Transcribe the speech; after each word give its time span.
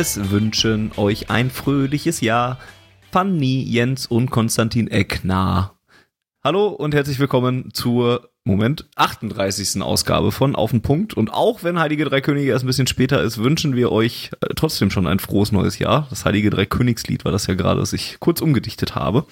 Es 0.00 0.30
wünschen 0.30 0.92
euch 0.96 1.28
ein 1.28 1.50
fröhliches 1.50 2.20
Jahr. 2.20 2.60
Fanny, 3.10 3.64
Jens 3.64 4.06
und 4.06 4.30
Konstantin 4.30 4.86
Eckner. 4.86 5.74
Hallo 6.44 6.68
und 6.68 6.94
herzlich 6.94 7.18
willkommen 7.18 7.70
zur 7.72 8.30
Moment, 8.44 8.88
38. 8.94 9.82
Ausgabe 9.82 10.30
von 10.30 10.54
Auf 10.54 10.70
den 10.70 10.82
Punkt. 10.82 11.14
Und 11.14 11.34
auch 11.34 11.64
wenn 11.64 11.80
Heilige 11.80 12.04
Drei 12.04 12.20
Könige 12.20 12.52
erst 12.52 12.64
ein 12.64 12.68
bisschen 12.68 12.86
später 12.86 13.20
ist, 13.20 13.38
wünschen 13.38 13.74
wir 13.74 13.90
euch 13.90 14.30
äh, 14.40 14.54
trotzdem 14.54 14.92
schon 14.92 15.08
ein 15.08 15.18
frohes 15.18 15.50
neues 15.50 15.80
Jahr. 15.80 16.06
Das 16.10 16.24
Heilige 16.24 16.50
Drei 16.50 16.64
Königslied 16.64 17.24
war 17.24 17.32
das 17.32 17.48
ja 17.48 17.54
gerade, 17.54 17.80
das 17.80 17.92
ich 17.92 18.18
kurz 18.20 18.40
umgedichtet 18.40 18.94
habe. 18.94 19.26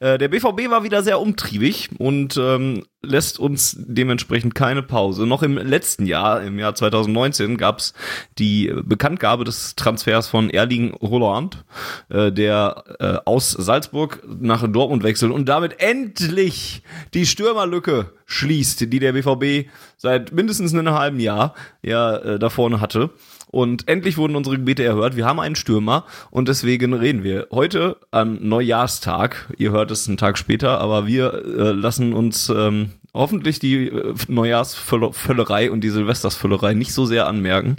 Äh, 0.00 0.18
der 0.18 0.28
BVB 0.28 0.70
war 0.70 0.84
wieder 0.84 1.02
sehr 1.02 1.18
umtriebig 1.18 1.88
und 1.98 2.36
ähm, 2.36 2.84
lässt 3.02 3.38
uns 3.38 3.76
dementsprechend 3.78 4.54
keine 4.54 4.82
Pause. 4.82 5.26
Noch 5.26 5.42
im 5.42 5.56
letzten 5.56 6.06
Jahr, 6.06 6.42
im 6.42 6.58
Jahr 6.58 6.74
2019, 6.74 7.56
gab 7.56 7.78
es 7.78 7.94
die 8.38 8.72
Bekanntgabe 8.84 9.44
des 9.44 9.74
Transfers 9.76 10.28
von 10.28 10.50
Erling 10.50 10.92
Roland, 10.94 11.64
äh, 12.10 12.30
der 12.30 12.84
äh, 12.98 13.16
aus 13.24 13.52
Salzburg 13.52 14.22
nach 14.26 14.66
Dortmund 14.70 15.02
wechselt 15.02 15.32
und 15.32 15.48
damit 15.48 15.80
endlich 15.80 16.82
die 17.14 17.26
Stürmerlücke 17.26 18.12
schließt, 18.26 18.92
die 18.92 18.98
der 18.98 19.12
BVB 19.12 19.68
seit 19.96 20.32
mindestens 20.32 20.74
einem 20.74 20.94
halben 20.94 21.20
Jahr 21.20 21.54
ja 21.82 22.16
äh, 22.16 22.38
da 22.38 22.50
vorne 22.50 22.80
hatte. 22.80 23.10
Und 23.50 23.88
endlich 23.88 24.16
wurden 24.16 24.36
unsere 24.36 24.56
Gebete 24.56 24.84
erhört. 24.84 25.16
Wir 25.16 25.26
haben 25.26 25.40
einen 25.40 25.56
Stürmer 25.56 26.04
und 26.30 26.46
deswegen 26.46 26.94
reden 26.94 27.24
wir 27.24 27.48
heute 27.50 27.96
am 28.12 28.38
Neujahrstag. 28.40 29.52
Ihr 29.58 29.72
hört 29.72 29.90
es 29.90 30.06
einen 30.06 30.16
Tag 30.16 30.38
später, 30.38 30.80
aber 30.80 31.08
wir 31.08 31.34
äh, 31.34 31.72
lassen 31.72 32.12
uns 32.12 32.48
ähm, 32.48 32.90
hoffentlich 33.14 33.58
die 33.58 33.88
äh, 33.88 34.14
Neujahrsvöllerei 34.28 35.70
und 35.70 35.82
die 35.82 35.90
Silvestersvöllerei 35.90 36.74
nicht 36.74 36.92
so 36.92 37.06
sehr 37.06 37.26
anmerken. 37.26 37.76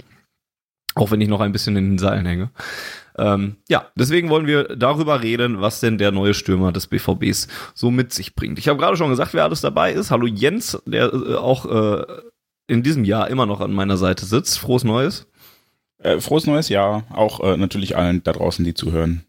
Auch 0.94 1.10
wenn 1.10 1.20
ich 1.20 1.28
noch 1.28 1.40
ein 1.40 1.52
bisschen 1.52 1.76
in 1.76 1.90
den 1.90 1.98
Seilen 1.98 2.26
hänge. 2.26 2.50
Ähm, 3.16 3.56
ja, 3.68 3.86
deswegen 3.94 4.30
wollen 4.30 4.46
wir 4.46 4.64
darüber 4.76 5.22
reden, 5.22 5.60
was 5.60 5.80
denn 5.80 5.98
der 5.98 6.12
neue 6.12 6.34
Stürmer 6.34 6.72
des 6.72 6.86
BVBs 6.86 7.48
so 7.74 7.90
mit 7.90 8.12
sich 8.12 8.34
bringt. 8.34 8.58
Ich 8.58 8.68
habe 8.68 8.78
gerade 8.78 8.96
schon 8.96 9.10
gesagt, 9.10 9.34
wer 9.34 9.44
alles 9.44 9.60
dabei 9.60 9.92
ist. 9.92 10.10
Hallo 10.10 10.26
Jens, 10.26 10.82
der 10.86 11.12
äh, 11.12 11.34
auch 11.34 11.66
äh, 11.66 12.04
in 12.68 12.82
diesem 12.82 13.04
Jahr 13.04 13.28
immer 13.28 13.46
noch 13.46 13.60
an 13.60 13.72
meiner 13.72 13.96
Seite 13.96 14.24
sitzt. 14.24 14.58
Frohes 14.58 14.84
Neues. 14.84 15.26
Äh, 15.98 16.20
frohes 16.20 16.46
neues 16.46 16.68
Jahr, 16.68 17.04
auch 17.10 17.40
äh, 17.40 17.56
natürlich 17.56 17.96
allen 17.96 18.22
da 18.24 18.32
draußen, 18.32 18.64
die 18.64 18.74
zuhören. 18.74 19.24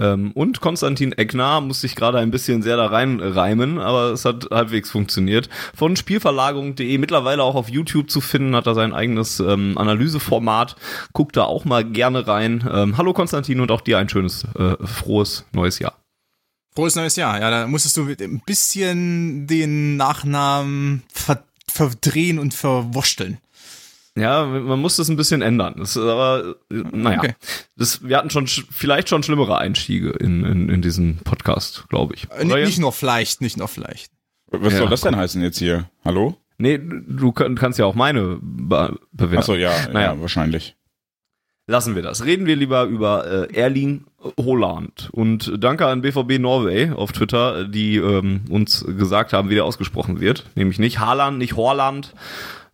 Ähm, 0.00 0.32
und 0.32 0.60
Konstantin 0.60 1.12
Eckner 1.12 1.60
muss 1.60 1.80
sich 1.80 1.94
gerade 1.94 2.18
ein 2.18 2.30
bisschen 2.30 2.62
sehr 2.62 2.76
da 2.76 2.86
reinreimen, 2.86 3.78
aber 3.78 4.10
es 4.12 4.24
hat 4.24 4.48
halbwegs 4.50 4.90
funktioniert. 4.90 5.48
Von 5.74 5.96
Spielverlagerung.de 5.96 6.98
mittlerweile 6.98 7.42
auch 7.42 7.54
auf 7.54 7.68
YouTube 7.68 8.10
zu 8.10 8.20
finden, 8.20 8.56
hat 8.56 8.66
er 8.66 8.74
sein 8.74 8.92
eigenes 8.92 9.38
ähm, 9.40 9.78
Analyseformat. 9.78 10.76
Guckt 11.12 11.36
da 11.36 11.44
auch 11.44 11.64
mal 11.64 11.84
gerne 11.84 12.26
rein. 12.26 12.68
Ähm, 12.72 12.96
hallo 12.96 13.12
Konstantin 13.12 13.60
und 13.60 13.70
auch 13.70 13.80
dir 13.80 13.98
ein 13.98 14.08
schönes, 14.08 14.44
äh, 14.58 14.76
frohes 14.84 15.44
neues 15.52 15.78
Jahr. 15.78 15.94
Frohes 16.74 16.96
neues 16.96 17.14
Jahr. 17.14 17.40
Ja, 17.40 17.50
da 17.50 17.66
musstest 17.68 17.96
du 17.96 18.08
ein 18.08 18.42
bisschen 18.44 19.46
den 19.46 19.96
Nachnamen 19.96 21.04
ver 21.12 21.44
verdrehen 21.66 22.38
und 22.38 22.54
verwurschteln. 22.54 23.38
Ja, 24.16 24.44
man 24.46 24.78
muss 24.78 24.96
das 24.96 25.08
ein 25.08 25.16
bisschen 25.16 25.42
ändern. 25.42 25.74
Das 25.78 25.96
ist 25.96 26.02
aber, 26.02 26.56
naja, 26.70 27.18
okay. 27.18 27.34
das, 27.76 28.06
wir 28.06 28.16
hatten 28.16 28.30
schon 28.30 28.46
vielleicht 28.46 29.08
schon 29.08 29.24
schlimmere 29.24 29.58
Einstiege 29.58 30.10
in, 30.10 30.44
in, 30.44 30.68
in 30.68 30.82
diesen 30.82 31.18
Podcast, 31.18 31.86
glaube 31.88 32.14
ich. 32.14 32.28
Äh, 32.30 32.44
nicht 32.44 32.78
nur 32.78 32.92
vielleicht, 32.92 33.40
nicht 33.40 33.56
nur 33.56 33.66
vielleicht. 33.66 34.12
Was 34.50 34.72
ja, 34.72 34.78
soll 34.80 34.88
das 34.88 35.00
denn 35.00 35.16
heißen 35.16 35.42
jetzt 35.42 35.58
hier? 35.58 35.90
Hallo? 36.04 36.36
Nee, 36.58 36.78
du 36.78 37.32
kannst 37.32 37.80
ja 37.80 37.86
auch 37.86 37.96
meine 37.96 38.38
be 38.40 38.96
bewerten. 39.10 39.38
Achso, 39.38 39.54
ja, 39.56 39.72
naja. 39.92 40.14
ja, 40.14 40.20
wahrscheinlich. 40.20 40.76
Lassen 41.66 41.96
wir 41.96 42.02
das. 42.02 42.24
Reden 42.24 42.46
wir 42.46 42.56
lieber 42.56 42.84
über 42.84 43.48
äh, 43.50 43.54
Erling 43.54 44.04
Holland. 44.38 45.08
Und 45.12 45.52
danke 45.58 45.86
an 45.86 46.02
BVB 46.02 46.38
Norway 46.38 46.90
auf 46.90 47.12
Twitter, 47.12 47.64
die 47.64 47.96
ähm, 47.96 48.42
uns 48.50 48.84
gesagt 48.86 49.32
haben, 49.32 49.48
wie 49.48 49.54
der 49.54 49.64
ausgesprochen 49.64 50.20
wird. 50.20 50.44
Nämlich 50.54 50.78
nicht 50.78 51.00
Haaland, 51.00 51.38
nicht 51.38 51.56
Horland. 51.56 52.14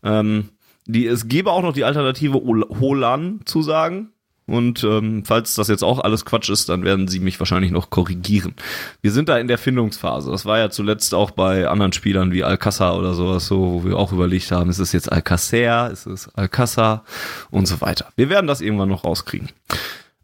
Ähm, 0.03 0.51
die, 0.93 1.07
es 1.07 1.29
gäbe 1.29 1.51
auch 1.51 1.63
noch 1.63 1.73
die 1.73 1.85
Alternative 1.85 2.35
Holan 2.81 3.41
zu 3.45 3.63
sagen. 3.63 4.11
Und 4.51 4.83
ähm, 4.83 5.23
falls 5.25 5.55
das 5.55 5.69
jetzt 5.69 5.85
auch 5.85 6.01
alles 6.01 6.25
Quatsch 6.25 6.51
ist, 6.51 6.69
dann 6.69 6.83
werden 6.83 7.07
sie 7.07 7.21
mich 7.21 7.39
wahrscheinlich 7.39 7.71
noch 7.71 7.89
korrigieren. 7.89 8.55
Wir 9.01 9.13
sind 9.13 9.29
da 9.29 9.39
in 9.39 9.47
der 9.47 9.59
Findungsphase. 9.59 10.29
Das 10.33 10.45
war 10.45 10.59
ja 10.59 10.71
zuletzt 10.71 11.15
auch 11.15 11.31
bei 11.31 11.69
anderen 11.69 11.93
Spielern 11.93 12.33
wie 12.33 12.43
Alcázar 12.43 12.99
oder 12.99 13.15
sowas 13.15 13.47
so, 13.47 13.61
wo 13.61 13.85
wir 13.85 13.97
auch 13.97 14.13
überlegt 14.13 14.51
haben, 14.51 14.69
ist 14.69 14.81
es 14.81 14.91
jetzt 14.91 15.13
Alcacer, 15.13 15.93
ist 15.93 16.07
es 16.07 16.35
Alcázar 16.35 17.05
und 17.53 17.69
so 17.69 17.81
weiter. 17.81 18.09
Wir 18.17 18.29
werden 18.29 18.49
das 18.49 18.61
irgendwann 18.61 18.89
noch 18.89 19.05
rauskriegen. 19.05 19.51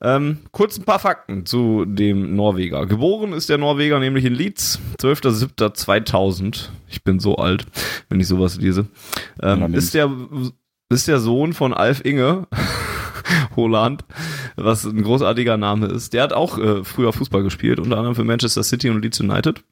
Ähm, 0.03 0.39
kurz 0.53 0.79
ein 0.79 0.85
paar 0.85 0.99
Fakten 0.99 1.47
zu 1.47 1.85
dem 1.87 2.37
Norweger. 2.37 2.87
Geboren 2.87 3.33
ist 3.33 3.49
der 3.49 3.59
Norweger 3.59 3.99
nämlich 3.99 4.25
in 4.25 4.35
Leeds, 4.35 4.79
12.07.2000. 5.01 6.69
Ich 6.89 7.03
bin 7.03 7.19
so 7.19 7.37
alt, 7.37 7.67
wenn 8.09 8.21
ich 8.21 8.29
sowas 8.29 8.59
lese. 8.59 8.89
Ähm, 9.43 9.73
ist 9.73 9.95
der, 9.95 10.11
ist 10.91 11.09
der 11.09 11.19
Sohn 11.19 11.55
von 11.55 11.73
Alf 11.73 12.05
Inge. 12.05 12.47
Holland, 13.57 14.05
was 14.57 14.85
ein 14.85 15.03
großartiger 15.03 15.57
Name 15.57 15.87
ist. 15.87 16.13
Der 16.13 16.23
hat 16.23 16.33
auch 16.33 16.59
äh, 16.59 16.85
früher 16.85 17.13
Fußball 17.13 17.43
gespielt, 17.43 17.81
unter 17.81 17.97
anderem 17.97 18.15
für 18.15 18.23
Manchester 18.25 18.63
City 18.63 18.91
und 18.91 19.03
Leeds 19.03 19.21
United. 19.21 19.65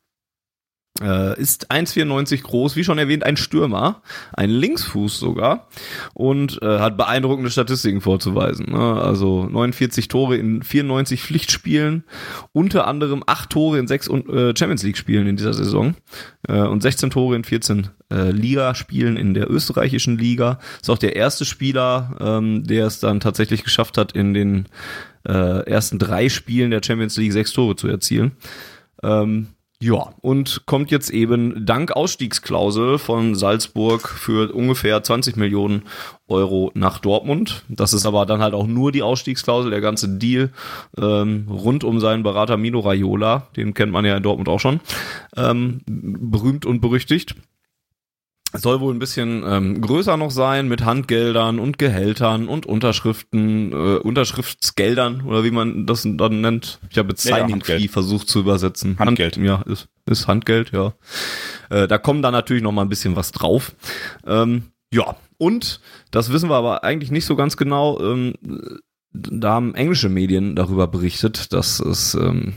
Äh, 1.03 1.41
ist 1.41 1.73
1,94 1.73 2.43
groß, 2.43 2.77
wie 2.77 2.85
schon 2.85 2.99
erwähnt, 2.99 3.25
ein 3.25 3.37
Stürmer, 3.37 4.01
ein 4.33 4.49
Linksfuß 4.49 5.19
sogar 5.19 5.67
und 6.13 6.63
äh, 6.63 6.79
hat 6.79 6.97
beeindruckende 6.97 7.51
Statistiken 7.51 8.01
vorzuweisen. 8.01 8.67
Ne? 8.71 9.03
Also 9.03 9.45
49 9.47 10.07
Tore 10.07 10.37
in 10.37 10.63
94 10.63 11.21
Pflichtspielen, 11.21 12.05
unter 12.53 12.87
anderem 12.87 13.25
8 13.27 13.51
Tore 13.51 13.81
in 13.81 13.89
6 13.89 14.09
äh, 14.09 14.57
Champions 14.57 14.85
League 14.85 14.97
Spielen 14.97 15.27
in 15.27 15.37
dieser 15.37 15.53
Saison 15.53 15.97
äh, 16.47 16.61
und 16.61 16.81
16 16.81 17.11
Tore 17.11 17.35
in 17.35 17.43
14 17.43 17.89
äh, 18.13 18.31
Ligaspielen 18.31 19.17
in 19.17 19.35
der 19.35 19.51
österreichischen 19.51 20.17
Liga. 20.17 20.61
Ist 20.81 20.91
auch 20.91 20.99
der 20.99 21.17
erste 21.17 21.45
Spieler, 21.45 22.17
ähm, 22.21 22.63
der 22.63 22.87
es 22.87 23.01
dann 23.01 23.19
tatsächlich 23.19 23.65
geschafft 23.65 23.99
hat, 23.99 24.13
in 24.13 24.33
den 24.33 24.67
äh, 25.27 25.69
ersten 25.69 25.99
drei 25.99 26.29
Spielen 26.29 26.71
der 26.71 26.83
Champions 26.85 27.17
League 27.17 27.33
sechs 27.33 27.53
Tore 27.53 27.75
zu 27.75 27.89
erzielen. 27.89 28.37
Ähm, 29.03 29.49
ja, 29.85 30.15
und 30.23 30.63
kommt 30.65 30.91
jetzt 30.91 31.11
eben 31.11 31.67
dank 31.67 31.93
Ausstiegsklausel 31.93 32.97
von 32.97 33.35
Salzburg 33.35 34.09
für 34.09 34.51
ungefähr 34.55 35.03
20 35.03 35.37
Millionen 35.37 35.83
Euro 36.27 36.71
nach 36.73 37.01
Dortmund. 37.01 37.65
Das 37.69 37.93
ist 37.93 38.07
aber 38.07 38.25
dann 38.25 38.41
halt 38.41 38.55
auch 38.55 38.67
nur 38.67 38.93
die 38.93 39.03
Ausstiegsklausel, 39.03 39.71
der 39.71 39.83
ganze 39.83 40.09
Deal 40.09 40.49
ähm, 40.97 41.49
rund 41.51 41.85
um 41.85 42.01
seinen 42.01 42.23
Berater 42.23 42.57
Mino 42.57 42.81
Raiola, 42.81 43.49
den 43.57 43.75
kennt 43.75 43.93
man 43.93 44.07
ja 44.07 44.17
in 44.17 44.23
Dortmund 44.23 44.49
auch 44.49 44.59
schon, 44.59 44.81
ähm, 45.37 45.83
berühmt 45.87 46.65
und 46.65 46.81
berüchtigt 46.81 47.35
soll 48.55 48.81
wohl 48.81 48.95
ein 48.95 48.99
bisschen 48.99 49.43
ähm, 49.47 49.81
größer 49.81 50.17
noch 50.17 50.31
sein 50.31 50.69
mit 50.69 50.85
Handgeldern 50.85 51.59
und 51.59 51.79
Gehältern 51.79 52.49
und 52.49 52.67
Unterschriften, 52.67 53.73
äh, 53.73 53.97
Unterschriftsgeldern 53.99 55.23
oder 55.23 55.45
wie 55.45 55.51
man 55.51 55.87
das 55.87 56.03
dann 56.05 56.41
nennt. 56.41 56.79
Ich 56.91 56.99
habe 56.99 57.11
jetzt 57.11 57.23
Signing 57.23 57.63
ja, 57.67 57.77
Fee 57.77 57.89
versucht 57.89 58.29
zu 58.29 58.41
übersetzen. 58.41 58.99
Handgeld. 58.99 59.37
Hand, 59.37 59.47
ja, 59.47 59.63
ist, 59.63 59.89
ist 60.07 60.29
Handgeld, 60.29 60.73
ja. 60.73 60.95
Äh, 61.71 61.89
da 61.89 61.99
kommen 61.99 62.23
dann 62.23 62.33
natürlich 62.33 62.63
noch 62.63 62.73
mal 62.73 62.83
ein 62.83 62.89
bisschen 62.89 63.17
was 63.17 63.33
drauf. 63.33 63.75
Ähm, 64.27 64.65
ja, 64.93 65.17
und 65.39 65.81
das 66.11 66.33
wissen 66.33 66.49
wir 66.49 66.57
aber 66.57 66.85
eigentlich 66.85 67.11
nicht 67.11 67.27
so 67.27 67.37
ganz 67.37 67.57
genau. 67.57 68.01
Ähm, 68.01 68.35
da 69.13 69.53
haben 69.53 69.75
englische 69.75 70.09
Medien 70.09 70.57
darüber 70.57 70.87
berichtet, 70.87 71.53
dass 71.53 71.81
es 71.81 72.15
ähm, 72.15 72.55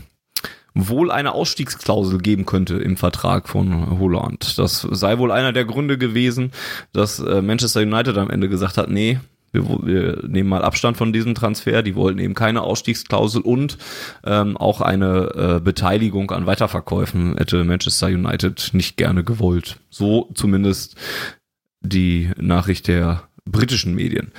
wohl 0.77 1.11
eine 1.11 1.33
Ausstiegsklausel 1.33 2.19
geben 2.19 2.45
könnte 2.45 2.77
im 2.77 2.97
Vertrag 2.97 3.49
von 3.49 3.99
Holland. 3.99 4.57
Das 4.57 4.81
sei 4.81 5.17
wohl 5.17 5.31
einer 5.31 5.51
der 5.53 5.65
Gründe 5.65 5.97
gewesen, 5.97 6.51
dass 6.93 7.19
äh, 7.19 7.41
Manchester 7.41 7.81
United 7.81 8.17
am 8.17 8.29
Ende 8.29 8.47
gesagt 8.47 8.77
hat, 8.77 8.89
nee, 8.89 9.19
wir, 9.51 9.63
wir 9.85 10.23
nehmen 10.27 10.49
mal 10.49 10.63
Abstand 10.63 10.97
von 10.97 11.13
diesem 11.13 11.33
Transfer. 11.33 11.81
Die 11.81 11.95
wollten 11.95 12.19
eben 12.19 12.33
keine 12.33 12.61
Ausstiegsklausel 12.61 13.41
und 13.41 13.77
ähm, 14.25 14.57
auch 14.57 14.81
eine 14.81 15.57
äh, 15.57 15.59
Beteiligung 15.59 16.31
an 16.31 16.45
Weiterverkäufen 16.45 17.37
hätte 17.37 17.63
Manchester 17.63 18.07
United 18.07 18.69
nicht 18.73 18.97
gerne 18.97 19.23
gewollt. 19.23 19.79
So 19.89 20.29
zumindest 20.35 20.95
die 21.81 22.31
Nachricht 22.37 22.87
der 22.87 23.23
britischen 23.45 23.95
Medien. 23.95 24.31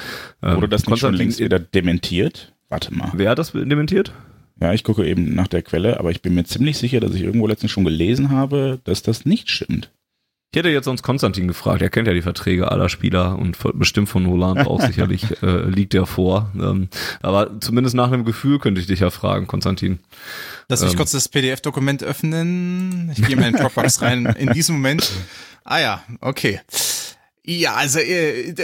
Ähm, 0.43 0.57
Wurde 0.57 0.69
das 0.69 0.87
nicht 0.87 1.01
schon 1.01 1.15
längst 1.15 1.41
wieder 1.41 1.59
dementiert? 1.59 2.53
Warte 2.69 2.95
mal. 2.95 3.11
Wer 3.15 3.31
hat 3.31 3.39
das 3.39 3.53
dementiert? 3.53 4.13
Ja, 4.61 4.73
ich 4.73 4.83
gucke 4.85 5.07
eben 5.07 5.35
nach 5.35 5.49
der 5.49 5.63
Quelle, 5.63 6.01
aber 6.01 6.11
ich 6.11 6.21
bin 6.23 6.35
mir 6.35 6.45
ziemlich 6.45 6.79
sicher, 6.79 7.01
dass 7.01 7.15
ich 7.15 7.23
irgendwo 7.23 7.47
letztens 7.47 7.71
schon 7.71 7.85
gelesen 7.85 8.31
habe, 8.31 8.81
dass 8.85 9.03
das 9.03 9.25
nicht 9.25 9.51
stimmt. 9.51 9.91
Ich 10.51 10.59
hätte 10.59 10.71
jetzt 10.71 10.87
sonst 10.87 11.03
Konstantin 11.03 11.47
gefragt. 11.47 11.83
Er 11.83 11.91
kennt 11.91 12.09
ja 12.09 12.15
die 12.15 12.23
Verträge 12.23 12.73
aller 12.73 12.89
Spieler 12.89 13.39
und 13.39 13.59
bestimmt 13.75 14.09
von 14.09 14.27
Holland 14.27 14.67
auch 14.67 14.81
sicherlich 14.81 15.25
äh, 15.43 15.69
liegt 15.69 15.93
er 15.95 16.07
vor. 16.07 16.51
Ähm, 16.59 16.89
aber 17.21 17.61
zumindest 17.61 17.95
nach 17.95 18.11
einem 18.11 18.25
Gefühl 18.25 18.59
könnte 18.59 18.81
ich 18.81 18.87
dich 18.87 19.01
ja 19.01 19.11
fragen, 19.11 19.47
Konstantin. 19.47 19.99
Lass 20.71 20.81
mich 20.83 20.93
Ähm. 20.93 20.97
kurz 20.97 21.13
das 21.13 21.29
PDF-Dokument 21.29 22.03
öffnen. 22.03 23.13
Ich 23.15 23.23
gehe 23.27 23.37
mal 23.37 23.49
in 23.49 23.57
Dropbox 23.57 24.01
rein. 24.01 24.25
In 24.39 24.55
diesem 24.55 24.77
Moment. 24.77 25.11
Ah 25.65 25.81
ja, 25.81 26.03
okay. 26.23 26.61
Ja, 27.51 27.77
also, 27.77 27.99
äh, 27.99 28.55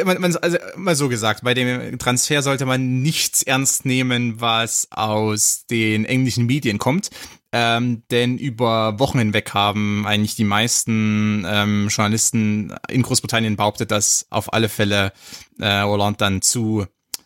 also 0.42 0.58
mal 0.76 0.94
so 0.94 1.08
gesagt, 1.08 1.42
bei 1.42 1.54
dem 1.54 1.98
Transfer 1.98 2.42
sollte 2.42 2.66
man 2.66 3.00
nichts 3.00 3.42
ernst 3.42 3.86
nehmen, 3.86 4.42
was 4.42 4.88
aus 4.90 5.64
den 5.70 6.04
englischen 6.04 6.44
Medien 6.44 6.76
kommt. 6.76 7.08
Ähm, 7.50 8.02
denn 8.10 8.36
über 8.36 8.98
Wochen 8.98 9.20
hinweg 9.20 9.54
haben 9.54 10.06
eigentlich 10.06 10.36
die 10.36 10.44
meisten 10.44 11.46
ähm, 11.48 11.88
Journalisten 11.88 12.74
in 12.90 13.00
Großbritannien 13.00 13.56
behauptet, 13.56 13.90
dass 13.90 14.26
auf 14.28 14.52
alle 14.52 14.68
Fälle 14.68 15.14
äh, 15.58 15.82
Hollande 15.82 16.18
dann 16.18 16.42
zu 16.42 16.84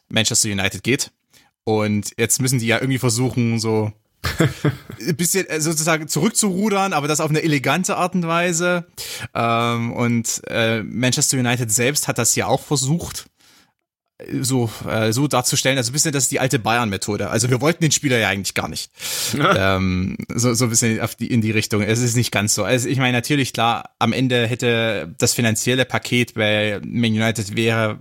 Manchester 0.09 0.51
United 0.51 0.85
geht. 0.85 1.11
Und 1.65 2.13
jetzt 2.19 2.41
müssen 2.41 2.61
die 2.61 2.69
ja 2.69 2.77
irgendwie 2.79 3.01
versuchen, 3.01 3.59
so 3.59 3.93
bisschen 5.17 5.47
äh, 5.47 5.61
sozusagen 5.61 6.09
zurückzurudern, 6.09 6.93
aber 6.93 7.09
das 7.09 7.21
auf 7.21 7.31
eine 7.31 7.43
elegante 7.43 7.97
Art 7.97 8.15
und 8.15 8.27
Weise. 8.27 8.87
Ähm, 9.35 9.93
und 9.93 10.43
äh, 10.49 10.83
Manchester 10.83 11.39
United 11.39 11.71
selbst 11.71 12.09
hat 12.09 12.19
das 12.19 12.35
ja 12.35 12.47
auch 12.47 12.63
versucht, 12.63 13.27
so, 14.41 14.69
äh, 14.89 15.13
so 15.13 15.29
darzustellen. 15.29 15.79
Also 15.79 15.91
ein 15.91 15.93
bisschen, 15.93 16.13
das 16.13 16.25
ist 16.25 16.33
die 16.33 16.41
alte 16.41 16.59
Bayern-Methode. 16.59 17.31
Also 17.31 17.51
wir 17.51 17.61
wollten 17.61 17.85
den 17.85 17.93
Spieler 17.93 18.19
ja 18.19 18.29
eigentlich 18.29 18.55
gar 18.55 18.69
nicht. 18.69 18.91
ähm, 19.57 20.17
so, 20.35 20.55
so 20.55 20.65
ein 20.65 20.71
bisschen 20.71 21.01
auf 21.01 21.15
die, 21.15 21.29
in 21.29 21.41
die 21.41 21.53
Richtung. 21.53 21.83
Es 21.83 22.01
ist 22.01 22.17
nicht 22.17 22.33
ganz 22.33 22.55
so. 22.55 22.65
Also 22.65 22.89
ich 22.89 22.99
meine, 22.99 23.17
natürlich, 23.17 23.53
klar, 23.53 23.91
am 23.99 24.13
Ende 24.13 24.47
hätte 24.47 25.15
das 25.19 25.35
finanzielle 25.35 25.85
Paket 25.85 26.35
bei 26.35 26.81
Man 26.85 27.13
United 27.13 27.55
wäre 27.55 28.01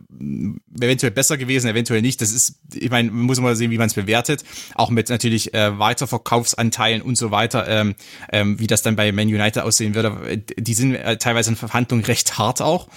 eventuell 0.81 1.11
besser 1.11 1.37
gewesen, 1.37 1.69
eventuell 1.69 2.01
nicht. 2.01 2.19
Das 2.21 2.31
ist, 2.31 2.55
ich 2.73 2.89
meine, 2.89 3.11
man 3.11 3.25
muss 3.25 3.39
mal 3.39 3.55
sehen, 3.55 3.69
wie 3.69 3.77
man 3.77 3.87
es 3.87 3.93
bewertet. 3.93 4.43
Auch 4.73 4.89
mit 4.89 5.09
natürlich 5.09 5.53
äh, 5.53 5.77
Weiterverkaufsanteilen 5.77 7.03
und 7.03 7.15
so 7.15 7.29
weiter, 7.29 7.67
ähm, 7.67 7.95
ähm, 8.31 8.59
wie 8.59 8.67
das 8.67 8.81
dann 8.81 8.95
bei 8.95 9.11
Man 9.11 9.27
United 9.27 9.61
aussehen 9.61 9.93
würde. 9.93 10.41
Die 10.57 10.73
sind 10.73 10.95
äh, 10.95 11.17
teilweise 11.17 11.51
in 11.51 11.55
Verhandlungen 11.55 12.05
recht 12.05 12.39
hart 12.39 12.61
auch. 12.61 12.87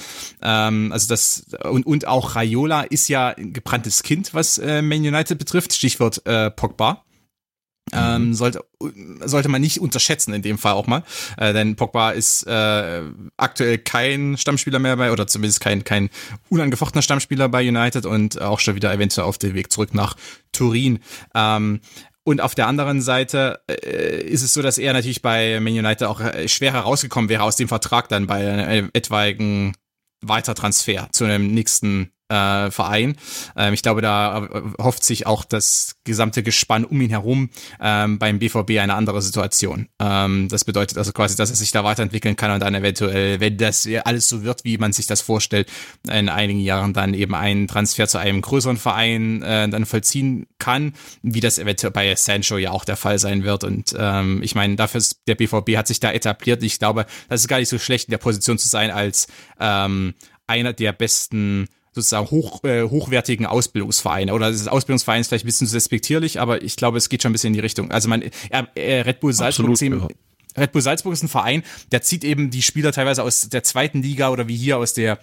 Ähm, 0.43 0.91
also 0.93 1.07
das 1.09 1.47
und, 1.65 1.85
und 1.87 2.07
auch 2.07 2.35
Raiola 2.35 2.83
ist 2.83 3.10
ja 3.11 3.29
ein 3.29 3.53
gebranntes 3.53 4.03
Kind, 4.03 4.33
was 4.33 4.59
äh, 4.59 4.81
Man 4.81 5.01
United 5.01 5.39
betrifft. 5.39 5.75
Stichwort 5.75 6.25
äh, 6.27 6.51
Pogba. 6.51 7.05
Ähm, 7.93 8.35
sollte, 8.35 8.65
sollte 9.25 9.49
man 9.49 9.61
nicht 9.61 9.81
unterschätzen 9.81 10.33
in 10.33 10.43
dem 10.43 10.59
Fall 10.59 10.75
auch 10.75 10.87
mal, 10.87 11.03
äh, 11.37 11.53
denn 11.53 11.75
Pogba 11.75 12.13
ist 12.13 12.47
äh, 12.47 13.03
aktuell 13.37 13.79
kein 13.79 14.37
Stammspieler 14.37 14.79
mehr 14.79 14.97
bei, 14.97 15.11
oder 15.11 15.27
zumindest 15.27 15.61
kein, 15.61 15.83
kein 15.83 16.09
unangefochtener 16.51 17.03
Stammspieler 17.03 17.49
bei 17.49 17.67
United 17.67 18.07
und 18.07 18.41
auch 18.41 18.61
schon 18.61 18.77
wieder 18.77 18.93
eventuell 18.93 19.27
auf 19.27 19.39
dem 19.39 19.55
Weg 19.55 19.73
zurück 19.73 19.93
nach 19.93 20.15
Turin. 20.53 21.01
Ähm, 21.35 21.81
und 22.23 22.41
auf 22.41 22.55
der 22.55 22.69
anderen 22.69 23.01
Seite 23.01 23.61
äh, 23.69 24.23
ist 24.23 24.43
es 24.43 24.55
so, 24.55 24.63
dass 24.63 24.79
er 24.79 24.93
natürlich 24.93 25.23
bei 25.23 25.59
Man 25.59 25.73
United 25.73 26.07
auch 26.07 26.21
äh, 26.21 26.49
schwer 26.49 26.73
herausgekommen 26.73 27.29
wäre 27.29 27.43
aus 27.43 27.57
dem 27.57 27.69
Vertrag 27.69 28.09
dann 28.09 28.27
bei 28.27 28.49
einem 28.53 28.91
etwaigen 28.93 29.75
Weitertransfer 30.21 31.09
zu 31.13 31.25
einem 31.25 31.53
nächsten 31.53 32.13
äh, 32.31 32.71
Verein. 32.71 33.17
Ähm, 33.57 33.75
ich 33.75 33.83
glaube, 33.83 34.01
da 34.01 34.45
äh, 34.45 34.61
hofft 34.83 35.05
sich 35.05 35.27
auch 35.27 35.45
das 35.45 35.97
gesamte 36.05 36.43
Gespann 36.43 36.85
um 36.85 37.01
ihn 37.01 37.11
herum 37.11 37.51
ähm, 37.81 38.19
beim 38.19 38.39
BVB 38.39 38.79
eine 38.79 38.95
andere 38.95 39.21
Situation. 39.21 39.89
Ähm, 39.99 40.49
das 40.49 40.65
bedeutet 40.65 40.97
also 40.97 41.13
quasi, 41.13 41.37
dass 41.37 41.51
er 41.51 41.57
sich 41.57 41.73
da 41.73 41.85
weiterentwickeln 41.85 42.37
kann 42.37 42.53
und 42.53 42.61
dann 42.61 42.75
eventuell, 42.75 43.41
wenn 43.41 43.57
das 43.57 43.89
alles 44.05 44.29
so 44.29 44.45
wird, 44.45 44.65
wie 44.65 44.79
man 44.79 44.93
sich 44.93 45.07
das 45.07 45.21
vorstellt, 45.21 45.69
in 46.09 46.29
einigen 46.29 46.61
Jahren 46.61 46.93
dann 46.93 47.15
eben 47.15 47.35
einen 47.35 47.67
Transfer 47.67 48.07
zu 48.07 48.19
einem 48.19 48.41
größeren 48.41 48.77
Verein 48.77 49.43
äh, 49.43 49.69
dann 49.69 49.87
vollziehen 49.87 50.47
kann, 50.59 50.93
wie 51.23 51.41
das 51.41 51.59
eventuell 51.59 51.91
bei 51.91 52.15
Sancho 52.15 52.59
ja 52.59 52.71
auch 52.71 52.85
der 52.85 52.97
Fall 52.97 53.19
sein 53.19 53.43
wird. 53.43 53.65
Und 53.65 53.95
ähm, 53.99 54.41
ich 54.43 54.55
meine, 54.55 54.77
dafür 54.77 54.99
ist 54.99 55.23
der 55.27 55.35
BVB 55.35 55.77
hat 55.77 55.89
sich 55.89 56.01
da 56.01 56.13
etabliert. 56.13 56.63
Ich 56.63 56.79
glaube, 56.79 57.07
das 57.29 57.41
ist 57.41 57.49
gar 57.49 57.59
nicht 57.59 57.69
so 57.69 57.79
schlecht 57.79 58.09
in 58.09 58.13
der 58.13 58.19
Position 58.19 58.59
zu 58.59 58.69
sein 58.69 58.91
als 58.91 59.27
ähm, 59.59 60.15
einer 60.47 60.73
der 60.73 60.93
besten 60.93 61.69
sozusagen 61.93 62.31
hoch, 62.31 62.63
äh, 62.65 62.83
hochwertigen 62.83 63.47
Ausbildungsvereine. 63.47 64.33
Oder 64.35 64.51
das 64.51 64.69
Ausbildungsverein 64.69 65.21
ist 65.21 65.29
vielleicht 65.29 65.45
ein 65.45 65.49
bisschen 65.49 65.67
zu 65.67 65.75
despektierlich, 65.75 66.41
aber 66.41 66.63
ich 66.63 66.77
glaube, 66.77 66.99
es 66.99 67.09
geht 67.09 67.23
schon 67.23 67.31
ein 67.31 67.33
bisschen 67.33 67.49
in 67.49 67.55
die 67.55 67.61
Richtung. 67.61 67.91
Also 67.91 68.09
man, 68.09 68.23
äh, 68.23 68.31
äh, 68.75 69.01
Red 69.01 69.21
Bull 69.21 69.33
Salzburg 69.33 69.69
Absolut, 69.69 69.83
eben, 69.83 70.09
Red 70.57 70.73
Bull 70.73 70.83
Salzburg 70.83 71.13
ist 71.13 71.23
ein 71.23 71.29
Verein, 71.29 71.63
der 71.93 72.03
zieht 72.03 72.25
eben 72.25 72.51
die 72.51 72.63
Spieler 72.63 72.93
teilweise 72.93 73.23
aus 73.23 73.49
der 73.49 73.63
zweiten 73.63 74.03
Liga 74.03 74.31
oder 74.31 74.49
wie 74.49 74.57
hier 74.57 74.79
aus 74.79 74.95
der 74.95 75.19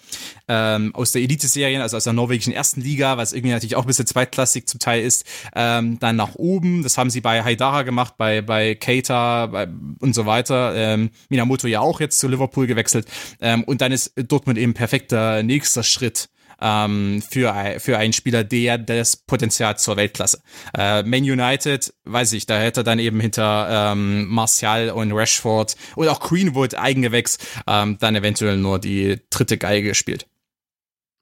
ähm, 0.47 0.95
aus 0.95 1.11
der 1.11 1.21
Elite-Serien, 1.21 1.81
also 1.81 1.97
aus 1.97 2.05
der 2.05 2.13
norwegischen 2.13 2.53
ersten 2.53 2.81
Liga, 2.81 3.17
was 3.17 3.33
irgendwie 3.33 3.51
natürlich 3.51 3.75
auch 3.75 3.83
ein 3.83 3.87
bisschen 3.87 4.07
zweitklassig 4.07 4.67
zum 4.67 4.79
Teil 4.79 5.03
ist, 5.03 5.25
ähm, 5.55 5.99
dann 5.99 6.15
nach 6.15 6.35
oben. 6.35 6.83
Das 6.83 6.97
haben 6.97 7.09
sie 7.09 7.21
bei 7.21 7.43
Haidara 7.43 7.83
gemacht, 7.83 8.15
bei 8.17 8.41
bei 8.41 8.75
Keita 8.75 9.47
bei, 9.47 9.67
und 9.99 10.15
so 10.15 10.25
weiter. 10.25 10.73
Ähm, 10.75 11.09
Minamoto 11.29 11.67
ja 11.67 11.81
auch 11.81 11.99
jetzt 11.99 12.19
zu 12.19 12.27
Liverpool 12.27 12.67
gewechselt. 12.67 13.07
Ähm, 13.41 13.63
und 13.63 13.81
dann 13.81 13.91
ist 13.91 14.13
Dortmund 14.15 14.57
eben 14.57 14.73
perfekter 14.73 15.43
nächster 15.43 15.83
Schritt 15.83 16.29
ähm, 16.61 17.21
für, 17.27 17.75
für 17.79 17.97
einen 17.97 18.13
Spieler, 18.13 18.43
der 18.43 18.77
das 18.77 19.17
Potenzial 19.17 19.77
zur 19.77 19.97
Weltklasse. 19.97 20.41
Äh, 20.77 21.03
Man 21.03 21.23
United, 21.23 21.93
weiß 22.05 22.33
ich, 22.33 22.45
da 22.45 22.57
hätte 22.57 22.83
dann 22.83 22.99
eben 22.99 23.19
hinter 23.19 23.91
ähm, 23.91 24.27
Martial 24.27 24.89
und 24.89 25.11
Rashford 25.11 25.75
und 25.95 26.07
auch 26.07 26.19
Greenwood 26.19 26.75
Eigengewächs 26.75 27.37
ähm, 27.67 27.97
dann 27.99 28.15
eventuell 28.15 28.57
nur 28.57 28.79
die 28.79 29.19
dritte 29.29 29.57
Geige 29.57 29.89
gespielt. 29.89 30.27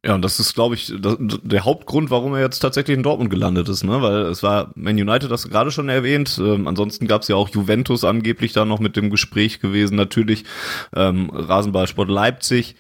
Ja, 0.06 0.14
und 0.14 0.22
das 0.22 0.40
ist, 0.40 0.54
glaube 0.54 0.76
ich, 0.76 0.94
der 0.96 1.66
Hauptgrund, 1.66 2.12
warum 2.12 2.36
er 2.36 2.42
jetzt 2.42 2.60
tatsächlich 2.60 2.96
in 2.96 3.02
Dortmund 3.02 3.32
gelandet 3.32 3.68
ist, 3.70 3.84
ne? 3.84 4.04
Weil 4.04 4.18
es 4.28 4.44
war 4.44 4.70
Man 4.76 4.94
United, 4.94 5.32
das 5.32 5.50
gerade 5.50 5.72
schon 5.72 5.90
erwähnt. 5.90 6.40
Ähm, 6.40 6.68
ansonsten 6.68 7.08
gab 7.08 7.24
es 7.24 7.28
ja 7.28 7.36
auch 7.36 7.50
Juventus 7.50 8.04
angeblich 8.04 8.54
da 8.54 8.66
noch 8.66 8.80
mit 8.80 8.98
dem 8.98 9.10
Gespräch 9.10 9.62
gewesen. 9.62 9.96
Natürlich 9.96 10.44
ähm, 10.96 11.32
Rasenballsport 11.34 12.08
Leipzig, 12.08 12.76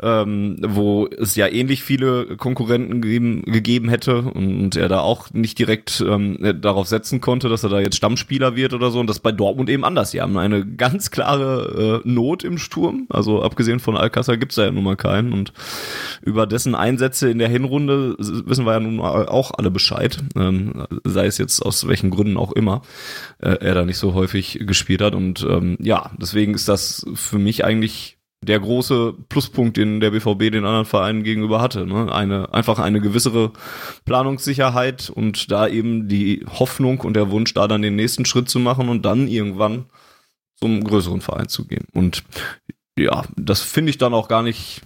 ähm, 0.00 0.58
wo 0.64 1.08
es 1.08 1.34
ja 1.34 1.48
ähnlich 1.48 1.82
viele 1.82 2.36
Konkurrenten 2.36 3.00
gegeben, 3.00 3.42
gegeben 3.42 3.88
hätte 3.88 4.22
und 4.22 4.76
er 4.76 4.88
da 4.88 5.00
auch 5.00 5.32
nicht 5.32 5.58
direkt 5.58 6.00
ähm, 6.06 6.60
darauf 6.60 6.86
setzen 6.86 7.20
konnte, 7.20 7.48
dass 7.48 7.64
er 7.64 7.70
da 7.70 7.80
jetzt 7.80 7.96
Stammspieler 7.96 8.54
wird 8.54 8.72
oder 8.72 8.92
so. 8.92 9.00
Und 9.00 9.10
das 9.10 9.18
bei 9.18 9.32
Dortmund 9.32 9.68
eben 9.68 9.84
anders. 9.84 10.12
Die 10.12 10.20
haben 10.20 10.36
eine 10.36 10.64
ganz 10.76 11.10
klare 11.10 12.02
äh, 12.04 12.08
Not 12.08 12.44
im 12.44 12.56
Sturm. 12.56 13.08
Also 13.08 13.42
abgesehen 13.42 13.80
von 13.80 13.96
Alcázar 13.96 14.36
gibt's 14.36 14.54
da 14.54 14.66
ja 14.66 14.70
nun 14.70 14.84
mal 14.84 14.96
keinen. 14.96 15.32
Und 15.32 15.52
über 16.22 16.46
dessen 16.46 16.67
Einsätze 16.74 17.30
in 17.30 17.38
der 17.38 17.48
Hinrunde 17.48 18.16
wissen 18.18 18.64
wir 18.64 18.72
ja 18.72 18.80
nun 18.80 19.00
auch 19.00 19.52
alle 19.56 19.70
Bescheid, 19.70 20.18
ähm, 20.36 20.86
sei 21.04 21.26
es 21.26 21.38
jetzt 21.38 21.60
aus 21.60 21.86
welchen 21.88 22.10
Gründen 22.10 22.36
auch 22.36 22.52
immer 22.52 22.82
äh, 23.38 23.50
er 23.60 23.74
da 23.74 23.84
nicht 23.84 23.98
so 23.98 24.14
häufig 24.14 24.60
gespielt 24.62 25.02
hat. 25.02 25.14
Und 25.14 25.46
ähm, 25.48 25.76
ja, 25.80 26.10
deswegen 26.18 26.54
ist 26.54 26.68
das 26.68 27.06
für 27.14 27.38
mich 27.38 27.64
eigentlich 27.64 28.18
der 28.40 28.60
große 28.60 29.14
Pluspunkt, 29.28 29.76
den 29.76 30.00
der 30.00 30.10
BVB 30.10 30.50
den 30.52 30.64
anderen 30.64 30.84
Vereinen 30.84 31.24
gegenüber 31.24 31.60
hatte. 31.60 31.86
Ne? 31.86 32.12
Eine, 32.12 32.52
einfach 32.54 32.78
eine 32.78 33.00
gewissere 33.00 33.52
Planungssicherheit 34.04 35.10
und 35.10 35.50
da 35.50 35.66
eben 35.66 36.08
die 36.08 36.46
Hoffnung 36.48 37.00
und 37.00 37.14
der 37.14 37.30
Wunsch, 37.30 37.52
da 37.54 37.66
dann 37.66 37.82
den 37.82 37.96
nächsten 37.96 38.24
Schritt 38.24 38.48
zu 38.48 38.60
machen 38.60 38.88
und 38.88 39.04
dann 39.04 39.26
irgendwann 39.26 39.86
zum 40.56 40.82
größeren 40.84 41.20
Verein 41.20 41.48
zu 41.48 41.66
gehen. 41.66 41.86
Und 41.92 42.22
ja, 42.98 43.24
das 43.36 43.62
finde 43.62 43.90
ich 43.90 43.98
dann 43.98 44.14
auch 44.14 44.28
gar 44.28 44.42
nicht 44.42 44.82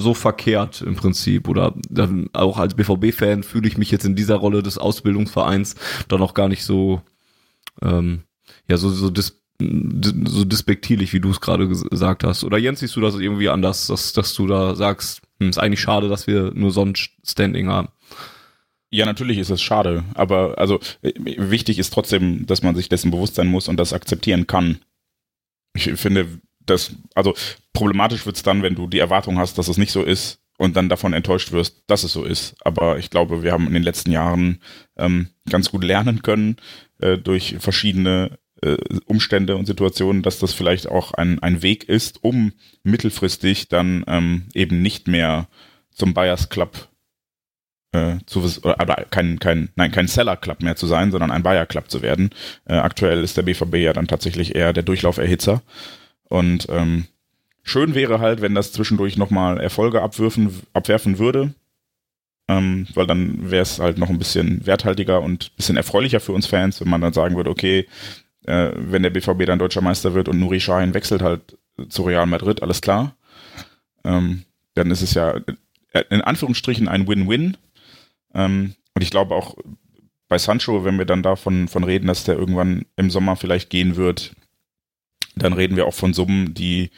so 0.00 0.14
verkehrt 0.14 0.82
im 0.82 0.96
Prinzip 0.96 1.48
oder 1.48 1.74
dann 1.88 2.28
auch 2.32 2.58
als 2.58 2.74
BVB-Fan 2.74 3.42
fühle 3.42 3.68
ich 3.68 3.78
mich 3.78 3.90
jetzt 3.90 4.04
in 4.04 4.16
dieser 4.16 4.36
Rolle 4.36 4.62
des 4.62 4.78
Ausbildungsvereins 4.78 5.76
dann 6.08 6.22
auch 6.22 6.34
gar 6.34 6.48
nicht 6.48 6.64
so 6.64 7.02
ähm, 7.82 8.22
ja 8.68 8.76
so 8.76 8.88
so 8.90 9.10
dis, 9.10 9.42
so 9.60 10.44
despektierlich, 10.44 11.12
wie 11.12 11.20
du 11.20 11.30
es 11.30 11.40
gerade 11.40 11.64
ges- 11.64 11.88
gesagt 11.88 12.24
hast. 12.24 12.44
Oder 12.44 12.58
Jens, 12.58 12.80
siehst 12.80 12.96
du 12.96 13.00
das 13.00 13.14
irgendwie 13.16 13.48
anders, 13.50 13.86
dass, 13.88 14.12
dass 14.12 14.32
du 14.34 14.46
da 14.46 14.74
sagst, 14.74 15.22
hm, 15.38 15.50
ist 15.50 15.58
eigentlich 15.58 15.80
schade, 15.80 16.08
dass 16.08 16.26
wir 16.26 16.52
nur 16.54 16.70
so 16.70 16.84
ein 16.84 16.94
Standing 16.96 17.68
haben. 17.68 17.88
Ja, 18.92 19.06
natürlich 19.06 19.38
ist 19.38 19.50
es 19.50 19.62
schade, 19.62 20.02
aber 20.14 20.58
also 20.58 20.80
wichtig 21.02 21.78
ist 21.78 21.92
trotzdem, 21.92 22.46
dass 22.46 22.62
man 22.62 22.74
sich 22.74 22.88
dessen 22.88 23.12
bewusst 23.12 23.36
sein 23.36 23.46
muss 23.46 23.68
und 23.68 23.76
das 23.76 23.92
akzeptieren 23.92 24.48
kann. 24.48 24.80
Ich 25.74 25.92
finde, 25.92 26.40
das, 26.66 26.92
also 27.14 27.34
problematisch 27.72 28.26
wird's 28.26 28.42
dann, 28.42 28.62
wenn 28.62 28.74
du 28.74 28.86
die 28.86 28.98
Erwartung 28.98 29.38
hast, 29.38 29.58
dass 29.58 29.68
es 29.68 29.78
nicht 29.78 29.92
so 29.92 30.02
ist 30.02 30.40
und 30.58 30.76
dann 30.76 30.88
davon 30.88 31.12
enttäuscht 31.12 31.52
wirst, 31.52 31.82
dass 31.86 32.04
es 32.04 32.12
so 32.12 32.24
ist. 32.24 32.54
Aber 32.60 32.98
ich 32.98 33.10
glaube, 33.10 33.42
wir 33.42 33.52
haben 33.52 33.66
in 33.66 33.74
den 33.74 33.82
letzten 33.82 34.12
Jahren 34.12 34.60
ähm, 34.96 35.28
ganz 35.48 35.70
gut 35.70 35.84
lernen 35.84 36.22
können 36.22 36.56
äh, 36.98 37.16
durch 37.16 37.56
verschiedene 37.58 38.38
äh, 38.62 38.76
Umstände 39.06 39.56
und 39.56 39.66
Situationen, 39.66 40.22
dass 40.22 40.38
das 40.38 40.52
vielleicht 40.52 40.86
auch 40.86 41.12
ein, 41.14 41.38
ein 41.38 41.62
Weg 41.62 41.84
ist, 41.84 42.22
um 42.22 42.52
mittelfristig 42.82 43.68
dann 43.68 44.04
ähm, 44.06 44.48
eben 44.54 44.82
nicht 44.82 45.08
mehr 45.08 45.48
zum 45.92 46.14
Buyers 46.14 46.50
Club 46.50 46.90
äh, 47.92 48.18
zu, 48.26 48.40
oder 48.62 49.06
kein, 49.10 49.38
kein, 49.38 49.70
nein, 49.74 49.90
kein 49.90 50.06
Seller-Club 50.08 50.62
mehr 50.62 50.76
zu 50.76 50.86
sein, 50.86 51.10
sondern 51.10 51.30
ein 51.30 51.42
Buyer-Club 51.42 51.90
zu 51.90 52.02
werden. 52.02 52.30
Äh, 52.66 52.74
aktuell 52.74 53.24
ist 53.24 53.36
der 53.36 53.42
BVB 53.42 53.76
ja 53.76 53.92
dann 53.92 54.06
tatsächlich 54.08 54.54
eher 54.54 54.72
der 54.72 54.82
Durchlauferhitzer. 54.82 55.62
Und 56.30 56.68
ähm, 56.70 57.06
schön 57.62 57.94
wäre 57.94 58.20
halt, 58.20 58.40
wenn 58.40 58.54
das 58.54 58.72
zwischendurch 58.72 59.16
nochmal 59.16 59.60
Erfolge 59.60 60.00
abwürfen, 60.00 60.62
abwerfen 60.72 61.18
würde. 61.18 61.54
Ähm, 62.48 62.86
weil 62.94 63.06
dann 63.06 63.50
wäre 63.50 63.62
es 63.62 63.78
halt 63.78 63.98
noch 63.98 64.08
ein 64.08 64.18
bisschen 64.18 64.64
werthaltiger 64.64 65.20
und 65.20 65.50
ein 65.52 65.56
bisschen 65.56 65.76
erfreulicher 65.76 66.20
für 66.20 66.32
uns 66.32 66.46
Fans, 66.46 66.80
wenn 66.80 66.88
man 66.88 67.00
dann 67.00 67.12
sagen 67.12 67.36
würde, 67.36 67.50
okay, 67.50 67.86
äh, 68.46 68.70
wenn 68.74 69.02
der 69.02 69.10
BVB 69.10 69.44
dann 69.44 69.58
deutscher 69.58 69.82
Meister 69.82 70.14
wird 70.14 70.28
und 70.28 70.38
Nuri 70.40 70.60
Sahin 70.60 70.94
wechselt 70.94 71.20
halt 71.20 71.58
zu 71.88 72.02
Real 72.04 72.26
Madrid, 72.26 72.62
alles 72.62 72.80
klar. 72.80 73.16
Ähm, 74.04 74.44
dann 74.74 74.90
ist 74.90 75.02
es 75.02 75.14
ja 75.14 75.34
äh, 75.92 76.04
in 76.10 76.22
Anführungsstrichen 76.22 76.88
ein 76.88 77.06
Win-Win. 77.06 77.56
Ähm, 78.34 78.74
und 78.94 79.02
ich 79.02 79.10
glaube 79.10 79.34
auch 79.34 79.56
bei 80.28 80.38
Sancho, 80.38 80.84
wenn 80.84 80.98
wir 80.98 81.06
dann 81.06 81.24
davon 81.24 81.66
von 81.66 81.82
reden, 81.82 82.06
dass 82.06 82.24
der 82.24 82.36
irgendwann 82.36 82.86
im 82.96 83.10
Sommer 83.10 83.34
vielleicht 83.34 83.68
gehen 83.68 83.96
wird, 83.96 84.34
dann 85.36 85.52
reden 85.52 85.76
wir 85.76 85.86
auch 85.86 85.94
von 85.94 86.12
Summen, 86.12 86.54
die 86.54 86.90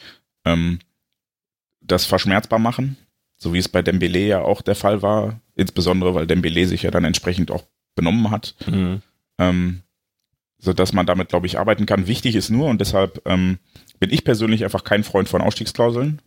ähm, 0.44 0.78
das 1.80 2.04
verschmerzbar 2.06 2.58
machen, 2.58 2.96
so 3.36 3.52
wie 3.52 3.58
es 3.58 3.68
bei 3.68 3.82
Dembele 3.82 4.20
ja 4.20 4.40
auch 4.40 4.62
der 4.62 4.74
Fall 4.74 5.02
war, 5.02 5.40
insbesondere 5.54 6.14
weil 6.14 6.26
Dembele 6.26 6.66
sich 6.66 6.82
ja 6.82 6.90
dann 6.90 7.04
entsprechend 7.04 7.50
auch 7.50 7.64
benommen 7.94 8.30
hat, 8.30 8.54
mhm. 8.66 9.02
ähm, 9.38 9.82
so 10.58 10.72
dass 10.72 10.92
man 10.92 11.06
damit, 11.06 11.28
glaube 11.28 11.46
ich, 11.46 11.58
arbeiten 11.58 11.86
kann. 11.86 12.06
Wichtig 12.06 12.36
ist 12.36 12.50
nur 12.50 12.68
und 12.68 12.80
deshalb 12.80 13.20
ähm, 13.26 13.58
bin 13.98 14.10
ich 14.10 14.24
persönlich 14.24 14.64
einfach 14.64 14.84
kein 14.84 15.04
Freund 15.04 15.28
von 15.28 15.42
Ausstiegsklauseln. 15.42 16.22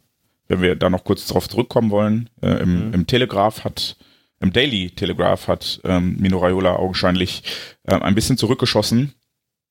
Wenn 0.48 0.62
wir 0.62 0.76
da 0.76 0.90
noch 0.90 1.04
kurz 1.04 1.26
darauf 1.26 1.50
zurückkommen 1.50 1.90
wollen, 1.90 2.30
äh, 2.42 2.62
im, 2.62 2.88
mhm. 2.88 2.94
im 2.94 3.08
Telegraph 3.08 3.64
hat 3.64 3.98
im 4.42 4.52
Daily 4.52 4.92
Telegraph 4.92 5.48
hat 5.48 5.80
ähm, 5.86 6.18
Mino 6.20 6.38
Raiola 6.38 6.76
augenscheinlich 6.76 7.44
äh, 7.84 7.96
ein 7.96 8.16
bisschen 8.16 8.38
zurückgeschossen 8.38 9.14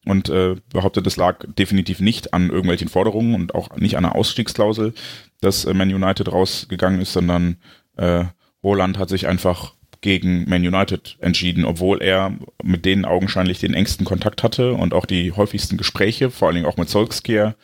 und 0.07 0.29
äh, 0.29 0.57
behauptet, 0.73 1.07
es 1.07 1.17
lag 1.17 1.45
definitiv 1.59 2.01
nicht 2.01 2.35
an 2.35 2.51
irgendwelchen 2.51 2.89
Forderungen 2.89 3.35
und 3.35 3.55
auch 3.55 3.77
nicht 3.77 3.97
an 3.97 4.05
einer 4.05 4.15
Ausstiegsklausel, 4.15 4.95
dass 5.41 5.65
äh, 5.65 5.75
Man 5.75 5.93
United 5.93 6.31
rausgegangen 6.31 7.01
ist, 7.01 7.13
sondern 7.13 7.57
äh, 7.97 8.25
Roland 8.63 8.99
hat 8.99 9.09
sich 9.09 9.27
einfach 9.27 9.75
gegen 10.01 10.49
Man 10.49 10.67
United 10.67 11.17
entschieden, 11.21 11.65
obwohl 11.65 12.03
er 12.03 12.37
mit 12.63 12.85
denen 12.85 13.07
augenscheinlich 13.07 13.59
den 13.59 13.73
engsten 13.73 14.05
Kontakt 14.05 14.43
hatte 14.43 14.75
und 14.75 14.93
auch 14.93 15.07
die 15.07 15.33
häufigsten 15.33 15.79
Gespräche, 15.79 16.31
vor 16.31 16.49
allen 16.49 16.57
Dingen 16.57 16.67
auch 16.67 16.77
mit 16.77 16.91
Solskjaer. 16.91 17.55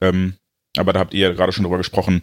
Ähm, 0.00 0.34
aber 0.76 0.92
da 0.92 1.00
habt 1.00 1.14
ihr 1.14 1.28
ja 1.28 1.32
gerade 1.32 1.52
schon 1.52 1.64
drüber 1.64 1.78
gesprochen, 1.78 2.22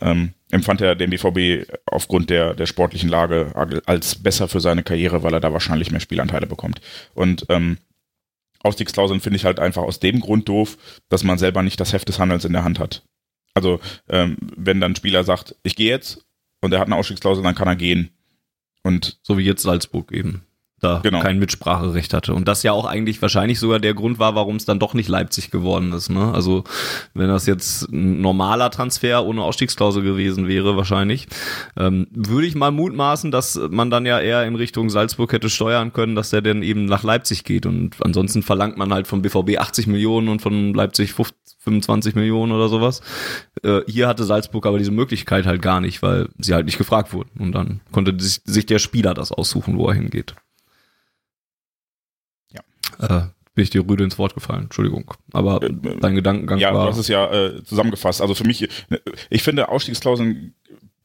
ähm, 0.00 0.34
empfand 0.50 0.80
er 0.80 0.94
den 0.94 1.10
BVB 1.10 1.68
aufgrund 1.86 2.30
der, 2.30 2.54
der 2.54 2.66
sportlichen 2.66 3.08
Lage 3.08 3.52
als 3.86 4.14
besser 4.14 4.48
für 4.48 4.60
seine 4.60 4.84
Karriere, 4.84 5.22
weil 5.22 5.34
er 5.34 5.40
da 5.40 5.52
wahrscheinlich 5.52 5.90
mehr 5.90 6.00
Spielanteile 6.00 6.46
bekommt. 6.46 6.80
Und 7.14 7.46
ähm, 7.48 7.78
Ausstiegsklauseln 8.62 9.20
finde 9.20 9.36
ich 9.36 9.44
halt 9.44 9.60
einfach 9.60 9.82
aus 9.82 10.00
dem 10.00 10.20
Grund 10.20 10.48
doof, 10.48 10.76
dass 11.08 11.24
man 11.24 11.38
selber 11.38 11.62
nicht 11.62 11.78
das 11.80 11.92
Heft 11.92 12.08
des 12.08 12.18
Handels 12.18 12.44
in 12.44 12.52
der 12.52 12.64
Hand 12.64 12.78
hat. 12.78 13.04
Also 13.54 13.80
ähm, 14.08 14.36
wenn 14.56 14.80
dann 14.80 14.92
ein 14.92 14.96
Spieler 14.96 15.24
sagt, 15.24 15.56
ich 15.62 15.76
gehe 15.76 15.90
jetzt 15.90 16.24
und 16.60 16.72
er 16.72 16.80
hat 16.80 16.86
eine 16.86 16.96
Ausstiegsklausel, 16.96 17.42
dann 17.42 17.54
kann 17.54 17.68
er 17.68 17.76
gehen. 17.76 18.10
Und 18.82 19.18
so 19.22 19.38
wie 19.38 19.44
jetzt 19.44 19.62
Salzburg 19.62 20.12
eben 20.12 20.44
da 20.80 21.00
genau. 21.02 21.20
kein 21.20 21.38
Mitspracherecht 21.38 22.14
hatte. 22.14 22.34
Und 22.34 22.46
das 22.46 22.62
ja 22.62 22.72
auch 22.72 22.84
eigentlich 22.84 23.20
wahrscheinlich 23.20 23.58
sogar 23.58 23.80
der 23.80 23.94
Grund 23.94 24.18
war, 24.18 24.34
warum 24.34 24.56
es 24.56 24.64
dann 24.64 24.78
doch 24.78 24.94
nicht 24.94 25.08
Leipzig 25.08 25.50
geworden 25.50 25.92
ist. 25.92 26.08
Ne? 26.08 26.32
Also 26.32 26.64
wenn 27.14 27.28
das 27.28 27.46
jetzt 27.46 27.88
ein 27.90 28.20
normaler 28.20 28.70
Transfer 28.70 29.24
ohne 29.24 29.42
Ausstiegsklausel 29.42 30.02
gewesen 30.02 30.46
wäre, 30.46 30.76
wahrscheinlich, 30.76 31.26
ähm, 31.76 32.06
würde 32.12 32.46
ich 32.46 32.54
mal 32.54 32.70
mutmaßen, 32.70 33.30
dass 33.30 33.58
man 33.70 33.90
dann 33.90 34.06
ja 34.06 34.20
eher 34.20 34.44
in 34.44 34.54
Richtung 34.54 34.90
Salzburg 34.90 35.32
hätte 35.32 35.50
steuern 35.50 35.92
können, 35.92 36.14
dass 36.14 36.30
der 36.30 36.42
denn 36.42 36.62
eben 36.62 36.84
nach 36.84 37.02
Leipzig 37.02 37.44
geht. 37.44 37.66
Und 37.66 37.96
ansonsten 38.04 38.42
verlangt 38.42 38.76
man 38.76 38.92
halt 38.92 39.06
vom 39.08 39.22
BVB 39.22 39.58
80 39.58 39.88
Millionen 39.88 40.28
und 40.28 40.42
von 40.42 40.74
Leipzig 40.74 41.12
25 41.12 42.14
Millionen 42.14 42.52
oder 42.52 42.68
sowas. 42.68 43.00
Äh, 43.62 43.80
hier 43.88 44.06
hatte 44.06 44.24
Salzburg 44.24 44.64
aber 44.66 44.78
diese 44.78 44.92
Möglichkeit 44.92 45.46
halt 45.46 45.60
gar 45.60 45.80
nicht, 45.80 46.02
weil 46.02 46.28
sie 46.38 46.54
halt 46.54 46.66
nicht 46.66 46.78
gefragt 46.78 47.12
wurden. 47.12 47.30
Und 47.38 47.52
dann 47.52 47.80
konnte 47.90 48.14
sich 48.18 48.66
der 48.66 48.78
Spieler 48.78 49.14
das 49.14 49.32
aussuchen, 49.32 49.76
wo 49.76 49.88
er 49.88 49.94
hingeht. 49.94 50.34
Äh, 52.98 53.20
bin 53.54 53.64
ich 53.64 53.70
dir 53.70 53.88
rüde 53.88 54.04
ins 54.04 54.18
Wort 54.18 54.34
gefallen, 54.34 54.64
Entschuldigung. 54.64 55.12
Aber 55.32 55.62
äh, 55.62 55.70
dein 56.00 56.14
Gedankengang 56.14 56.58
ja, 56.58 56.72
war. 56.72 56.80
Ja, 56.80 56.84
du 56.84 56.90
hast 56.92 56.98
es 56.98 57.08
ja 57.08 57.32
äh, 57.32 57.64
zusammengefasst. 57.64 58.22
Also 58.22 58.34
für 58.34 58.44
mich, 58.44 58.68
ich 59.30 59.42
finde 59.42 59.68
Ausstiegsklauseln 59.68 60.54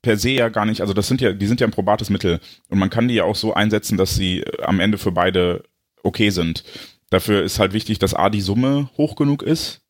per 0.04 0.18
se 0.18 0.32
ja 0.32 0.50
gar 0.50 0.66
nicht, 0.66 0.82
also 0.82 0.94
das 0.94 1.08
sind 1.08 1.22
ja, 1.22 1.34
die 1.34 1.48
sind 1.48 1.62
ja 1.62 1.68
ein 1.68 1.72
probates 1.72 2.12
Mittel 2.12 2.40
und 2.70 2.78
man 2.78 2.92
kann 2.92 3.08
die 3.08 3.16
ja 3.16 3.24
auch 3.24 3.36
so 3.36 3.54
einsetzen, 3.54 3.98
dass 3.98 4.14
sie 4.14 4.42
äh, 4.42 4.64
am 4.64 4.80
Ende 4.80 5.00
für 5.00 5.12
beide 5.12 5.64
okay 6.04 6.30
sind. 6.30 6.64
Dafür 7.10 7.42
ist 7.44 7.58
halt 7.58 7.74
wichtig, 7.74 8.00
dass 8.00 8.14
A 8.14 8.30
die 8.30 8.42
Summe 8.42 8.90
hoch 8.98 9.16
genug 9.16 9.42
ist 9.42 9.82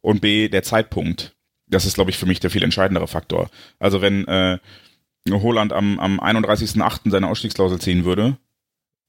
und 0.00 0.20
B 0.20 0.48
der 0.48 0.62
Zeitpunkt. 0.62 1.36
Das 1.66 1.84
ist, 1.84 1.94
glaube 1.94 2.10
ich, 2.10 2.18
für 2.18 2.26
mich 2.26 2.40
der 2.40 2.50
viel 2.50 2.64
entscheidendere 2.64 3.06
Faktor. 3.06 3.50
Also 3.78 4.00
wenn 4.00 4.26
äh, 4.26 4.58
Holland 5.30 5.72
am, 5.72 6.00
am 6.00 6.18
31.08. 6.18 7.10
seine 7.10 7.28
Ausstiegsklausel 7.28 7.80
ziehen 7.80 8.04
würde, 8.04 8.38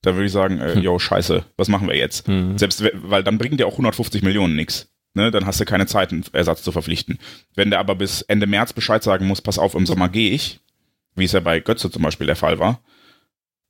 da 0.02 0.16
würde 0.16 0.26
ich 0.26 0.32
sagen, 0.32 0.60
äh, 0.60 0.76
hm. 0.76 0.82
yo, 0.82 1.00
scheiße, 1.00 1.46
was 1.58 1.68
machen 1.68 1.88
wir 1.88 1.96
jetzt? 1.96 2.28
Hm. 2.28 2.58
Selbst, 2.58 2.84
weil 2.94 3.24
dann 3.24 3.38
bringt 3.38 3.60
der 3.60 3.68
auch 3.68 3.74
150 3.74 4.24
Millionen 4.24 4.56
nix. 4.56 4.88
Ne, 5.14 5.30
dann 5.30 5.46
hast 5.46 5.60
du 5.60 5.66
keine 5.66 5.88
Zeit, 5.88 6.14
einen 6.14 6.24
Ersatz 6.32 6.64
zu 6.64 6.72
verpflichten. 6.72 7.20
Wenn 7.54 7.70
der 7.70 7.80
aber 7.80 7.96
bis 7.96 8.22
Ende 8.22 8.48
März 8.48 8.72
Bescheid 8.72 9.04
sagen 9.04 9.28
muss, 9.28 9.42
pass 9.42 9.60
auf, 9.60 9.76
im 9.76 9.86
Sommer 9.86 10.08
gehe 10.08 10.32
ich, 10.32 10.62
wie 11.16 11.26
es 11.26 11.34
ja 11.34 11.42
bei 11.42 11.60
Götze 11.60 11.92
zum 11.92 12.02
Beispiel 12.02 12.28
der 12.28 12.38
Fall 12.38 12.60
war, 12.60 12.82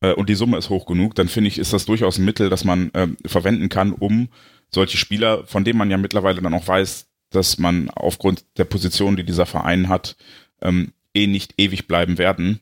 äh, 0.01 0.13
und 0.13 0.29
die 0.29 0.35
Summe 0.35 0.57
ist 0.57 0.69
hoch 0.69 0.85
genug, 0.85 1.15
dann 1.15 1.27
finde 1.27 1.47
ich, 1.47 1.57
ist 1.57 1.73
das 1.73 1.85
durchaus 1.85 2.19
ein 2.19 2.25
Mittel, 2.25 2.49
das 2.49 2.63
man 2.63 2.91
äh, 2.93 3.07
verwenden 3.25 3.69
kann, 3.69 3.91
um 3.91 4.29
solche 4.69 4.97
Spieler, 4.97 5.45
von 5.47 5.63
denen 5.63 5.79
man 5.79 5.89
ja 5.89 5.97
mittlerweile 5.97 6.41
dann 6.41 6.53
auch 6.53 6.67
weiß, 6.67 7.07
dass 7.31 7.57
man 7.57 7.89
aufgrund 7.89 8.45
der 8.57 8.65
Position, 8.65 9.15
die 9.15 9.23
dieser 9.23 9.45
Verein 9.47 9.89
hat, 9.89 10.17
ähm, 10.61 10.93
eh 11.13 11.27
nicht 11.27 11.55
ewig 11.57 11.87
bleiben 11.87 12.17
werden, 12.17 12.59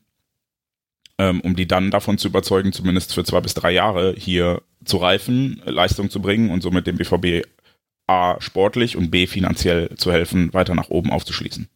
ähm, 1.20 1.42
um 1.42 1.54
die 1.54 1.68
dann 1.68 1.90
davon 1.90 2.16
zu 2.16 2.28
überzeugen, 2.28 2.72
zumindest 2.72 3.12
für 3.12 3.24
zwei 3.24 3.42
bis 3.42 3.52
drei 3.52 3.72
Jahre 3.72 4.14
hier 4.16 4.62
zu 4.86 4.96
reifen, 4.96 5.60
Leistung 5.66 6.08
zu 6.08 6.22
bringen 6.22 6.50
und 6.50 6.62
somit 6.62 6.86
dem 6.86 6.96
BVB 6.96 7.46
A 8.06 8.40
sportlich 8.40 8.96
und 8.96 9.10
B 9.10 9.26
finanziell 9.26 9.94
zu 9.96 10.10
helfen, 10.10 10.54
weiter 10.54 10.74
nach 10.74 10.88
oben 10.88 11.10
aufzuschließen. 11.10 11.68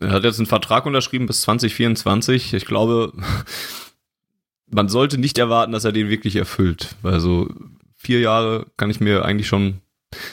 Er 0.00 0.12
hat 0.12 0.24
jetzt 0.24 0.38
einen 0.38 0.46
Vertrag 0.46 0.86
unterschrieben 0.86 1.26
bis 1.26 1.42
2024. 1.42 2.54
Ich 2.54 2.64
glaube, 2.64 3.12
man 4.70 4.88
sollte 4.88 5.18
nicht 5.18 5.36
erwarten, 5.36 5.72
dass 5.72 5.84
er 5.84 5.92
den 5.92 6.08
wirklich 6.08 6.36
erfüllt. 6.36 6.96
Weil 7.02 7.20
so 7.20 7.50
vier 7.96 8.20
Jahre 8.20 8.66
kann 8.78 8.88
ich 8.88 8.98
mir 8.98 9.26
eigentlich 9.26 9.48
schon 9.48 9.82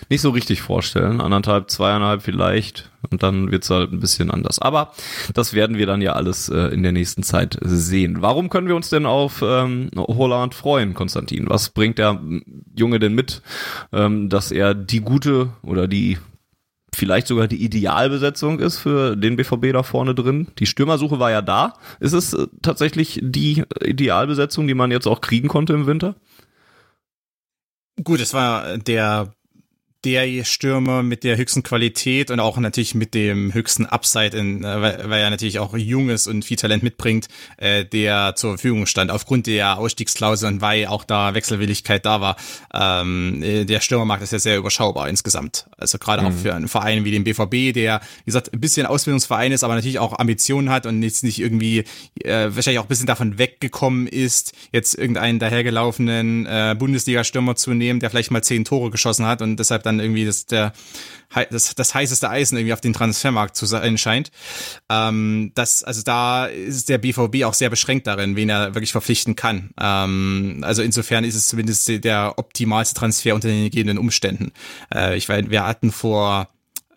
nicht 0.09 0.21
so 0.21 0.29
richtig 0.29 0.61
vorstellen. 0.61 1.21
Anderthalb, 1.21 1.69
zweieinhalb 1.69 2.21
vielleicht. 2.21 2.91
Und 3.11 3.23
dann 3.23 3.51
wird's 3.51 3.69
halt 3.69 3.91
ein 3.91 3.99
bisschen 3.99 4.31
anders. 4.31 4.59
Aber 4.59 4.93
das 5.33 5.53
werden 5.53 5.77
wir 5.77 5.85
dann 5.85 6.01
ja 6.01 6.13
alles 6.13 6.49
äh, 6.49 6.73
in 6.73 6.83
der 6.83 6.91
nächsten 6.91 7.23
Zeit 7.23 7.57
sehen. 7.61 8.21
Warum 8.21 8.49
können 8.49 8.67
wir 8.67 8.75
uns 8.75 8.89
denn 8.89 9.05
auf 9.05 9.43
ähm, 9.45 9.89
Holland 9.95 10.55
freuen, 10.55 10.93
Konstantin? 10.93 11.49
Was 11.49 11.69
bringt 11.69 11.97
der 11.97 12.19
Junge 12.75 12.99
denn 12.99 13.13
mit, 13.13 13.41
ähm, 13.91 14.29
dass 14.29 14.51
er 14.51 14.73
die 14.73 15.01
gute 15.01 15.49
oder 15.61 15.87
die 15.87 16.17
vielleicht 16.95 17.27
sogar 17.27 17.47
die 17.47 17.63
Idealbesetzung 17.63 18.59
ist 18.59 18.77
für 18.77 19.17
den 19.17 19.35
BVB 19.35 19.73
da 19.73 19.83
vorne 19.83 20.15
drin. 20.15 20.47
Die 20.59 20.65
Stürmersuche 20.65 21.19
war 21.19 21.29
ja 21.29 21.41
da. 21.41 21.73
Ist 21.99 22.13
es 22.13 22.33
äh, 22.33 22.47
tatsächlich 22.61 23.19
die 23.21 23.63
Idealbesetzung, 23.83 24.65
die 24.65 24.73
man 24.73 24.91
jetzt 24.91 25.07
auch 25.07 25.19
kriegen 25.19 25.49
konnte 25.49 25.73
im 25.73 25.87
Winter? 25.87 26.15
Gut, 28.03 28.19
es 28.19 28.33
war 28.33 28.77
der 28.77 29.33
der 30.05 30.43
Stürmer 30.43 31.03
mit 31.03 31.23
der 31.23 31.35
höchsten 31.35 31.63
Qualität 31.63 32.29
und 32.29 32.39
auch 32.39 32.57
natürlich 32.57 32.93
mit 32.93 33.13
dem 33.13 33.53
höchsten 33.53 33.85
Upside, 33.85 34.37
in, 34.37 34.63
äh, 34.63 34.81
weil, 34.81 35.09
weil 35.09 35.21
er 35.21 35.29
natürlich 35.31 35.59
auch 35.59 35.75
junges 35.75 36.27
und 36.27 36.45
viel 36.45 36.57
Talent 36.57 36.83
mitbringt, 36.83 37.27
äh, 37.57 37.83
der 37.83 38.35
zur 38.35 38.51
Verfügung 38.51 38.85
stand. 38.85 39.09
Aufgrund 39.09 39.47
der 39.47 39.77
Ausstiegsklausel 39.77 40.47
und 40.47 40.61
weil 40.61 40.85
auch 40.85 41.03
da 41.03 41.33
Wechselwilligkeit 41.33 42.05
da 42.05 42.21
war. 42.21 42.35
Ähm, 42.73 43.41
äh, 43.41 43.65
der 43.65 43.81
Stürmermarkt 43.81 44.23
ist 44.23 44.31
ja 44.31 44.39
sehr 44.39 44.57
überschaubar 44.57 45.09
insgesamt. 45.09 45.65
Also 45.77 45.97
gerade 45.97 46.21
mhm. 46.21 46.27
auch 46.27 46.33
für 46.33 46.53
einen 46.53 46.67
Verein 46.67 47.03
wie 47.03 47.11
den 47.11 47.23
BVB, 47.23 47.73
der, 47.73 48.01
wie 48.23 48.25
gesagt, 48.25 48.53
ein 48.53 48.59
bisschen 48.59 48.85
Ausbildungsverein 48.85 49.51
ist, 49.51 49.63
aber 49.63 49.75
natürlich 49.75 49.99
auch 49.99 50.19
Ambitionen 50.19 50.69
hat 50.69 50.85
und 50.85 51.01
jetzt 51.01 51.23
nicht 51.23 51.39
irgendwie 51.39 51.79
äh, 52.23 52.49
wahrscheinlich 52.49 52.79
auch 52.79 52.85
ein 52.85 52.89
bisschen 52.89 53.07
davon 53.07 53.39
weggekommen 53.39 54.07
ist, 54.07 54.53
jetzt 54.71 54.95
irgendeinen 54.95 55.39
dahergelaufenen 55.39 56.45
äh, 56.45 56.75
Bundesliga-Stürmer 56.77 57.55
zu 57.55 57.73
nehmen, 57.73 57.99
der 57.99 58.11
vielleicht 58.11 58.29
mal 58.29 58.43
zehn 58.43 58.65
Tore 58.65 58.91
geschossen 58.91 59.25
hat 59.25 59.41
und 59.41 59.57
deshalb 59.57 59.83
dann 59.83 59.94
dann 59.97 60.05
irgendwie 60.05 60.25
das, 60.25 60.45
der, 60.45 60.73
das, 61.49 61.75
das 61.75 61.93
heißeste 61.93 62.29
Eisen 62.29 62.57
irgendwie 62.57 62.73
auf 62.73 62.81
den 62.81 62.93
Transfermarkt 62.93 63.55
zu 63.55 63.65
sein 63.65 63.97
scheint. 63.97 64.31
Ähm, 64.89 65.51
das, 65.55 65.83
also 65.83 66.01
da 66.03 66.45
ist 66.45 66.89
der 66.89 66.97
BVB 66.97 67.43
auch 67.43 67.53
sehr 67.53 67.69
beschränkt 67.69 68.07
darin, 68.07 68.35
wen 68.35 68.49
er 68.49 68.75
wirklich 68.75 68.91
verpflichten 68.91 69.35
kann. 69.35 69.71
Ähm, 69.79 70.59
also 70.61 70.81
insofern 70.81 71.23
ist 71.23 71.35
es 71.35 71.47
zumindest 71.47 72.03
der 72.03 72.33
optimalste 72.37 72.99
Transfer 72.99 73.35
unter 73.35 73.47
den 73.47 73.63
gegebenen 73.63 73.97
Umständen. 73.97 74.51
Äh, 74.93 75.17
ich 75.17 75.27
weiß, 75.27 75.49
wir 75.49 75.65
hatten 75.65 75.91
vor 75.91 76.49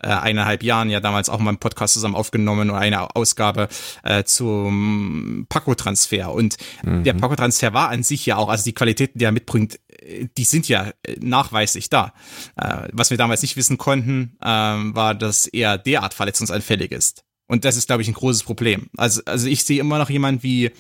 äh, 0.03 0.09
eineinhalb 0.09 0.63
Jahren 0.63 0.91
ja 0.91 1.01
damals 1.01 1.29
auch 1.29 1.39
mal 1.39 1.51
einen 1.51 1.59
Podcast 1.59 1.95
zusammen 1.95 2.15
aufgenommen 2.15 2.71
und 2.71 2.77
eine 2.77 3.15
Ausgabe 3.15 3.69
äh, 4.03 4.25
zum 4.25 5.47
Paco-Transfer. 5.49 6.33
Und 6.33 6.57
mhm. 6.85 7.05
der 7.05 7.15
Paco-Transfer 7.15 7.73
war 7.73 7.89
an 7.89 8.03
sich 8.03 8.27
ja 8.27 8.37
auch, 8.37 8.49
also 8.49 8.65
die 8.65 8.75
Qualitäten, 8.75 9.19
die 9.19 9.25
er 9.25 9.33
mitbringt, 9.33 9.79
äh, 9.89 10.29
die 10.37 10.45
sind 10.45 10.69
ja 10.69 10.93
äh, 11.03 11.17
nachweislich 11.21 11.91
da. 11.91 12.13
Äh, 12.57 12.89
was 12.93 13.11
wir 13.11 13.17
damals 13.17 13.43
nicht 13.43 13.57
wissen 13.57 13.79
konnten, 13.79 14.37
äh, 14.41 14.47
war, 14.47 15.15
dass 15.15 15.47
er 15.47 15.79
derart 15.79 16.15
verletzungsanfällig 16.15 16.93
ist. 16.93 17.25
Und 17.49 17.65
das 17.65 17.77
ist, 17.77 17.87
glaube 17.87 18.03
ich, 18.03 18.09
ein 18.09 18.15
großes 18.15 18.43
Problem. 18.43 18.89
Also, 18.97 19.23
also 19.25 19.49
ich 19.49 19.65
sehe 19.65 19.81
immer 19.81 19.99
noch 19.99 20.11
jemand 20.11 20.43
wie 20.43 20.67
äh, 20.67 20.71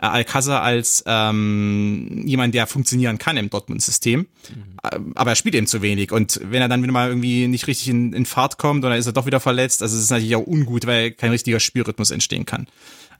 Alcázar 0.00 0.62
als 0.62 1.04
ähm, 1.06 2.22
jemand, 2.26 2.54
der 2.54 2.66
funktionieren 2.66 3.18
kann 3.18 3.36
im 3.36 3.50
Dortmund-System. 3.50 4.20
Mhm. 4.20 4.78
Aber 5.14 5.30
er 5.30 5.36
spielt 5.36 5.54
eben 5.54 5.66
zu 5.66 5.82
wenig. 5.82 6.12
Und 6.12 6.40
wenn 6.42 6.62
er 6.62 6.68
dann 6.68 6.82
wieder 6.82 6.92
mal 6.92 7.08
irgendwie 7.08 7.46
nicht 7.46 7.66
richtig 7.66 7.88
in, 7.88 8.14
in 8.14 8.24
Fahrt 8.24 8.56
kommt 8.56 8.84
oder 8.86 8.96
ist 8.96 9.06
er 9.06 9.12
doch 9.12 9.26
wieder 9.26 9.38
verletzt, 9.38 9.82
also 9.82 9.96
es 9.96 10.04
ist 10.04 10.10
natürlich 10.10 10.34
auch 10.34 10.46
ungut, 10.46 10.86
weil 10.86 11.10
kein 11.12 11.30
richtiger 11.30 11.60
Spielrhythmus 11.60 12.10
entstehen 12.10 12.46
kann. 12.46 12.68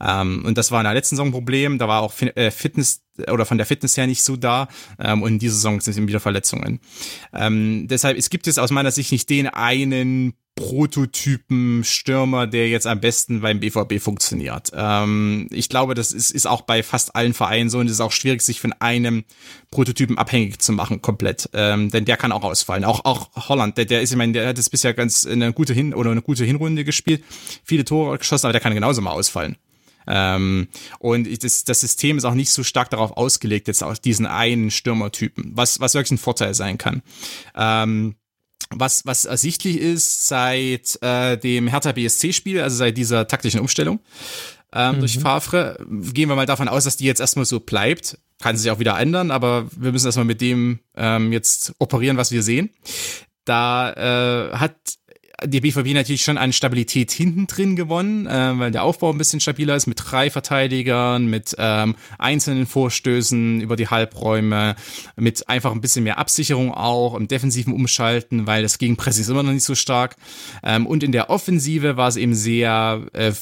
Ähm, 0.00 0.44
und 0.46 0.56
das 0.56 0.70
war 0.70 0.80
in 0.80 0.84
der 0.84 0.94
letzten 0.94 1.16
Saison 1.16 1.28
ein 1.28 1.32
Problem. 1.32 1.78
Da 1.78 1.88
war 1.88 2.02
auch 2.02 2.14
äh, 2.20 2.50
Fitness 2.50 3.02
oder 3.30 3.44
von 3.44 3.58
der 3.58 3.66
Fitness 3.66 3.96
her 3.96 4.06
nicht 4.06 4.22
so 4.22 4.36
da. 4.36 4.68
Ähm, 4.98 5.22
und 5.22 5.32
in 5.34 5.38
dieser 5.38 5.54
Saison 5.54 5.80
sind 5.80 5.96
es 5.96 6.06
wieder 6.06 6.20
Verletzungen. 6.20 6.80
Ähm, 7.32 7.86
deshalb, 7.88 8.16
es 8.16 8.30
gibt 8.30 8.46
es 8.46 8.58
aus 8.58 8.70
meiner 8.70 8.90
Sicht 8.90 9.12
nicht 9.12 9.28
den 9.28 9.48
einen 9.48 10.34
Prototypen 10.56 11.82
Stürmer, 11.82 12.46
der 12.46 12.68
jetzt 12.68 12.86
am 12.86 13.00
besten 13.00 13.40
beim 13.40 13.58
BVB 13.58 14.00
funktioniert. 14.00 14.70
Ähm, 14.72 15.48
ich 15.50 15.68
glaube, 15.68 15.94
das 15.94 16.12
ist, 16.12 16.30
ist 16.30 16.46
auch 16.46 16.60
bei 16.60 16.84
fast 16.84 17.16
allen 17.16 17.34
Vereinen 17.34 17.70
so 17.70 17.78
und 17.78 17.86
es 17.86 17.94
ist 17.94 18.00
auch 18.00 18.12
schwierig, 18.12 18.40
sich 18.42 18.60
von 18.60 18.72
einem 18.74 19.24
Prototypen 19.72 20.16
abhängig 20.16 20.60
zu 20.60 20.72
machen, 20.72 21.02
komplett. 21.02 21.50
Ähm, 21.54 21.90
denn 21.90 22.04
der 22.04 22.16
kann 22.16 22.30
auch 22.30 22.44
ausfallen. 22.44 22.84
Auch, 22.84 23.04
auch 23.04 23.30
Holland, 23.48 23.78
der, 23.78 23.84
der 23.86 24.00
ist, 24.02 24.12
ich 24.12 24.16
meine, 24.16 24.32
der 24.32 24.46
hat 24.46 24.58
es 24.58 24.70
bisher 24.70 24.94
ganz 24.94 25.26
eine 25.26 25.52
gute 25.52 25.72
Hin- 25.72 25.92
oder 25.92 26.12
eine 26.12 26.22
gute 26.22 26.44
Hinrunde 26.44 26.84
gespielt, 26.84 27.24
viele 27.64 27.84
Tore 27.84 28.18
geschossen, 28.18 28.46
aber 28.46 28.52
der 28.52 28.60
kann 28.60 28.74
genauso 28.74 29.00
mal 29.00 29.10
ausfallen. 29.10 29.56
Ähm, 30.06 30.68
und 30.98 31.42
das, 31.42 31.64
das 31.64 31.80
System 31.80 32.18
ist 32.18 32.24
auch 32.24 32.34
nicht 32.34 32.50
so 32.50 32.62
stark 32.62 32.90
darauf 32.90 33.16
ausgelegt, 33.16 33.66
jetzt 33.66 33.82
auf 33.82 33.98
diesen 33.98 34.26
einen 34.26 34.70
Stürmertypen, 34.70 35.52
was, 35.54 35.80
was 35.80 35.94
wirklich 35.94 36.12
ein 36.12 36.18
Vorteil 36.18 36.54
sein 36.54 36.78
kann. 36.78 37.02
Ähm, 37.56 38.14
was, 38.76 39.06
was 39.06 39.24
ersichtlich 39.24 39.78
ist 39.78 40.26
seit 40.26 40.98
äh, 41.02 41.36
dem 41.36 41.68
Hertha 41.68 41.92
BSC-Spiel, 41.92 42.60
also 42.60 42.76
seit 42.76 42.96
dieser 42.96 43.26
taktischen 43.26 43.60
Umstellung 43.60 44.00
ähm, 44.72 44.96
mhm. 44.96 45.00
durch 45.00 45.18
Favre, 45.18 45.78
gehen 45.88 46.28
wir 46.28 46.36
mal 46.36 46.46
davon 46.46 46.68
aus, 46.68 46.84
dass 46.84 46.96
die 46.96 47.04
jetzt 47.04 47.20
erstmal 47.20 47.44
so 47.44 47.60
bleibt. 47.60 48.18
Kann 48.42 48.56
sich 48.56 48.70
auch 48.70 48.80
wieder 48.80 48.98
ändern, 48.98 49.30
aber 49.30 49.66
wir 49.76 49.92
müssen 49.92 50.06
erstmal 50.06 50.26
mit 50.26 50.40
dem 50.40 50.80
ähm, 50.96 51.32
jetzt 51.32 51.74
operieren, 51.78 52.16
was 52.16 52.32
wir 52.32 52.42
sehen. 52.42 52.70
Da 53.44 53.92
äh, 53.92 54.56
hat 54.56 54.74
die 55.42 55.60
BVB 55.60 55.94
natürlich 55.94 56.22
schon 56.22 56.38
an 56.38 56.52
Stabilität 56.52 57.10
hinten 57.10 57.46
drin 57.46 57.76
gewonnen, 57.76 58.26
äh, 58.26 58.58
weil 58.58 58.70
der 58.70 58.82
Aufbau 58.82 59.10
ein 59.10 59.18
bisschen 59.18 59.40
stabiler 59.40 59.74
ist 59.76 59.86
mit 59.86 60.00
drei 60.04 60.30
Verteidigern, 60.30 61.26
mit 61.26 61.54
ähm, 61.58 61.96
einzelnen 62.18 62.66
Vorstößen 62.66 63.60
über 63.60 63.76
die 63.76 63.88
Halbräume, 63.88 64.76
mit 65.16 65.48
einfach 65.48 65.72
ein 65.72 65.80
bisschen 65.80 66.04
mehr 66.04 66.18
Absicherung 66.18 66.72
auch 66.72 67.14
im 67.14 67.28
defensiven 67.28 67.72
Umschalten, 67.72 68.46
weil 68.46 68.62
das 68.62 68.78
Gegenpressing 68.78 69.22
ist 69.22 69.28
immer 69.28 69.42
noch 69.42 69.52
nicht 69.52 69.64
so 69.64 69.74
stark. 69.74 70.16
Ähm, 70.62 70.86
und 70.86 71.02
in 71.02 71.12
der 71.12 71.30
Offensive 71.30 71.96
war 71.96 72.08
es 72.08 72.16
eben 72.16 72.34
sehr 72.34 73.02
äh, 73.12 73.32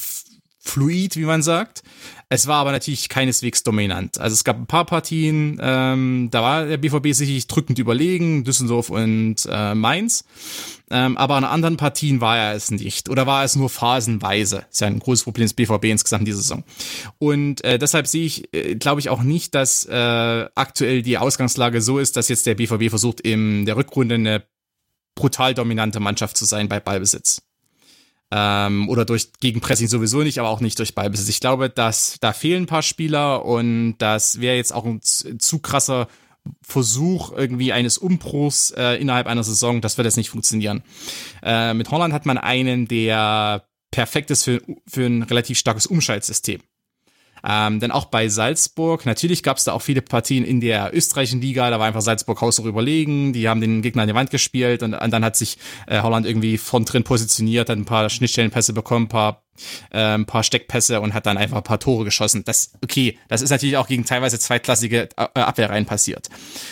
fluid, 0.62 1.16
wie 1.16 1.24
man 1.24 1.42
sagt. 1.42 1.82
Es 2.28 2.46
war 2.46 2.56
aber 2.56 2.72
natürlich 2.72 3.10
keineswegs 3.10 3.62
dominant. 3.62 4.18
Also 4.18 4.32
es 4.32 4.44
gab 4.44 4.56
ein 4.56 4.66
paar 4.66 4.86
Partien, 4.86 5.58
ähm, 5.60 6.28
da 6.30 6.40
war 6.40 6.64
der 6.64 6.78
BVB 6.78 7.12
sicherlich 7.12 7.46
drückend 7.46 7.78
überlegen, 7.78 8.44
Düsseldorf 8.44 8.88
und 8.88 9.36
äh, 9.50 9.74
Mainz. 9.74 10.24
Ähm, 10.90 11.18
aber 11.18 11.34
an 11.34 11.44
anderen 11.44 11.76
Partien 11.76 12.20
war 12.22 12.38
er 12.38 12.54
es 12.54 12.70
nicht. 12.70 13.10
Oder 13.10 13.26
war 13.26 13.44
es 13.44 13.56
nur 13.56 13.68
phasenweise. 13.68 14.64
Ist 14.70 14.80
ja 14.80 14.86
ein 14.86 15.00
großes 15.00 15.24
Problem 15.24 15.44
des 15.44 15.52
BVB 15.52 15.86
insgesamt 15.86 16.26
diese 16.26 16.38
Saison. 16.38 16.64
Und 17.18 17.62
äh, 17.64 17.78
deshalb 17.78 18.06
sehe 18.06 18.24
ich, 18.24 18.54
äh, 18.54 18.76
glaube 18.76 19.00
ich 19.00 19.10
auch 19.10 19.22
nicht, 19.22 19.54
dass 19.54 19.84
äh, 19.84 20.46
aktuell 20.54 21.02
die 21.02 21.18
Ausgangslage 21.18 21.82
so 21.82 21.98
ist, 21.98 22.16
dass 22.16 22.28
jetzt 22.28 22.46
der 22.46 22.54
BVB 22.54 22.88
versucht, 22.88 23.20
in 23.20 23.66
der 23.66 23.76
Rückrunde 23.76 24.14
eine 24.14 24.44
brutal 25.14 25.52
dominante 25.52 26.00
Mannschaft 26.00 26.36
zu 26.38 26.46
sein 26.46 26.68
bei 26.68 26.80
Ballbesitz 26.80 27.42
ähm, 28.34 28.88
oder 28.88 29.04
durch 29.04 29.28
Gegenpressing 29.40 29.88
sowieso 29.88 30.22
nicht, 30.22 30.38
aber 30.38 30.48
auch 30.48 30.60
nicht 30.60 30.78
durch 30.78 30.94
Ballbesitz. 30.94 31.28
Ich 31.28 31.40
glaube, 31.40 31.68
dass 31.68 32.16
da 32.20 32.32
fehlen 32.32 32.62
ein 32.62 32.66
paar 32.66 32.82
Spieler 32.82 33.44
und 33.44 33.96
das 33.98 34.40
wäre 34.40 34.56
jetzt 34.56 34.72
auch 34.72 34.86
ein 34.86 35.00
zu 35.02 35.58
krasser 35.58 36.08
Versuch 36.62 37.30
irgendwie 37.32 37.72
eines 37.72 37.98
Umbruchs 37.98 38.70
äh, 38.70 38.94
innerhalb 38.94 39.26
einer 39.26 39.44
Saison. 39.44 39.82
Das 39.82 39.98
wird 39.98 40.06
jetzt 40.06 40.16
nicht 40.16 40.30
funktionieren. 40.30 40.82
Äh, 41.42 41.74
mit 41.74 41.90
Holland 41.90 42.14
hat 42.14 42.24
man 42.24 42.38
einen, 42.38 42.88
der 42.88 43.64
perfekt 43.90 44.30
ist 44.30 44.44
für, 44.44 44.62
für 44.88 45.04
ein 45.04 45.22
relativ 45.22 45.58
starkes 45.58 45.86
Umschaltsystem. 45.86 46.62
Ähm, 47.46 47.80
denn 47.80 47.90
auch 47.90 48.06
bei 48.06 48.28
Salzburg, 48.28 49.06
natürlich 49.06 49.42
gab 49.42 49.56
es 49.56 49.64
da 49.64 49.72
auch 49.72 49.82
viele 49.82 50.02
Partien 50.02 50.44
in 50.44 50.60
der 50.60 50.94
österreichischen 50.94 51.40
Liga, 51.40 51.70
da 51.70 51.78
war 51.78 51.86
einfach 51.86 52.00
Salzburg 52.00 52.40
haushoch 52.40 52.64
überlegen, 52.64 53.32
die 53.32 53.48
haben 53.48 53.60
den 53.60 53.82
Gegner 53.82 54.02
an 54.02 54.08
die 54.08 54.14
Wand 54.14 54.30
gespielt 54.30 54.82
und, 54.82 54.94
und 54.94 55.10
dann 55.10 55.24
hat 55.24 55.36
sich 55.36 55.58
äh, 55.86 56.00
Holland 56.02 56.26
irgendwie 56.26 56.58
von 56.58 56.84
drin 56.84 57.04
positioniert, 57.04 57.68
hat 57.68 57.76
ein 57.76 57.84
paar 57.84 58.08
Schnittstellenpässe 58.08 58.72
bekommen, 58.72 59.06
ein 59.06 59.08
paar 59.08 59.41
äh, 59.90 59.98
ein 59.98 60.26
paar 60.26 60.42
Steckpässe 60.42 61.00
und 61.00 61.14
hat 61.14 61.26
dann 61.26 61.38
einfach 61.38 61.58
ein 61.58 61.62
paar 61.62 61.80
Tore 61.80 62.04
geschossen. 62.04 62.44
Das, 62.44 62.72
okay, 62.82 63.18
das 63.28 63.42
ist 63.42 63.50
natürlich 63.50 63.76
auch 63.76 63.88
gegen 63.88 64.04
teilweise 64.04 64.38
zweitklassige 64.38 65.08
äh, 65.16 65.40
Abwehrreihen 65.40 65.86
passiert. 65.86 66.28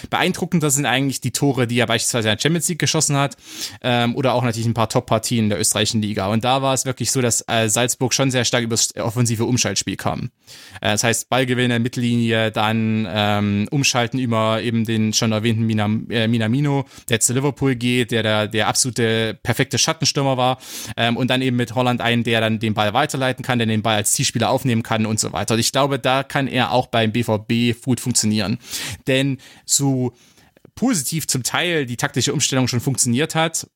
Beeindruckender 0.09 0.71
sind 0.71 0.87
eigentlich 0.87 1.21
die 1.21 1.33
Tore, 1.33 1.67
die 1.67 1.79
er 1.79 1.87
beispielsweise 1.87 2.29
in 2.29 2.37
der 2.37 2.41
Champions 2.41 2.69
League 2.69 2.79
geschossen 2.79 3.17
hat 3.17 3.37
ähm, 3.83 4.17
oder 4.17 4.35
auch 4.35 4.43
natürlich 4.43 4.67
ein 4.67 4.75
paar 4.75 4.89
Top-Partien 4.89 5.49
der 5.49 5.61
österreichischen 5.61 6.03
Liga. 6.03 6.29
Und 6.29 6.45
da 6.45 6.63
war 6.63 6.75
es 6.75 6.85
wirklich 6.85 7.11
so, 7.11 7.21
dass 7.21 7.45
äh, 7.49 7.69
Salzburg 7.69 8.15
schon 8.15 8.31
sehr 8.31 8.45
stark 8.45 8.65
übers 8.65 8.95
offensive 8.97 9.45
Umschaltspiel 9.45 9.97
kam. 9.97 10.31
Äh, 10.81 10.93
das 10.93 11.05
heißt, 11.05 11.29
Ballgewinne, 11.29 11.79
Mittellinie, 11.79 12.51
dann 12.51 13.07
ähm, 13.11 13.69
Umschalten 13.71 14.19
über 14.19 14.63
eben 14.63 14.85
den 14.85 15.13
schon 15.13 15.33
erwähnten 15.33 15.65
Minam, 15.65 16.07
äh, 16.11 16.29
Minamino, 16.29 16.87
der 17.09 17.21
zu 17.21 17.33
Liverpool 17.33 17.75
geht, 17.75 18.11
der 18.11 18.23
der, 18.23 18.47
der 18.49 18.69
absolute 18.69 19.39
perfekte 19.43 19.79
Schattenstürmer 19.79 20.37
war 20.37 20.59
ähm, 20.97 21.17
und 21.17 21.29
dann 21.29 21.43
eben 21.43 21.57
mit 21.57 21.75
Holland 21.75 22.01
einen, 22.01 22.25
der 22.25 22.41
dann 22.41 22.59
den 22.59 22.70
Ball 22.75 22.93
weiterleiten 22.95 23.45
kann, 23.45 23.59
der 23.59 23.67
den 23.67 23.83
Ball 23.83 23.97
als 23.97 24.13
Zielspieler 24.13 24.51
aufnehmen 24.51 24.83
kann 24.83 25.07
und 25.07 25.21
so 25.21 25.33
weiter. 25.33 25.55
Und 25.55 25.61
ich 25.61 25.73
glaube, 25.73 25.99
da 25.99 26.23
kann 26.23 26.47
er 26.47 26.73
auch 26.73 26.87
beim 26.87 27.13
BVB 27.13 27.83
gut 27.83 28.01
funktionieren. 28.01 28.59
Denn 29.07 29.39
so 29.65 30.13
positiv 30.75 31.27
zum 31.27 31.43
Teil 31.43 31.87
die 31.87 31.97
taktische 31.97 32.33
Umstellung 32.33 32.69
schon 32.69 32.81
funktioniert 32.81 33.35
hat, 33.35 33.67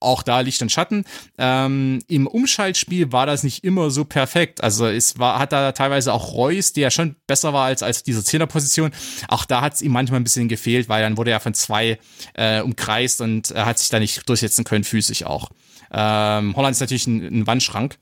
auch 0.00 0.22
da 0.22 0.40
Licht 0.40 0.62
und 0.62 0.72
Schatten. 0.72 1.04
Ähm, 1.38 2.00
Im 2.08 2.26
Umschaltspiel 2.26 3.12
war 3.12 3.26
das 3.26 3.42
nicht 3.42 3.64
immer 3.64 3.90
so 3.90 4.04
perfekt. 4.04 4.64
Also 4.64 4.86
es 4.86 5.18
war, 5.18 5.38
hat 5.38 5.52
da 5.52 5.72
teilweise 5.72 6.12
auch 6.12 6.32
Reus, 6.32 6.72
der 6.72 6.90
schon 6.90 7.16
besser 7.26 7.52
war 7.52 7.66
als, 7.66 7.82
als 7.82 8.02
diese 8.02 8.24
Zehnerposition. 8.24 8.90
Auch 9.28 9.44
da 9.44 9.60
hat 9.60 9.74
es 9.74 9.82
ihm 9.82 9.92
manchmal 9.92 10.20
ein 10.20 10.24
bisschen 10.24 10.48
gefehlt, 10.48 10.88
weil 10.88 11.02
dann 11.02 11.16
wurde 11.16 11.30
er 11.30 11.40
von 11.40 11.54
zwei 11.54 11.98
äh, 12.34 12.62
umkreist 12.62 13.20
und 13.20 13.50
er 13.50 13.66
hat 13.66 13.78
sich 13.78 13.90
da 13.90 14.00
nicht 14.00 14.28
durchsetzen 14.28 14.64
können, 14.64 14.84
physisch 14.84 15.24
auch. 15.24 15.50
Ähm, 15.92 16.56
Holland 16.56 16.72
ist 16.72 16.80
natürlich 16.80 17.06
ein, 17.06 17.40
ein 17.40 17.46
Wandschrank 17.46 17.98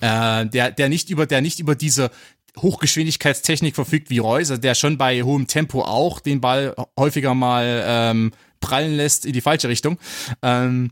äh, 0.00 0.46
der, 0.46 0.70
der 0.70 0.88
nicht 0.88 1.10
über, 1.10 1.26
der 1.26 1.40
nicht 1.40 1.60
über 1.60 1.74
diese 1.74 2.10
Hochgeschwindigkeitstechnik 2.60 3.74
verfügt 3.74 4.10
wie 4.10 4.18
Reus, 4.18 4.50
also 4.50 4.60
der 4.60 4.74
schon 4.74 4.96
bei 4.96 5.22
hohem 5.22 5.46
Tempo 5.46 5.82
auch 5.82 6.20
den 6.20 6.40
Ball 6.40 6.74
häufiger 6.98 7.34
mal 7.34 7.82
ähm, 7.86 8.32
prallen 8.60 8.96
lässt 8.96 9.26
in 9.26 9.32
die 9.32 9.40
falsche 9.40 9.68
Richtung. 9.68 9.98
Ähm, 10.42 10.90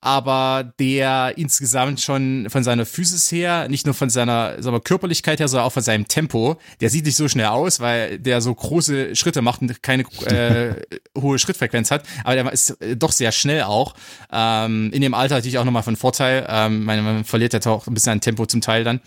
aber 0.00 0.72
der 0.78 1.34
insgesamt 1.36 2.00
schon 2.00 2.46
von 2.50 2.62
seiner 2.62 2.86
Physis 2.86 3.32
her, 3.32 3.68
nicht 3.68 3.84
nur 3.84 3.94
von 3.94 4.10
seiner 4.10 4.62
sagen 4.62 4.76
wir, 4.76 4.80
Körperlichkeit 4.80 5.40
her, 5.40 5.48
sondern 5.48 5.66
auch 5.66 5.72
von 5.72 5.82
seinem 5.82 6.06
Tempo, 6.06 6.56
der 6.80 6.90
sieht 6.90 7.04
nicht 7.04 7.16
so 7.16 7.28
schnell 7.28 7.46
aus, 7.46 7.80
weil 7.80 8.18
der 8.18 8.40
so 8.40 8.54
große 8.54 9.16
Schritte 9.16 9.42
macht 9.42 9.60
und 9.62 9.82
keine 9.82 10.04
äh, 10.26 10.74
hohe 11.20 11.38
Schrittfrequenz 11.38 11.90
hat, 11.90 12.04
aber 12.22 12.34
der 12.34 12.52
ist 12.52 12.70
äh, 12.80 12.96
doch 12.96 13.12
sehr 13.12 13.32
schnell 13.32 13.62
auch. 13.62 13.94
Ähm, 14.32 14.90
in 14.92 15.00
dem 15.00 15.14
Alter 15.14 15.36
natürlich 15.36 15.58
auch 15.58 15.64
nochmal 15.64 15.82
von 15.82 15.96
Vorteil. 15.96 16.46
Ähm, 16.48 16.84
meine, 16.84 17.02
man 17.02 17.24
verliert 17.24 17.52
ja 17.52 17.70
auch 17.70 17.86
ein 17.86 17.94
bisschen 17.94 18.12
an 18.12 18.20
Tempo 18.20 18.46
zum 18.46 18.60
Teil 18.60 18.84
dann 18.84 19.00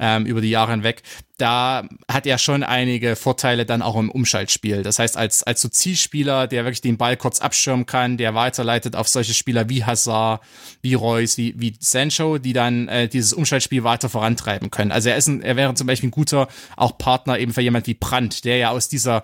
ähm, 0.00 0.24
über 0.24 0.40
die 0.40 0.50
Jahre 0.50 0.70
hinweg 0.72 1.02
da 1.38 1.88
hat 2.10 2.26
er 2.26 2.36
schon 2.36 2.64
einige 2.64 3.14
Vorteile 3.16 3.64
dann 3.64 3.80
auch 3.80 3.96
im 3.96 4.10
Umschaltspiel. 4.10 4.82
Das 4.82 4.98
heißt, 4.98 5.16
als, 5.16 5.44
als 5.44 5.60
so 5.60 5.68
Zielspieler, 5.68 6.48
der 6.48 6.64
wirklich 6.64 6.80
den 6.80 6.98
Ball 6.98 7.16
kurz 7.16 7.40
abschirmen 7.40 7.86
kann, 7.86 8.16
der 8.16 8.34
weiterleitet 8.34 8.96
auf 8.96 9.08
solche 9.08 9.34
Spieler 9.34 9.68
wie 9.68 9.84
Hazard, 9.84 10.42
wie 10.82 10.94
Reus, 10.94 11.38
wie, 11.38 11.54
wie 11.56 11.74
Sancho, 11.78 12.38
die 12.38 12.52
dann 12.52 12.88
äh, 12.88 13.08
dieses 13.08 13.32
Umschaltspiel 13.32 13.84
weiter 13.84 14.08
vorantreiben 14.08 14.70
können. 14.70 14.90
Also 14.90 15.10
er 15.10 15.16
ist 15.16 15.28
ein, 15.28 15.40
er 15.40 15.54
wäre 15.54 15.72
zum 15.74 15.86
Beispiel 15.86 16.08
ein 16.08 16.12
guter 16.12 16.48
auch 16.76 16.98
Partner 16.98 17.38
eben 17.38 17.52
für 17.52 17.62
jemand 17.62 17.86
wie 17.86 17.94
Brandt, 17.94 18.44
der 18.44 18.56
ja 18.56 18.70
aus 18.70 18.88
dieser 18.88 19.22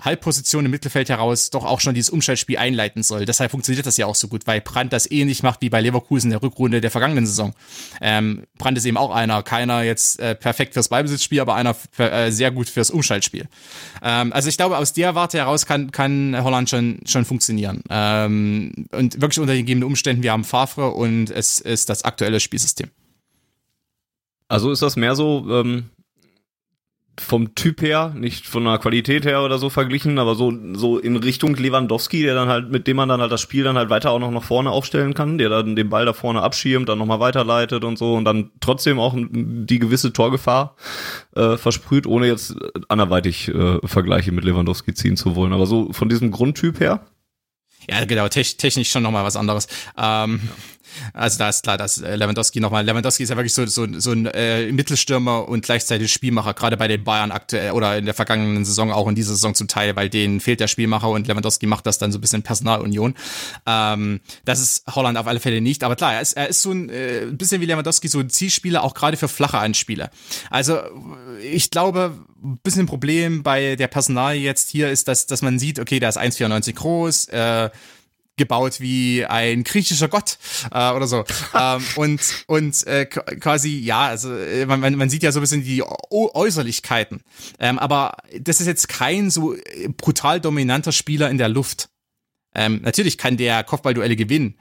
Halbposition 0.00 0.64
im 0.64 0.70
Mittelfeld 0.70 1.08
heraus 1.08 1.50
doch 1.50 1.64
auch 1.64 1.80
schon 1.80 1.94
dieses 1.94 2.10
Umschaltspiel 2.10 2.58
einleiten 2.58 3.02
soll. 3.02 3.24
Deshalb 3.24 3.50
funktioniert 3.50 3.86
das 3.86 3.96
ja 3.96 4.06
auch 4.06 4.14
so 4.14 4.28
gut, 4.28 4.46
weil 4.46 4.60
Brandt 4.60 4.92
das 4.92 5.10
ähnlich 5.10 5.42
macht 5.42 5.62
wie 5.62 5.70
bei 5.70 5.80
Leverkusen 5.80 6.28
in 6.28 6.32
der 6.32 6.42
Rückrunde 6.42 6.80
der 6.80 6.90
vergangenen 6.90 7.26
Saison. 7.26 7.54
Ähm, 8.00 8.44
Brandt 8.58 8.78
ist 8.78 8.84
eben 8.84 8.96
auch 8.96 9.10
einer, 9.10 9.42
keiner 9.42 9.82
jetzt 9.82 10.20
äh, 10.20 10.34
perfekt 10.34 10.74
fürs 10.74 10.88
Ballbesitzspiel, 10.88 11.40
aber 11.40 11.54
einer 11.54 11.74
äh, 11.98 12.30
sehr 12.30 12.50
gut 12.50 12.68
fürs 12.68 12.90
Umschaltspiel. 12.90 13.48
Ähm, 14.02 14.32
also 14.32 14.48
ich 14.48 14.56
glaube, 14.56 14.78
aus 14.78 14.92
der 14.92 15.14
Warte 15.14 15.38
heraus 15.38 15.66
kann, 15.66 15.90
kann 15.90 16.36
Holland 16.42 16.68
schon, 16.68 17.00
schon 17.06 17.24
funktionieren. 17.24 17.82
Ähm, 17.88 18.86
und 18.92 19.20
wirklich 19.20 19.40
unter 19.40 19.54
den 19.54 19.62
gegebenen 19.62 19.86
Umständen, 19.86 20.22
wir 20.22 20.32
haben 20.32 20.44
Favre 20.44 20.90
und 20.90 21.30
es 21.30 21.58
ist 21.60 21.88
das 21.88 22.04
aktuelle 22.04 22.40
Spielsystem. 22.40 22.90
Also 24.48 24.70
ist 24.70 24.82
das 24.82 24.96
mehr 24.96 25.16
so, 25.16 25.44
ähm, 25.50 25.90
vom 27.20 27.54
Typ 27.54 27.82
her, 27.82 28.12
nicht 28.14 28.46
von 28.46 28.64
der 28.64 28.78
Qualität 28.78 29.24
her 29.24 29.42
oder 29.42 29.58
so 29.58 29.70
verglichen, 29.70 30.18
aber 30.18 30.34
so, 30.34 30.52
so 30.74 30.98
in 30.98 31.16
Richtung 31.16 31.54
Lewandowski, 31.56 32.22
der 32.22 32.34
dann 32.34 32.48
halt, 32.48 32.70
mit 32.70 32.86
dem 32.86 32.96
man 32.96 33.08
dann 33.08 33.20
halt 33.20 33.32
das 33.32 33.40
Spiel 33.40 33.64
dann 33.64 33.76
halt 33.76 33.90
weiter 33.90 34.10
auch 34.10 34.18
noch 34.18 34.30
nach 34.30 34.42
vorne 34.42 34.70
aufstellen 34.70 35.14
kann, 35.14 35.38
der 35.38 35.48
dann 35.48 35.76
den 35.76 35.88
Ball 35.88 36.04
da 36.04 36.12
vorne 36.12 36.42
abschirmt, 36.42 36.88
dann 36.88 36.98
nochmal 36.98 37.20
weiterleitet 37.20 37.84
und 37.84 37.98
so 37.98 38.14
und 38.14 38.24
dann 38.24 38.50
trotzdem 38.60 38.98
auch 38.98 39.14
die 39.16 39.78
gewisse 39.78 40.12
Torgefahr 40.12 40.76
äh, 41.34 41.56
versprüht, 41.56 42.06
ohne 42.06 42.26
jetzt 42.26 42.56
anderweitig 42.88 43.48
äh, 43.48 43.78
Vergleiche 43.84 44.32
mit 44.32 44.44
Lewandowski 44.44 44.94
ziehen 44.94 45.16
zu 45.16 45.36
wollen. 45.36 45.52
Aber 45.52 45.66
so 45.66 45.92
von 45.92 46.08
diesem 46.08 46.30
Grundtyp 46.30 46.80
her? 46.80 47.06
Ja, 47.88 48.04
genau, 48.04 48.28
technisch 48.28 48.90
schon 48.90 49.02
nochmal 49.02 49.24
was 49.24 49.36
anderes. 49.36 49.68
Ähm, 49.96 50.40
ja. 50.42 50.50
Also 51.12 51.38
da 51.38 51.48
ist 51.48 51.62
klar, 51.62 51.76
dass 51.76 51.98
äh, 52.00 52.16
Lewandowski 52.16 52.60
nochmal, 52.60 52.84
Lewandowski 52.84 53.22
ist 53.22 53.30
ja 53.30 53.36
wirklich 53.36 53.54
so, 53.54 53.66
so, 53.66 53.86
so 53.98 54.12
ein 54.12 54.26
äh, 54.26 54.70
Mittelstürmer 54.72 55.48
und 55.48 55.64
gleichzeitig 55.64 56.12
Spielmacher, 56.12 56.54
gerade 56.54 56.76
bei 56.76 56.88
den 56.88 57.04
Bayern 57.04 57.30
aktuell 57.30 57.72
oder 57.72 57.96
in 57.96 58.04
der 58.04 58.14
vergangenen 58.14 58.64
Saison, 58.64 58.92
auch 58.92 59.08
in 59.08 59.14
dieser 59.14 59.32
Saison 59.32 59.54
zum 59.54 59.68
Teil, 59.68 59.96
weil 59.96 60.08
denen 60.08 60.40
fehlt 60.40 60.60
der 60.60 60.68
Spielmacher 60.68 61.08
und 61.08 61.26
Lewandowski 61.26 61.66
macht 61.66 61.86
das 61.86 61.98
dann 61.98 62.12
so 62.12 62.18
ein 62.18 62.20
bisschen 62.20 62.42
Personalunion. 62.42 63.14
Ähm, 63.66 64.20
das 64.44 64.60
ist 64.60 64.84
Holland 64.94 65.18
auf 65.18 65.26
alle 65.26 65.40
Fälle 65.40 65.60
nicht, 65.60 65.84
aber 65.84 65.96
klar, 65.96 66.14
er 66.14 66.20
ist, 66.20 66.34
er 66.34 66.48
ist 66.48 66.62
so 66.62 66.72
ein 66.72 66.88
äh, 66.88 67.26
bisschen 67.30 67.60
wie 67.60 67.66
Lewandowski, 67.66 68.08
so 68.08 68.20
ein 68.20 68.30
Zielspieler, 68.30 68.82
auch 68.82 68.94
gerade 68.94 69.16
für 69.16 69.28
flache 69.28 69.58
Anspiele. 69.58 70.10
Also 70.50 70.78
ich 71.42 71.70
glaube, 71.70 72.12
ein 72.42 72.58
bisschen 72.62 72.82
ein 72.82 72.86
Problem 72.86 73.42
bei 73.42 73.76
der 73.76 73.88
Personal 73.88 74.36
jetzt 74.36 74.70
hier 74.70 74.90
ist, 74.90 75.08
dass, 75.08 75.26
dass 75.26 75.42
man 75.42 75.58
sieht, 75.58 75.78
okay, 75.78 76.00
der 76.00 76.10
ist 76.10 76.18
1,94 76.18 76.74
groß, 76.74 77.28
äh, 77.28 77.70
gebaut 78.36 78.80
wie 78.80 79.24
ein 79.24 79.64
griechischer 79.64 80.08
Gott 80.08 80.38
äh, 80.70 80.90
oder 80.92 81.06
so. 81.06 81.24
ähm, 81.54 81.84
und 81.96 82.20
und 82.46 82.86
äh, 82.86 83.06
quasi, 83.06 83.78
ja, 83.78 84.06
also 84.06 84.34
äh, 84.34 84.66
man, 84.66 84.94
man 84.94 85.10
sieht 85.10 85.22
ja 85.22 85.32
so 85.32 85.40
ein 85.40 85.42
bisschen 85.42 85.64
die 85.64 85.82
Äußerlichkeiten. 85.82 87.22
Ähm, 87.58 87.78
aber 87.78 88.16
das 88.38 88.60
ist 88.60 88.66
jetzt 88.66 88.88
kein 88.88 89.30
so 89.30 89.54
äh, 89.54 89.88
brutal 89.88 90.40
dominanter 90.40 90.92
Spieler 90.92 91.30
in 91.30 91.38
der 91.38 91.48
Luft. 91.48 91.88
Ähm, 92.54 92.80
natürlich 92.82 93.18
kann 93.18 93.36
der 93.36 93.64
Kopfballduelle 93.64 94.16
gewinnen, 94.16 94.56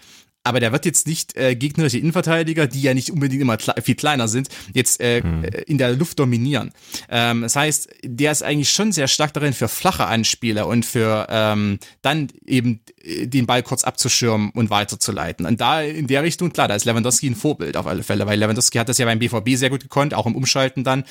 aber 0.46 0.60
der 0.60 0.72
wird 0.72 0.86
jetzt 0.86 1.08
nicht 1.08 1.36
äh, 1.36 1.56
gegnerische 1.56 1.98
Innenverteidiger, 1.98 2.68
die 2.68 2.82
ja 2.82 2.94
nicht 2.94 3.12
unbedingt 3.12 3.42
immer 3.42 3.58
kle 3.58 3.74
viel 3.82 3.96
kleiner 3.96 4.28
sind, 4.28 4.50
jetzt 4.74 5.02
äh, 5.02 5.22
hm. 5.22 5.44
Äh, 5.44 5.62
in 5.64 5.78
der 5.78 5.94
Luft 5.94 6.20
dominieren. 6.20 6.72
Ähm, 7.10 7.42
das 7.42 7.56
heißt, 7.56 7.90
der 8.04 8.32
ist 8.32 8.44
eigentlich 8.44 8.70
schon 8.70 8.92
sehr 8.92 9.08
stark 9.08 9.34
darin 9.34 9.54
für 9.54 9.68
flache 9.68 10.06
Anspieler 10.06 10.68
und 10.68 10.86
für 10.86 11.26
ähm, 11.30 11.80
dann 12.04 12.28
eben 12.46 12.82
äh, 13.04 13.26
den 13.26 13.48
Ball 13.48 13.64
kurz 13.64 13.84
abzuschirmen 13.84 14.52
und 14.52 14.70
weiterzuleiten. 14.70 15.48
Und 15.48 15.60
da 15.62 15.82
in 15.82 16.06
der 16.06 16.22
Richtung, 16.22 16.54
klar, 16.54 16.68
da 16.68 16.76
ist 16.76 16.86
Lewandowski 16.86 17.28
ein 17.28 17.36
Vorbild 17.36 17.76
auf 17.76 17.88
alle 17.88 18.04
Fälle, 18.04 18.28
weil 18.28 18.40
Lewandowski 18.40 18.78
hat 18.78 18.88
das 18.88 19.00
ja 19.00 19.06
beim 19.06 19.20
BVB 19.20 19.56
sehr 19.56 19.72
gut 19.72 19.82
gekonnt, 19.82 20.14
auch 20.14 20.28
im 20.28 20.36
Umschalten 20.36 20.84
dann. 20.84 21.06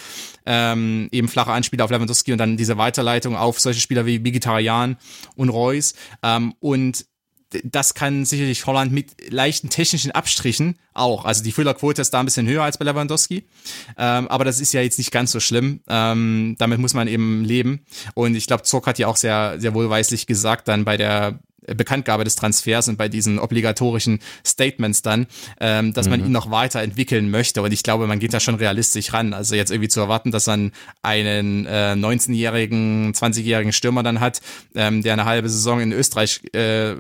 Ähm, 0.47 1.09
eben 1.11 1.27
flache 1.27 1.51
Anspieler 1.51 1.85
auf 1.85 1.91
Lewandowski 1.91 2.31
und 2.31 2.39
dann 2.39 2.57
diese 2.57 2.79
Weiterleitung 2.79 3.37
auf 3.37 3.59
solche 3.59 3.81
Spieler 3.81 4.07
wie 4.07 4.25
Vegetarian 4.25 4.97
und 5.35 5.49
Reus. 5.49 5.95
Ähm, 6.23 6.55
und 6.61 7.05
das 7.63 7.95
kann 7.95 8.25
sicherlich 8.25 8.67
Holland 8.67 8.93
mit 8.93 9.33
leichten 9.33 9.71
technischen 9.71 10.11
Abstrichen 10.11 10.77
auch. 10.93 11.25
Also 11.25 11.43
die 11.43 11.53
Füllerquote 11.53 12.03
ist 12.03 12.13
da 12.13 12.21
ein 12.21 12.25
bisschen 12.25 12.47
höher 12.47 12.63
als 12.63 12.79
bei 12.79 12.85
Lewandowski. 12.85 13.45
Ähm, 13.99 14.29
aber 14.29 14.45
das 14.45 14.61
ist 14.61 14.73
ja 14.73 14.81
jetzt 14.81 14.99
nicht 14.99 15.11
ganz 15.11 15.33
so 15.33 15.41
schlimm. 15.41 15.81
Ähm, 15.89 16.57
damit 16.59 16.79
muss 16.79 16.95
man 16.95 17.09
eben 17.09 17.45
leben. 17.45 17.85
Und 18.15 18.35
ich 18.35 18.47
glaube, 18.47 18.63
Zorc 18.63 18.87
hat 18.87 18.99
ja 18.99 19.07
auch 19.07 19.17
sehr, 19.17 19.57
sehr 19.59 19.75
wohlweislich 19.75 20.27
gesagt 20.27 20.69
dann 20.69 20.85
bei 20.85 20.97
der 20.97 21.39
Bekanntgabe 21.67 22.25
des 22.25 22.37
Transfers 22.37 22.89
und 22.89 22.97
bei 22.97 23.09
diesen 23.09 23.39
obligatorischen 23.39 24.21
Statements 24.45 25.03
dann, 25.03 25.27
ähm, 25.61 25.93
dass 25.93 26.07
mhm. 26.07 26.11
man 26.11 26.27
ihn 26.27 26.33
noch 26.33 26.51
weiterentwickeln 26.51 27.31
möchte. 27.31 27.63
Und 27.63 27.73
ich 27.73 27.83
glaube, 27.83 28.07
man 28.07 28.19
geht 28.19 28.35
da 28.35 28.41
schon 28.41 28.57
realistisch 28.57 29.13
ran. 29.13 29.33
Also 29.33 29.55
jetzt 29.55 29.71
irgendwie 29.71 29.89
zu 29.89 30.01
erwarten, 30.01 30.31
dass 30.31 30.47
man 30.47 30.73
einen 31.03 31.67
äh, 31.67 31.95
19-jährigen, 31.95 33.13
20-jährigen 33.15 33.73
Stürmer 33.73 34.03
dann 34.03 34.21
hat, 34.21 34.41
ähm, 34.75 35.03
der 35.03 35.15
eine 35.15 35.25
halbe 35.25 35.49
Saison 35.49 35.81
in 35.81 35.93
Österreich 35.93 36.41
äh, 36.53 36.95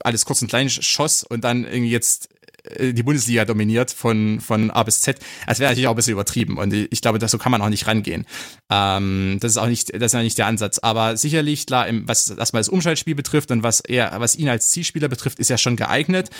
alles 0.00 0.24
kurz 0.24 0.42
und 0.42 0.48
klein 0.48 0.68
schoss 0.68 1.24
und 1.24 1.44
dann 1.44 1.64
irgendwie 1.64 1.90
jetzt 1.90 2.28
äh, 2.32 2.37
die 2.78 3.02
Bundesliga 3.02 3.44
dominiert 3.44 3.90
von, 3.90 4.40
von 4.40 4.70
A 4.70 4.82
bis 4.82 5.00
Z. 5.00 5.18
Das 5.46 5.58
wäre 5.58 5.70
natürlich 5.70 5.86
auch 5.86 5.92
ein 5.92 5.96
bisschen 5.96 6.12
übertrieben 6.12 6.58
und 6.58 6.72
ich 6.72 7.00
glaube, 7.00 7.18
das, 7.18 7.30
so 7.30 7.38
kann 7.38 7.52
man 7.52 7.62
auch 7.62 7.68
nicht 7.68 7.86
rangehen. 7.86 8.26
Ähm, 8.70 9.38
das 9.40 9.52
ist 9.52 9.56
auch 9.58 9.66
nicht, 9.66 9.94
das 9.94 10.06
ist 10.06 10.12
ja 10.12 10.22
nicht 10.22 10.38
der 10.38 10.46
Ansatz. 10.46 10.78
Aber 10.78 11.16
sicherlich, 11.16 11.66
klar, 11.66 11.86
im, 11.88 12.06
was 12.08 12.30
erstmal 12.30 12.60
das 12.60 12.68
Umschaltspiel 12.68 13.14
betrifft 13.14 13.50
und 13.50 13.62
was 13.62 13.80
er, 13.80 14.12
was 14.18 14.36
ihn 14.36 14.48
als 14.48 14.70
Zielspieler 14.70 15.08
betrifft, 15.08 15.38
ist 15.38 15.50
er 15.50 15.58
schon 15.58 15.76
geeignet 15.76 16.30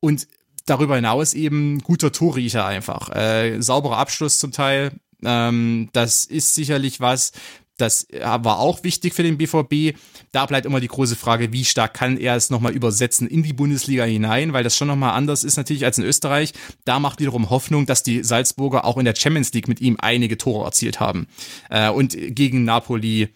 und 0.00 0.26
darüber 0.66 0.96
hinaus 0.96 1.34
eben 1.34 1.80
guter 1.80 2.12
Torriecher 2.12 2.66
einfach. 2.66 3.10
Äh, 3.14 3.60
sauberer 3.60 3.98
Abschluss 3.98 4.38
zum 4.38 4.52
Teil. 4.52 4.92
Ähm, 5.24 5.88
das 5.92 6.24
ist 6.24 6.54
sicherlich 6.54 7.00
was, 7.00 7.32
das 7.76 8.06
war 8.20 8.58
auch 8.58 8.84
wichtig 8.84 9.14
für 9.14 9.22
den 9.22 9.38
BVB. 9.38 9.96
Da 10.32 10.46
bleibt 10.46 10.66
immer 10.66 10.80
die 10.80 10.88
große 10.88 11.16
Frage, 11.16 11.52
wie 11.52 11.64
stark 11.64 11.94
kann 11.94 12.16
er 12.16 12.36
es 12.36 12.50
nochmal 12.50 12.72
übersetzen 12.72 13.28
in 13.28 13.42
die 13.42 13.52
Bundesliga 13.52 14.04
hinein, 14.04 14.52
weil 14.52 14.64
das 14.64 14.76
schon 14.76 14.88
nochmal 14.88 15.12
anders 15.12 15.44
ist 15.44 15.56
natürlich 15.56 15.84
als 15.84 15.98
in 15.98 16.04
Österreich. 16.04 16.52
Da 16.84 16.98
macht 16.98 17.20
wiederum 17.20 17.50
Hoffnung, 17.50 17.86
dass 17.86 18.02
die 18.02 18.22
Salzburger 18.22 18.84
auch 18.84 18.96
in 18.96 19.04
der 19.04 19.14
Champions 19.14 19.52
League 19.52 19.68
mit 19.68 19.80
ihm 19.80 19.96
einige 19.98 20.38
Tore 20.38 20.64
erzielt 20.64 21.00
haben. 21.00 21.26
Äh, 21.70 21.90
und 21.90 22.16
gegen 22.18 22.64
Napoli 22.64 23.28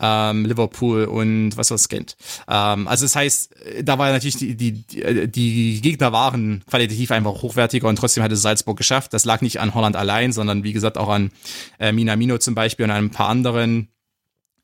ähm, 0.00 0.44
Liverpool 0.44 1.04
und 1.04 1.56
was 1.56 1.70
was 1.70 1.88
kennt. 1.88 2.16
Ähm, 2.48 2.88
also 2.88 3.04
das 3.04 3.16
heißt, 3.16 3.54
da 3.82 3.98
war 3.98 4.10
natürlich 4.10 4.36
die, 4.36 4.56
die, 4.56 4.84
die 5.28 5.80
Gegner 5.80 6.12
waren 6.12 6.62
qualitativ 6.68 7.10
einfach 7.10 7.42
hochwertiger 7.42 7.88
und 7.88 7.96
trotzdem 7.96 8.22
hat 8.22 8.32
es 8.32 8.42
Salzburg 8.42 8.76
geschafft. 8.76 9.12
Das 9.12 9.24
lag 9.24 9.40
nicht 9.40 9.60
an 9.60 9.74
Holland 9.74 9.96
allein, 9.96 10.32
sondern 10.32 10.64
wie 10.64 10.72
gesagt 10.72 10.98
auch 10.98 11.08
an 11.08 11.30
äh, 11.78 11.92
Minamino 11.92 12.38
zum 12.38 12.54
Beispiel 12.54 12.84
und 12.84 12.90
an 12.90 13.04
ein 13.04 13.10
paar 13.10 13.28
anderen 13.28 13.88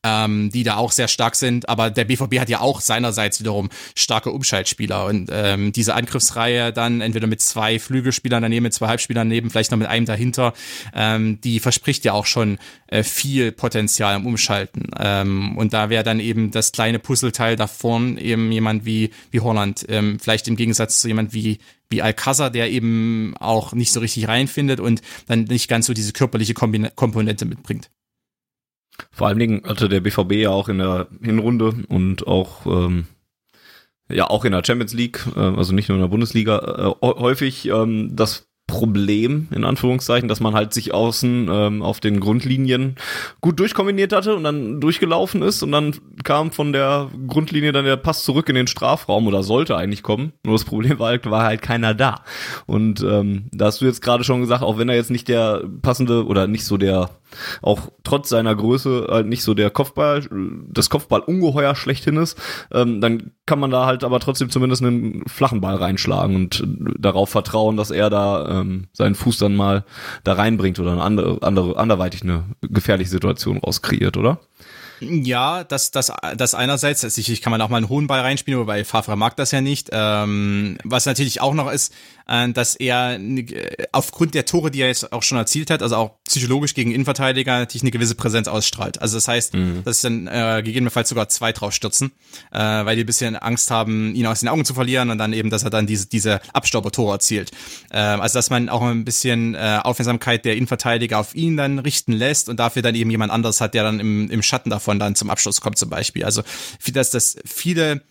ähm, 0.06 0.50
die 0.50 0.62
da 0.62 0.76
auch 0.76 0.92
sehr 0.92 1.08
stark 1.08 1.34
sind. 1.34 1.68
Aber 1.68 1.90
der 1.90 2.04
BVB 2.04 2.38
hat 2.38 2.48
ja 2.48 2.60
auch 2.60 2.80
seinerseits 2.80 3.40
wiederum 3.40 3.70
starke 3.94 4.30
Umschaltspieler 4.30 5.06
und 5.06 5.28
ähm, 5.32 5.72
diese 5.72 5.94
Angriffsreihe 5.94 6.72
dann 6.72 7.00
entweder 7.00 7.26
mit 7.26 7.40
zwei 7.40 7.78
Flügelspielern 7.78 8.42
daneben, 8.42 8.64
mit 8.64 8.74
zwei 8.74 8.88
Halbspielern 8.88 9.28
daneben, 9.28 9.50
vielleicht 9.50 9.72
noch 9.72 9.78
mit 9.78 9.88
einem 9.88 10.06
dahinter, 10.06 10.52
ähm, 10.94 11.40
die 11.40 11.58
verspricht 11.60 12.04
ja 12.04 12.12
auch 12.12 12.26
schon 12.26 12.58
äh, 12.86 13.02
viel 13.02 13.50
Potenzial 13.52 14.16
im 14.16 14.26
Umschalten. 14.26 14.90
Ähm, 14.98 15.56
und 15.58 15.72
da 15.72 15.90
wäre 15.90 16.04
dann 16.04 16.20
eben 16.20 16.50
das 16.52 16.72
kleine 16.72 16.98
Puzzleteil 16.98 17.56
davon 17.56 18.18
eben 18.18 18.52
jemand 18.52 18.84
wie 18.84 19.10
wie 19.30 19.40
Holland, 19.40 19.84
ähm, 19.88 20.18
vielleicht 20.20 20.46
im 20.46 20.56
Gegensatz 20.56 21.00
zu 21.00 21.08
jemand 21.08 21.32
wie 21.32 21.58
wie 21.88 22.02
Alcázar, 22.02 22.50
der 22.50 22.70
eben 22.70 23.36
auch 23.38 23.72
nicht 23.72 23.92
so 23.92 24.00
richtig 24.00 24.26
reinfindet 24.26 24.80
und 24.80 25.02
dann 25.28 25.44
nicht 25.44 25.68
ganz 25.68 25.86
so 25.86 25.94
diese 25.94 26.12
körperliche 26.12 26.54
Komponente 26.54 27.44
mitbringt. 27.44 27.90
Vor 29.10 29.28
allen 29.28 29.38
Dingen 29.38 29.62
hatte 29.66 29.88
der 29.88 30.00
BVB 30.00 30.32
ja 30.32 30.50
auch 30.50 30.68
in 30.68 30.78
der 30.78 31.08
Hinrunde 31.22 31.74
und 31.88 32.26
auch 32.26 32.66
ähm, 32.66 33.06
ja 34.08 34.28
auch 34.28 34.44
in 34.44 34.52
der 34.52 34.62
Champions 34.64 34.94
League, 34.94 35.26
äh, 35.36 35.40
also 35.40 35.74
nicht 35.74 35.88
nur 35.88 35.96
in 35.96 36.02
der 36.02 36.08
Bundesliga, 36.08 36.94
äh, 37.00 37.06
häufig 37.06 37.66
ähm, 37.66 38.14
das 38.14 38.45
Problem, 38.66 39.48
in 39.52 39.64
Anführungszeichen, 39.64 40.28
dass 40.28 40.40
man 40.40 40.54
halt 40.54 40.74
sich 40.74 40.92
außen 40.92 41.48
ähm, 41.50 41.82
auf 41.82 42.00
den 42.00 42.18
Grundlinien 42.18 42.96
gut 43.40 43.60
durchkombiniert 43.60 44.12
hatte 44.12 44.34
und 44.34 44.42
dann 44.42 44.80
durchgelaufen 44.80 45.42
ist 45.42 45.62
und 45.62 45.70
dann 45.70 45.94
kam 46.24 46.50
von 46.50 46.72
der 46.72 47.08
Grundlinie 47.28 47.70
dann 47.70 47.84
der 47.84 47.96
Pass 47.96 48.24
zurück 48.24 48.48
in 48.48 48.56
den 48.56 48.66
Strafraum 48.66 49.28
oder 49.28 49.44
sollte 49.44 49.76
eigentlich 49.76 50.02
kommen. 50.02 50.32
Nur 50.44 50.54
das 50.54 50.64
Problem 50.64 50.98
war 50.98 51.08
halt, 51.10 51.30
war 51.30 51.44
halt 51.44 51.62
keiner 51.62 51.94
da. 51.94 52.24
Und 52.66 53.02
ähm, 53.02 53.48
da 53.52 53.66
hast 53.66 53.80
du 53.80 53.84
jetzt 53.84 54.02
gerade 54.02 54.24
schon 54.24 54.40
gesagt, 54.40 54.62
auch 54.62 54.78
wenn 54.78 54.88
er 54.88 54.96
jetzt 54.96 55.12
nicht 55.12 55.28
der 55.28 55.62
passende 55.82 56.26
oder 56.26 56.48
nicht 56.48 56.64
so 56.64 56.76
der 56.76 57.10
auch 57.62 57.90
trotz 58.04 58.28
seiner 58.28 58.54
Größe 58.54 59.08
halt 59.10 59.26
nicht 59.26 59.42
so 59.42 59.54
der 59.54 59.70
Kopfball, 59.70 60.22
das 60.68 60.90
Kopfball-Ungeheuer 60.90 61.74
schlechthin 61.74 62.16
ist, 62.16 62.38
ähm, 62.72 63.00
dann 63.00 63.32
kann 63.46 63.58
man 63.58 63.70
da 63.70 63.86
halt 63.86 64.04
aber 64.04 64.20
trotzdem 64.20 64.50
zumindest 64.50 64.82
einen 64.82 65.22
flachen 65.26 65.60
Ball 65.60 65.76
reinschlagen 65.76 66.36
und 66.36 66.64
darauf 66.98 67.30
vertrauen, 67.30 67.76
dass 67.76 67.90
er 67.90 68.10
da 68.10 68.55
ähm, 68.60 68.86
seinen 68.92 69.14
Fuß 69.14 69.38
dann 69.38 69.56
mal 69.56 69.84
da 70.24 70.34
reinbringt 70.34 70.78
oder 70.78 70.92
eine 70.92 71.02
andere, 71.02 71.38
andere 71.42 71.76
anderweitig 71.76 72.22
eine 72.22 72.44
gefährliche 72.62 73.10
Situation 73.10 73.58
rauskreiert, 73.58 74.16
oder? 74.16 74.38
Ja, 75.00 75.64
das, 75.64 75.90
das, 75.90 76.12
das 76.36 76.54
einerseits, 76.54 77.02
sicherlich 77.02 77.42
kann 77.42 77.50
man 77.50 77.60
auch 77.60 77.68
mal 77.68 77.78
einen 77.78 77.88
hohen 77.88 78.06
Ball 78.06 78.20
reinspielen, 78.20 78.60
wobei 78.60 78.84
Favre 78.84 79.16
mag 79.16 79.36
das 79.36 79.50
ja 79.50 79.60
nicht. 79.60 79.90
Ähm, 79.92 80.78
was 80.84 81.06
natürlich 81.06 81.40
auch 81.40 81.54
noch 81.54 81.70
ist, 81.70 81.92
äh, 82.26 82.50
dass 82.50 82.76
er 82.76 83.18
äh, 83.20 83.86
aufgrund 83.92 84.34
der 84.34 84.46
Tore, 84.46 84.70
die 84.70 84.80
er 84.80 84.88
jetzt 84.88 85.12
auch 85.12 85.22
schon 85.22 85.38
erzielt 85.38 85.70
hat, 85.70 85.82
also 85.82 85.96
auch 85.96 86.10
psychologisch 86.24 86.74
gegen 86.74 86.92
Innenverteidiger, 86.92 87.58
natürlich 87.58 87.82
eine 87.82 87.90
gewisse 87.90 88.14
Präsenz 88.14 88.48
ausstrahlt. 88.48 89.00
Also 89.00 89.16
das 89.16 89.28
heißt, 89.28 89.54
mhm. 89.54 89.82
dass 89.84 90.00
dann 90.00 90.26
äh, 90.26 90.62
gegebenenfalls 90.64 91.08
sogar 91.08 91.28
zwei 91.28 91.52
drauf 91.52 91.72
stürzen, 91.72 92.12
äh, 92.52 92.58
weil 92.58 92.96
die 92.96 93.04
ein 93.04 93.06
bisschen 93.06 93.36
Angst 93.36 93.70
haben, 93.70 94.14
ihn 94.14 94.26
aus 94.26 94.40
den 94.40 94.48
Augen 94.48 94.64
zu 94.64 94.74
verlieren 94.74 95.10
und 95.10 95.18
dann 95.18 95.32
eben, 95.32 95.50
dass 95.50 95.62
er 95.62 95.70
dann 95.70 95.86
diese, 95.86 96.06
diese 96.06 96.40
Abstaubertore 96.52 97.12
erzielt. 97.12 97.50
Äh, 97.90 97.98
also 97.98 98.38
dass 98.38 98.50
man 98.50 98.68
auch 98.68 98.82
ein 98.82 99.04
bisschen 99.04 99.54
äh, 99.54 99.80
Aufmerksamkeit 99.82 100.44
der 100.44 100.56
Innenverteidiger 100.56 101.18
auf 101.18 101.34
ihn 101.34 101.56
dann 101.56 101.78
richten 101.78 102.12
lässt 102.12 102.48
und 102.48 102.58
dafür 102.58 102.82
dann 102.82 102.94
eben 102.94 103.10
jemand 103.10 103.32
anderes 103.32 103.60
hat, 103.60 103.74
der 103.74 103.82
dann 103.82 104.00
im, 104.00 104.30
im 104.30 104.42
Schatten 104.42 104.70
davon 104.70 104.85
dann 104.98 105.14
zum 105.14 105.30
Abschluss 105.30 105.60
kommt 105.60 105.78
zum 105.78 105.90
Beispiel. 105.90 106.24
Also 106.24 106.42
dass 106.92 107.10
das 107.10 107.36
viele 107.44 108.02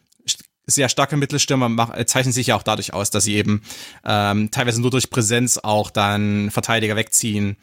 sehr 0.68 0.90
starke 0.90 1.18
Mittelstürmer 1.18 1.70
mach, 1.70 1.96
äh, 1.96 2.06
zeichnen 2.06 2.34
sich 2.34 2.48
ja 2.48 2.56
auch 2.56 2.64
dadurch 2.64 2.94
aus, 2.94 3.12
dass 3.12 3.24
sie 3.24 3.36
eben 3.36 3.62
ähm, 4.04 4.50
teilweise 4.52 4.82
nur 4.82 4.92
durch 4.92 5.10
Präsenz 5.10 5.58
auch 5.58 5.92
dann 5.92 6.50
Verteidiger 6.52 6.96
wegziehen 6.96 7.58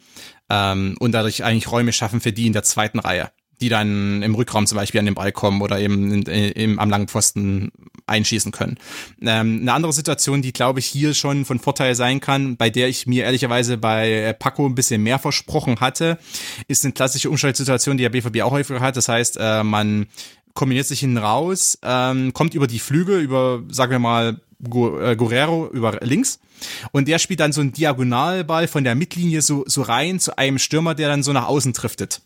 ähm, 0.49 0.95
und 0.99 1.11
dadurch 1.11 1.43
eigentlich 1.43 1.71
Räume 1.71 1.93
schaffen 1.93 2.21
für 2.21 2.31
die 2.31 2.47
in 2.47 2.53
der 2.53 2.63
zweiten 2.63 2.99
Reihe, 2.99 3.31
die 3.61 3.69
dann 3.69 4.21
im 4.21 4.35
Rückraum 4.35 4.67
zum 4.67 4.77
Beispiel 4.77 4.99
an 4.99 5.05
den 5.05 5.15
Ball 5.15 5.31
kommen 5.31 5.61
oder 5.61 5.79
eben 5.79 6.23
in, 6.23 6.79
am 6.79 6.89
langen 6.89 7.07
Pfosten 7.07 7.71
einschießen 8.07 8.51
können. 8.51 8.77
Ähm, 9.21 9.59
eine 9.61 9.73
andere 9.73 9.93
Situation, 9.93 10.41
die 10.41 10.53
glaube 10.53 10.79
ich 10.79 10.85
hier 10.85 11.13
schon 11.13 11.45
von 11.45 11.59
Vorteil 11.59 11.95
sein 11.95 12.19
kann, 12.19 12.57
bei 12.57 12.69
der 12.69 12.89
ich 12.89 13.07
mir 13.07 13.23
ehrlicherweise 13.23 13.77
bei 13.77 14.35
Paco 14.37 14.65
ein 14.65 14.75
bisschen 14.75 15.01
mehr 15.03 15.19
versprochen 15.19 15.79
hatte, 15.79 16.17
ist 16.67 16.83
eine 16.83 16.93
klassische 16.93 17.29
Umschaltsituation, 17.29 17.97
die 17.97 18.03
der 18.03 18.09
BVB 18.09 18.41
auch 18.41 18.51
häufiger 18.51 18.81
hat. 18.81 18.97
Das 18.97 19.07
heißt, 19.07 19.37
äh, 19.39 19.63
man 19.63 20.07
kombiniert 20.53 20.85
sich 20.85 20.99
hinten 20.99 21.17
raus, 21.17 21.77
ähm, 21.83 22.33
kommt 22.33 22.53
über 22.53 22.67
die 22.67 22.79
Flügel, 22.79 23.21
über, 23.21 23.63
sagen 23.69 23.91
wir 23.91 23.99
mal, 23.99 24.39
äh, 24.63 25.15
Guerrero 25.15 25.69
über 25.71 25.99
links. 26.01 26.39
Und 26.91 27.07
der 27.07 27.19
spielt 27.19 27.39
dann 27.39 27.51
so 27.51 27.61
einen 27.61 27.73
Diagonalball 27.73 28.67
von 28.67 28.83
der 28.83 28.95
Mittellinie 28.95 29.41
so, 29.41 29.63
so 29.67 29.81
rein 29.81 30.19
zu 30.19 30.37
einem 30.37 30.59
Stürmer, 30.59 30.95
der 30.95 31.09
dann 31.09 31.23
so 31.23 31.33
nach 31.33 31.47
außen 31.47 31.73
driftet. 31.73 32.21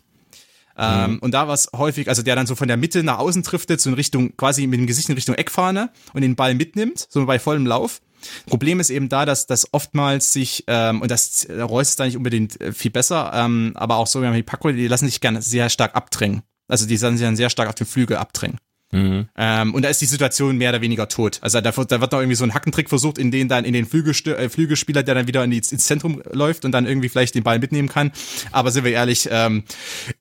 Ähm, 0.77 1.13
mhm. 1.13 1.19
Und 1.19 1.33
da 1.33 1.47
war 1.47 1.53
es 1.53 1.69
häufig, 1.75 2.07
also 2.09 2.21
der 2.21 2.35
dann 2.35 2.47
so 2.47 2.55
von 2.55 2.67
der 2.67 2.77
Mitte 2.77 3.03
nach 3.03 3.19
außen 3.19 3.43
driftet, 3.43 3.81
so 3.81 3.89
in 3.89 3.95
Richtung, 3.95 4.35
quasi 4.37 4.67
mit 4.67 4.79
dem 4.79 4.87
Gesicht 4.87 5.09
in 5.09 5.15
Richtung 5.15 5.35
Eckfahne 5.35 5.89
und 6.13 6.21
den 6.21 6.35
Ball 6.35 6.53
mitnimmt, 6.53 7.07
so 7.09 7.25
bei 7.25 7.39
vollem 7.39 7.65
Lauf. 7.65 8.01
Problem 8.47 8.79
ist 8.79 8.89
eben 8.89 9.09
da, 9.09 9.25
dass 9.25 9.47
das 9.47 9.73
oftmals 9.73 10.33
sich, 10.33 10.63
ähm, 10.67 11.01
und 11.01 11.11
das 11.11 11.47
Reus 11.49 11.89
ist 11.89 11.99
da 11.99 12.05
nicht 12.05 12.17
unbedingt 12.17 12.59
äh, 12.61 12.73
viel 12.73 12.91
besser, 12.91 13.31
ähm, 13.33 13.73
aber 13.75 13.97
auch 13.97 14.07
so 14.07 14.21
wie 14.21 14.43
Paco, 14.43 14.71
die 14.71 14.87
lassen 14.87 15.05
sich 15.05 15.21
gerne 15.21 15.41
sehr 15.41 15.69
stark 15.69 15.95
abdrängen. 15.95 16.43
Also 16.67 16.85
die 16.85 16.97
sollen 16.97 17.17
sich 17.17 17.25
dann 17.25 17.35
sehr 17.35 17.49
stark 17.49 17.69
auf 17.69 17.75
den 17.75 17.87
Flügel 17.87 18.17
abdrängen. 18.17 18.57
Mhm. 18.91 19.27
Ähm, 19.35 19.73
und 19.73 19.81
da 19.81 19.89
ist 19.89 20.01
die 20.01 20.05
Situation 20.05 20.57
mehr 20.57 20.69
oder 20.69 20.81
weniger 20.81 21.09
tot. 21.09 21.39
Also 21.41 21.59
da, 21.59 21.71
da 21.71 22.01
wird 22.01 22.11
noch 22.11 22.19
irgendwie 22.19 22.35
so 22.35 22.45
ein 22.45 22.53
Hackentrick 22.53 22.87
versucht, 22.87 23.17
in 23.17 23.31
den 23.31 23.49
dann 23.49 23.65
in 23.65 23.73
den 23.73 23.85
Flügelst 23.85 24.27
äh, 24.27 24.49
Flügelspieler, 24.49 25.03
der 25.03 25.15
dann 25.15 25.27
wieder 25.27 25.43
in 25.43 25.51
die, 25.51 25.57
ins 25.57 25.85
Zentrum 25.85 26.21
läuft 26.31 26.63
und 26.63 26.71
dann 26.71 26.85
irgendwie 26.85 27.09
vielleicht 27.09 27.35
den 27.35 27.43
Ball 27.43 27.59
mitnehmen 27.59 27.89
kann. 27.89 28.11
Aber 28.51 28.71
sind 28.71 28.85
wir 28.85 28.91
ehrlich, 28.93 29.27
ähm, 29.29 29.63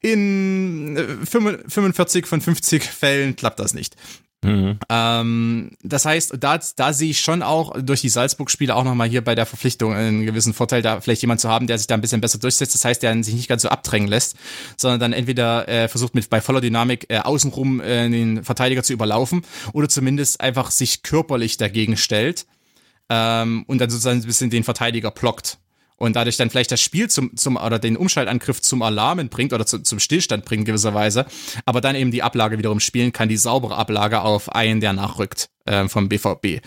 in 0.00 0.96
45 1.24 2.24
äh, 2.24 2.26
von 2.26 2.40
50 2.40 2.82
Fällen 2.82 3.36
klappt 3.36 3.60
das 3.60 3.72
nicht. 3.72 3.96
Mhm. 4.44 4.78
Ähm, 4.88 5.70
das 5.82 6.04
heißt, 6.04 6.34
da, 6.38 6.58
da 6.76 6.92
sehe 6.92 7.10
ich 7.10 7.20
schon 7.20 7.42
auch 7.42 7.74
durch 7.80 8.02
die 8.02 8.08
Salzburg-Spiele 8.08 8.74
auch 8.74 8.84
nochmal 8.84 9.08
hier 9.08 9.24
bei 9.24 9.34
der 9.34 9.46
Verpflichtung 9.46 9.94
einen 9.94 10.24
gewissen 10.24 10.54
Vorteil, 10.54 10.82
da 10.82 11.00
vielleicht 11.00 11.22
jemand 11.22 11.40
zu 11.40 11.48
haben, 11.48 11.66
der 11.66 11.78
sich 11.78 11.86
da 11.86 11.94
ein 11.94 12.00
bisschen 12.00 12.20
besser 12.20 12.38
durchsetzt. 12.38 12.74
Das 12.74 12.84
heißt, 12.84 13.02
der 13.02 13.22
sich 13.24 13.34
nicht 13.34 13.48
ganz 13.48 13.62
so 13.62 13.68
abdrängen 13.68 14.08
lässt, 14.08 14.36
sondern 14.76 15.00
dann 15.00 15.12
entweder 15.12 15.68
äh, 15.68 15.88
versucht 15.88 16.14
mit 16.14 16.30
bei 16.30 16.40
voller 16.40 16.60
Dynamik 16.60 17.06
äh, 17.08 17.18
außenrum 17.18 17.80
äh, 17.80 18.08
den 18.08 18.44
Verteidiger 18.44 18.82
zu 18.82 18.92
überlaufen 18.92 19.42
oder 19.72 19.88
zumindest 19.88 20.40
einfach 20.40 20.70
sich 20.70 21.02
körperlich 21.02 21.56
dagegen 21.56 21.96
stellt 21.96 22.46
ähm, 23.08 23.64
und 23.66 23.80
dann 23.80 23.90
sozusagen 23.90 24.20
ein 24.20 24.26
bisschen 24.26 24.50
den 24.50 24.64
Verteidiger 24.64 25.10
blockt 25.10 25.58
und 25.96 26.16
dadurch 26.16 26.36
dann 26.36 26.50
vielleicht 26.50 26.72
das 26.72 26.80
Spiel 26.80 27.08
zum, 27.08 27.36
zum 27.36 27.56
oder 27.56 27.78
den 27.78 27.96
Umschaltangriff 27.96 28.60
zum 28.60 28.82
Alarmen 28.82 29.28
bringt 29.28 29.52
oder 29.52 29.66
zu, 29.66 29.80
zum 29.80 29.98
Stillstand 29.98 30.44
bringt 30.44 30.66
gewisserweise, 30.66 31.26
aber 31.64 31.80
dann 31.80 31.96
eben 31.96 32.10
die 32.10 32.22
Ablage 32.22 32.58
wiederum 32.58 32.80
spielen 32.80 33.12
kann, 33.12 33.28
die 33.28 33.36
saubere 33.36 33.76
Ablage 33.76 34.20
auf 34.20 34.54
einen, 34.54 34.80
der 34.80 34.92
nachrückt 34.92 35.48
äh, 35.66 35.88
vom 35.88 36.08
BVB. 36.08 36.60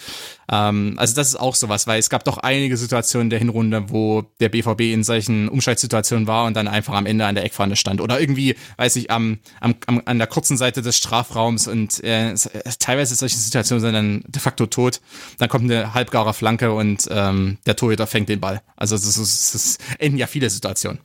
Ähm, 0.51 0.95
also 0.97 1.15
das 1.15 1.29
ist 1.29 1.35
auch 1.35 1.55
sowas, 1.55 1.87
weil 1.87 1.99
es 1.99 2.09
gab 2.09 2.23
doch 2.23 2.37
einige 2.37 2.77
Situationen 2.77 3.29
der 3.29 3.39
Hinrunde, 3.39 3.89
wo 3.89 4.23
der 4.39 4.49
BVB 4.49 4.81
in 4.81 5.03
solchen 5.03 5.49
Umschaltsituationen 5.49 6.27
war 6.27 6.45
und 6.45 6.55
dann 6.55 6.67
einfach 6.67 6.93
am 6.93 7.05
Ende 7.05 7.25
an 7.25 7.35
der 7.35 7.45
Eckfahne 7.45 7.75
stand 7.75 8.01
oder 8.01 8.19
irgendwie, 8.19 8.55
weiß 8.77 8.95
ich, 8.95 9.11
am, 9.11 9.39
am, 9.59 9.75
am 9.85 10.01
an 10.05 10.17
der 10.17 10.27
kurzen 10.27 10.57
Seite 10.57 10.81
des 10.81 10.97
Strafraums 10.97 11.67
und 11.67 12.03
äh, 12.03 12.33
teilweise 12.79 13.15
solche 13.15 13.37
Situationen 13.37 13.81
sind 13.81 13.93
dann 13.93 14.23
de 14.27 14.41
facto 14.41 14.65
tot. 14.65 15.01
Dann 15.37 15.49
kommt 15.49 15.69
eine 15.69 15.93
halbgare 15.93 16.33
Flanke 16.33 16.71
und 16.73 17.07
ähm, 17.11 17.57
der 17.65 17.75
Torhüter 17.75 18.07
fängt 18.07 18.29
den 18.29 18.39
Ball. 18.39 18.61
Also 18.75 18.95
es, 18.95 19.17
es, 19.17 19.77
enden 19.99 20.17
ja 20.17 20.27
viele 20.27 20.49
Situationen. 20.49 20.99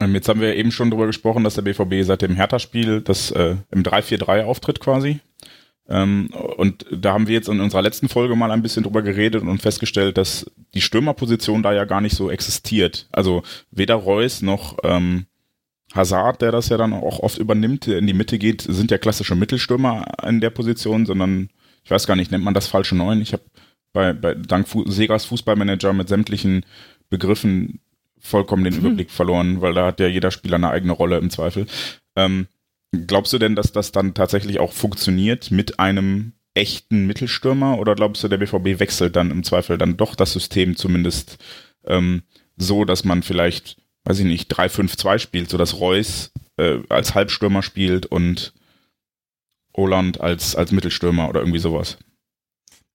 Ähm, 0.00 0.14
jetzt 0.14 0.28
haben 0.28 0.40
wir 0.40 0.54
eben 0.54 0.72
schon 0.72 0.90
darüber 0.90 1.06
gesprochen, 1.06 1.44
dass 1.44 1.54
der 1.54 1.62
BVB 1.62 2.06
seit 2.06 2.22
dem 2.22 2.36
Hertha-Spiel 2.36 3.00
das 3.00 3.30
äh, 3.30 3.56
im 3.70 3.82
3-4-3 3.82 4.44
auftritt 4.44 4.80
quasi. 4.80 5.20
Ähm, 5.88 6.30
und 6.56 6.84
da 6.90 7.12
haben 7.12 7.28
wir 7.28 7.34
jetzt 7.34 7.48
in 7.48 7.60
unserer 7.60 7.82
letzten 7.82 8.08
Folge 8.08 8.34
mal 8.34 8.50
ein 8.50 8.62
bisschen 8.62 8.82
drüber 8.82 9.02
geredet 9.02 9.42
und 9.42 9.62
festgestellt, 9.62 10.18
dass 10.18 10.50
die 10.74 10.80
Stürmerposition 10.80 11.62
da 11.62 11.72
ja 11.72 11.84
gar 11.84 12.00
nicht 12.00 12.16
so 12.16 12.30
existiert. 12.30 13.08
Also 13.12 13.42
weder 13.70 13.94
Reus 13.94 14.42
noch 14.42 14.78
ähm, 14.82 15.26
Hazard, 15.94 16.42
der 16.42 16.52
das 16.52 16.68
ja 16.68 16.76
dann 16.76 16.92
auch 16.92 17.20
oft 17.20 17.38
übernimmt, 17.38 17.86
der 17.86 17.98
in 17.98 18.06
die 18.06 18.14
Mitte 18.14 18.38
geht, 18.38 18.62
sind 18.62 18.90
ja 18.90 18.98
klassische 18.98 19.36
Mittelstürmer 19.36 20.06
in 20.26 20.40
der 20.40 20.50
Position, 20.50 21.06
sondern 21.06 21.50
ich 21.84 21.90
weiß 21.90 22.06
gar 22.06 22.16
nicht, 22.16 22.32
nennt 22.32 22.44
man 22.44 22.54
das 22.54 22.66
falsche 22.66 22.96
Neun? 22.96 23.20
Ich 23.20 23.32
habe 23.32 23.44
bei, 23.92 24.12
bei 24.12 24.34
dank 24.34 24.66
Fu 24.66 24.88
Segas 24.90 25.24
Fußballmanager 25.26 25.92
mit 25.92 26.08
sämtlichen 26.08 26.66
Begriffen 27.08 27.80
vollkommen 28.18 28.64
den 28.64 28.74
hm. 28.74 28.80
Überblick 28.80 29.10
verloren, 29.10 29.60
weil 29.60 29.74
da 29.74 29.86
hat 29.86 30.00
ja 30.00 30.08
jeder 30.08 30.32
Spieler 30.32 30.56
eine 30.56 30.70
eigene 30.70 30.92
Rolle 30.92 31.18
im 31.18 31.30
Zweifel. 31.30 31.66
Ähm, 32.16 32.48
Glaubst 32.92 33.32
du 33.32 33.38
denn, 33.38 33.56
dass 33.56 33.72
das 33.72 33.92
dann 33.92 34.14
tatsächlich 34.14 34.60
auch 34.60 34.72
funktioniert 34.72 35.50
mit 35.50 35.78
einem 35.78 36.32
echten 36.54 37.06
Mittelstürmer 37.06 37.78
oder 37.78 37.94
glaubst 37.94 38.24
du, 38.24 38.28
der 38.28 38.38
BVB 38.38 38.80
wechselt 38.80 39.16
dann 39.16 39.30
im 39.30 39.44
Zweifel 39.44 39.76
dann 39.76 39.96
doch 39.96 40.14
das 40.14 40.32
System 40.32 40.76
zumindest 40.76 41.38
ähm, 41.84 42.22
so, 42.56 42.84
dass 42.84 43.04
man 43.04 43.22
vielleicht, 43.22 43.76
weiß 44.04 44.20
ich 44.20 44.24
nicht, 44.24 44.52
3-5-2 44.52 45.18
spielt, 45.18 45.50
so 45.50 45.58
dass 45.58 45.78
Reus 45.78 46.32
äh, 46.56 46.78
als 46.88 47.14
Halbstürmer 47.14 47.62
spielt 47.62 48.06
und 48.06 48.54
Oland 49.74 50.20
als, 50.20 50.56
als 50.56 50.72
Mittelstürmer 50.72 51.28
oder 51.28 51.40
irgendwie 51.40 51.58
sowas? 51.58 51.98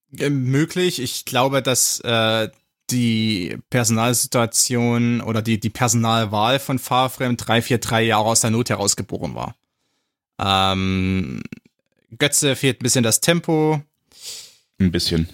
Möglich. 0.10 1.00
Ich 1.00 1.26
glaube, 1.26 1.62
dass 1.62 2.00
äh, 2.02 2.50
die 2.90 3.58
Personalsituation 3.70 5.22
oder 5.22 5.42
die, 5.42 5.60
die 5.60 5.70
Personalwahl 5.70 6.60
von 6.60 6.80
Favre 6.80 7.26
im 7.26 7.38
3-4-3 7.38 8.02
Jahre 8.02 8.26
aus 8.26 8.42
der 8.42 8.50
Not 8.50 8.70
herausgeboren 8.70 9.36
war. 9.36 9.56
Ähm, 10.42 11.42
Götze 12.18 12.56
fehlt 12.56 12.80
ein 12.80 12.84
bisschen 12.84 13.04
das 13.04 13.22
Tempo. 13.22 13.82
Ein 14.80 14.92
bisschen. 14.92 15.30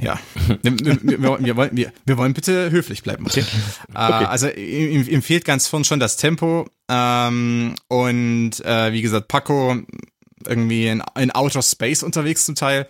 Ja, 0.00 0.18
wir, 0.62 0.78
wir, 0.80 0.98
wir, 1.02 1.56
wollen, 1.56 1.70
wir, 1.76 1.92
wir 2.04 2.18
wollen 2.18 2.34
bitte 2.34 2.70
höflich 2.70 3.02
bleiben, 3.02 3.26
okay? 3.26 3.44
Okay. 3.94 4.24
Äh, 4.24 4.26
also 4.26 4.48
ihm, 4.48 5.06
ihm 5.06 5.22
fehlt 5.22 5.44
ganz 5.44 5.68
vorn 5.68 5.84
schon 5.84 6.00
das 6.00 6.16
Tempo 6.16 6.66
ähm, 6.88 7.74
und 7.88 8.64
äh, 8.64 8.92
wie 8.92 9.02
gesagt, 9.02 9.28
Paco 9.28 9.76
irgendwie 10.46 10.88
in, 10.88 11.02
in 11.16 11.30
Outer 11.30 11.62
Space 11.62 12.02
unterwegs 12.02 12.46
zum 12.46 12.54
Teil 12.54 12.88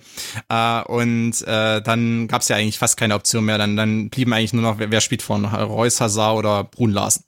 äh, 0.48 0.82
und 0.82 1.42
äh, 1.42 1.82
dann 1.82 2.28
gab 2.28 2.42
es 2.42 2.48
ja 2.48 2.56
eigentlich 2.56 2.78
fast 2.78 2.96
keine 2.96 3.14
Option 3.14 3.44
mehr, 3.44 3.58
dann, 3.58 3.76
dann 3.76 4.10
blieben 4.10 4.32
eigentlich 4.32 4.52
nur 4.52 4.62
noch, 4.62 4.78
wer, 4.78 4.90
wer 4.90 5.00
spielt 5.00 5.22
von 5.22 5.44
Reus, 5.44 6.00
Hazard 6.00 6.36
oder 6.36 6.64
Brun 6.64 6.92
Larsen. 6.92 7.24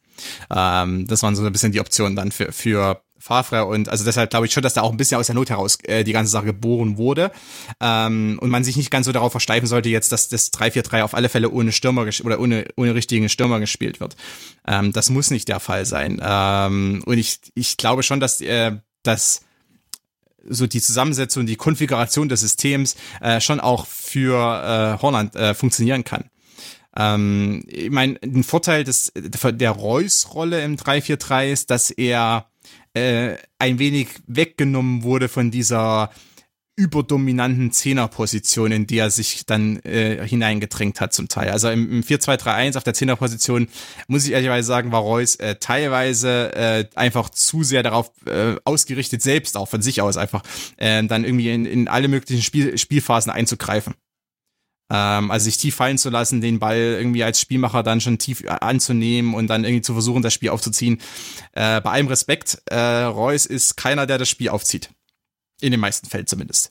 Ähm, 0.55 1.07
das 1.07 1.23
waren 1.23 1.37
so 1.37 1.45
ein 1.45 1.53
bisschen 1.53 1.73
die 1.73 1.81
Optionen 1.81 2.17
dann 2.17 2.33
für, 2.33 2.53
für 2.53 3.03
Favre 3.25 3.65
und 3.65 3.89
also 3.89 4.05
deshalb 4.05 4.29
glaube 4.29 4.45
ich 4.45 4.53
schon, 4.53 4.63
dass 4.63 4.75
da 4.75 4.83
auch 4.83 4.91
ein 4.91 4.99
bisschen 4.99 5.19
aus 5.19 5.27
der 5.27 5.35
Not 5.35 5.49
heraus 5.49 5.79
äh, 5.85 6.05
die 6.05 6.13
ganze 6.13 6.31
Sache 6.31 6.45
geboren 6.45 6.99
wurde 6.99 7.33
ähm, 7.81 8.39
und 8.41 8.51
man 8.51 8.65
sich 8.65 8.77
nicht 8.77 8.91
ganz 8.91 9.07
so 9.07 9.13
darauf 9.13 9.33
versteifen 9.33 9.67
sollte 9.67 9.89
jetzt, 9.89 10.13
dass 10.13 10.29
das 10.29 10.53
3-4-3 10.53 11.03
auf 11.03 11.15
alle 11.15 11.31
Fälle 11.31 11.51
ohne 11.51 11.73
Stürmer 11.73 12.07
oder 12.23 12.39
ohne, 12.39 12.67
ohne 12.77 12.95
richtigen 12.95 13.31
Stürmer 13.31 13.61
gespielt 13.61 13.99
wird. 13.99 14.15
Ähm, 14.67 14.93
das 14.93 15.09
muss 15.09 15.31
nicht 15.31 15.49
der 15.49 15.59
Fall 15.59 15.87
sein 15.87 16.21
ähm, 16.23 17.03
und 17.07 17.17
ich, 17.17 17.39
ich 17.55 17.79
glaube 17.79 18.03
schon, 18.03 18.21
dass 18.21 18.43
äh, 18.43 18.73
dass 19.03 19.41
so 20.47 20.67
die 20.67 20.83
Zusammensetzung, 20.83 21.47
die 21.47 21.57
Konfiguration 21.57 22.29
des 22.29 22.41
Systems 22.41 22.97
äh, 23.23 23.41
schon 23.41 23.61
auch 23.61 23.87
für 23.87 24.99
äh, 24.99 25.03
Holland 25.03 25.35
äh, 25.37 25.55
funktionieren 25.55 26.05
kann. 26.05 26.25
Ähm, 26.97 27.65
ich 27.67 27.91
meine, 27.91 28.19
ein 28.23 28.45
Vorteil 28.45 28.85
des, 28.85 29.13
der 29.15 29.71
Reus-Rolle 29.71 30.63
im 30.63 30.77
3-4-3 30.77 31.51
ist, 31.51 31.71
dass 31.71 31.91
er 31.91 32.47
äh, 32.95 33.37
ein 33.59 33.79
wenig 33.79 34.09
weggenommen 34.27 35.03
wurde 35.03 35.29
von 35.29 35.51
dieser 35.51 36.11
überdominanten 36.77 37.71
Zehnerposition, 37.71 38.73
in 38.73 38.87
die 38.87 38.99
er 38.99 39.11
sich 39.11 39.47
dann 39.47 39.79
äh, 39.81 40.27
hineingedrängt 40.27 41.01
hat 41.01 41.13
zum 41.13 41.29
Teil. 41.29 41.51
Also 41.51 41.71
im, 41.71 41.91
im 41.91 42.03
4-2-3-1 42.03 42.77
auf 42.77 42.83
der 42.83 42.95
Zehnerposition, 42.95 43.69
muss 44.09 44.25
ich 44.27 44.33
ehrlicherweise 44.33 44.67
sagen, 44.67 44.91
war 44.91 45.01
Reus 45.01 45.37
äh, 45.37 45.55
teilweise 45.57 46.53
äh, 46.55 46.85
einfach 46.97 47.31
zu 47.31 47.63
sehr 47.63 47.85
darauf 47.85 48.11
äh, 48.27 48.57
ausgerichtet, 48.65 49.23
selbst 49.23 49.57
auch 49.57 49.69
von 49.69 49.83
sich 49.83 50.03
aus 50.03 50.17
einfach, 50.17 50.43
äh, 50.77 51.05
dann 51.05 51.25
irgendwie 51.25 51.51
in, 51.51 51.65
in 51.65 51.87
alle 51.87 52.09
möglichen 52.09 52.43
Spiel, 52.43 52.77
Spielphasen 52.77 53.31
einzugreifen. 53.31 53.95
Ähm, 54.91 55.31
also 55.31 55.45
sich 55.45 55.57
tief 55.57 55.75
fallen 55.75 55.99
zu 55.99 56.11
lassen, 56.11 56.41
den 56.41 56.59
Ball 56.59 56.77
irgendwie 56.77 57.25
als 57.25 57.41
Spielmacher 57.41 57.83
dann 57.83 58.01
schon 58.01 58.19
tief 58.19 58.45
anzunehmen 58.49 59.35
und 59.35 59.49
dann 59.49 59.65
irgendwie 59.65 59.83
zu 59.83 59.93
versuchen, 59.93 60.23
das 60.23 60.35
Spiel 60.35 60.51
aufzuziehen. 60.51 61.01
Äh, 61.53 61.81
bei 61.81 61.91
allem 61.91 62.09
Respekt, 62.09 62.63
äh, 62.67 62.77
Reus 62.77 63.47
ist 63.47 63.77
keiner, 63.77 64.07
der 64.07 64.19
das 64.19 64.29
Spiel 64.29 64.51
aufzieht. 64.51 64.91
In 65.61 65.71
den 65.71 65.81
meisten 65.81 66.09
Fällen 66.09 66.27
zumindest. 66.27 66.71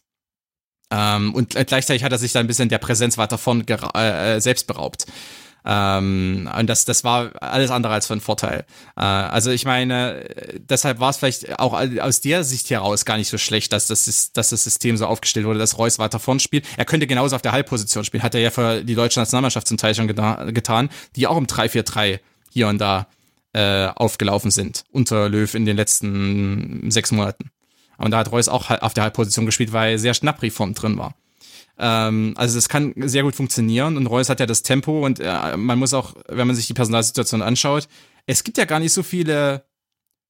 Ähm, 0.92 1.34
und 1.34 1.56
gleichzeitig 1.56 2.04
hat 2.04 2.12
er 2.12 2.18
sich 2.20 2.34
da 2.34 2.40
ein 2.40 2.48
bisschen 2.48 2.70
der 2.70 2.78
Präsenz 2.78 3.18
weiter 3.18 3.38
von 3.38 3.68
äh, 3.68 4.40
selbst 4.40 4.68
beraubt. 4.68 5.08
Ähm, 5.66 6.50
und 6.58 6.70
das, 6.70 6.86
das 6.86 7.04
war 7.04 7.32
alles 7.42 7.72
andere 7.72 7.94
als 7.94 8.08
von 8.08 8.22
Vorteil. 8.22 8.66
Äh, 8.98 9.02
also 9.02 9.52
ich 9.52 9.66
meine, 9.66 10.28
deshalb 10.58 11.00
war 11.00 11.10
es 11.10 11.18
vielleicht 11.18 11.60
auch 11.60 11.74
aus 11.74 12.22
der 12.22 12.44
Sicht 12.44 12.70
heraus 12.70 13.06
gar 13.06 13.18
nicht 13.18 13.30
so 13.30 13.38
schlecht, 13.38 13.72
dass 13.72 13.88
das, 13.88 14.32
dass 14.34 14.50
das 14.50 14.64
System 14.64 14.98
so 14.98 15.08
aufgestellt 15.08 15.46
wurde, 15.46 15.60
dass 15.60 15.78
Reus 15.78 16.00
weiter 16.00 16.20
vorn 16.20 16.40
spielt. 16.40 16.66
Er 16.78 16.86
könnte 16.86 17.08
genauso 17.08 17.36
auf 17.36 17.42
der 17.42 17.54
Halbposition 17.54 18.04
spielen, 18.04 18.24
hat 18.24 18.36
er 18.36 18.42
ja 18.42 18.52
für 18.52 18.84
die 18.84 18.96
deutsche 18.96 19.20
Nationalmannschaft 19.20 19.68
zum 19.68 19.78
Teil 19.78 19.96
schon 19.96 20.08
getan, 20.08 20.90
die 21.16 21.28
auch 21.28 21.38
im 21.38 21.48
3-4-3 21.48 22.20
hier 22.52 22.68
und 22.68 22.80
da 22.80 23.08
äh, 23.54 23.88
aufgelaufen 23.88 24.52
sind 24.52 24.84
unter 24.92 25.30
Löw 25.30 25.54
in 25.54 25.66
den 25.66 25.78
letzten 25.78 26.90
sechs 26.92 27.12
Monaten. 27.12 27.52
Und 27.98 28.12
da 28.12 28.18
hat 28.18 28.32
Reus 28.32 28.50
auch 28.50 28.70
auf 28.70 28.94
der 28.94 29.04
Halbposition 29.04 29.46
gespielt, 29.46 29.72
weil 29.72 29.98
sehr 30.00 30.14
Schnappri-Form 30.14 30.74
drin 30.74 30.98
war. 30.98 31.16
Ähm, 31.78 32.34
also 32.38 32.56
das 32.56 32.70
kann 32.70 32.94
sehr 32.98 33.24
gut 33.24 33.36
funktionieren 33.36 33.98
und 33.98 34.08
Reus 34.08 34.30
hat 34.30 34.40
ja 34.40 34.46
das 34.46 34.64
Tempo 34.64 35.06
und 35.06 35.20
äh, 35.20 35.58
man 35.58 35.80
muss 35.80 35.94
auch, 35.94 36.14
wenn 36.28 36.48
man 36.48 36.56
sich 36.56 36.68
die 36.68 36.74
Personalsituation 36.74 37.42
anschaut, 37.42 37.88
es 38.26 38.44
gibt 38.44 38.58
ja 38.58 38.66
gar 38.66 38.80
nicht 38.80 38.94
so 38.94 39.04
viele 39.04 39.66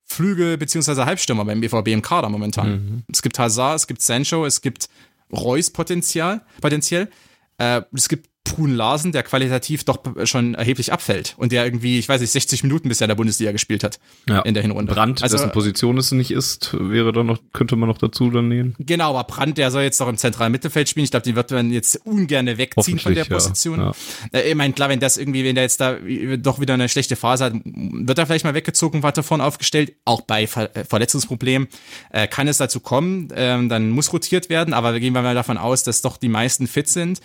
Flügel 0.04 0.58
beziehungsweise 0.58 1.06
Halbstürmer 1.06 1.46
beim 1.46 1.62
BVB 1.62 1.90
im 1.90 2.02
Kader 2.02 2.30
momentan. 2.30 2.70
Mhm. 2.70 3.04
Es 3.12 3.22
gibt 3.22 3.40
Hazard, 3.40 3.76
es 3.76 3.88
gibt 3.88 4.02
Sancho, 4.02 4.46
es 4.46 4.62
gibt 4.62 4.90
Reus 5.32 5.70
Potenzial, 5.70 6.46
potenziell. 6.62 7.10
Äh, 7.58 7.82
es 7.94 8.10
gibt 8.10 8.30
Brun 8.44 8.76
Larsen, 8.76 9.14
der 9.14 9.24
qualitativ 9.24 9.86
doch 9.86 10.00
schon 10.26 10.54
erheblich 10.54 10.92
abfällt 10.92 11.34
und 11.38 11.52
der 11.52 11.64
irgendwie, 11.64 11.98
ich 11.98 12.10
weiß 12.10 12.20
nicht, 12.20 12.32
60 12.32 12.64
Minuten 12.64 12.90
bisher 12.90 13.06
in 13.06 13.10
der 13.10 13.16
Bundesliga 13.16 13.52
gespielt 13.52 13.84
hat 13.84 14.00
ja. 14.28 14.42
in 14.42 14.54
der 14.54 14.62
Hinrunde. 14.62 14.94
Brand, 14.94 15.24
also, 15.24 15.38
dessen 15.38 15.52
Position 15.52 15.98
es 15.98 16.12
nicht 16.12 16.32
ist, 16.32 16.76
wäre 16.78 17.14
dann 17.14 17.26
noch, 17.28 17.40
könnte 17.54 17.76
man 17.78 17.88
noch 17.88 17.98
dazu 17.98 18.30
dann 18.30 18.50
nehmen. 18.50 18.76
Genau, 18.80 19.12
aber 19.12 19.24
Brand, 19.24 19.58
der 19.58 19.72
soll 19.72 19.84
jetzt 19.84 20.00
doch 20.02 20.10
im 20.10 20.18
zentralen 20.18 20.52
Mittelfeld 20.52 20.90
spielen. 20.90 21.06
Ich 21.06 21.12
glaube, 21.12 21.24
den 21.24 21.36
wird 21.36 21.52
man 21.52 21.72
jetzt 21.72 22.06
ungern 22.06 22.46
wegziehen 22.46 23.00
von 23.00 23.16
der 23.16 23.26
Position. 23.26 23.80
Ja, 23.80 23.94
ja. 24.34 24.40
Äh, 24.40 24.50
ich 24.50 24.56
meine, 24.56 24.74
klar, 24.74 24.90
wenn 24.90 25.00
das 25.00 25.18
irgendwie, 25.18 25.46
wenn 25.46 25.56
der 25.56 25.64
jetzt 25.64 25.80
da 25.80 25.96
doch 26.38 26.60
wieder 26.60 26.74
eine 26.74 26.90
schlechte 26.90 27.16
Phase 27.16 27.46
hat, 27.46 27.54
wird 27.64 28.18
er 28.18 28.26
vielleicht 28.26 28.46
mal 28.46 28.54
weggezogen, 28.54 29.04
weiter 29.04 29.24
vorne 29.24 29.44
aufgestellt. 29.44 29.94
Auch 30.04 30.22
bei 30.22 30.48
Ver 30.48 30.76
äh, 30.76 30.84
Verletzungsproblemen 30.84 31.70
äh, 32.12 32.28
kann 32.28 32.48
es 32.50 32.58
dazu 32.58 32.82
kommen. 32.82 33.30
Ähm, 33.36 33.70
dann 33.70 33.90
muss 33.90 34.12
rotiert 34.12 34.50
werden, 34.50 34.74
aber 34.74 35.00
gehen 35.00 35.14
wir 35.14 35.22
mal 35.22 35.36
davon 35.36 35.58
aus, 35.58 35.84
dass 35.84 36.02
doch 36.02 36.18
die 36.18 36.30
meisten 36.30 36.68
fit 36.68 36.90
sind 36.90 37.22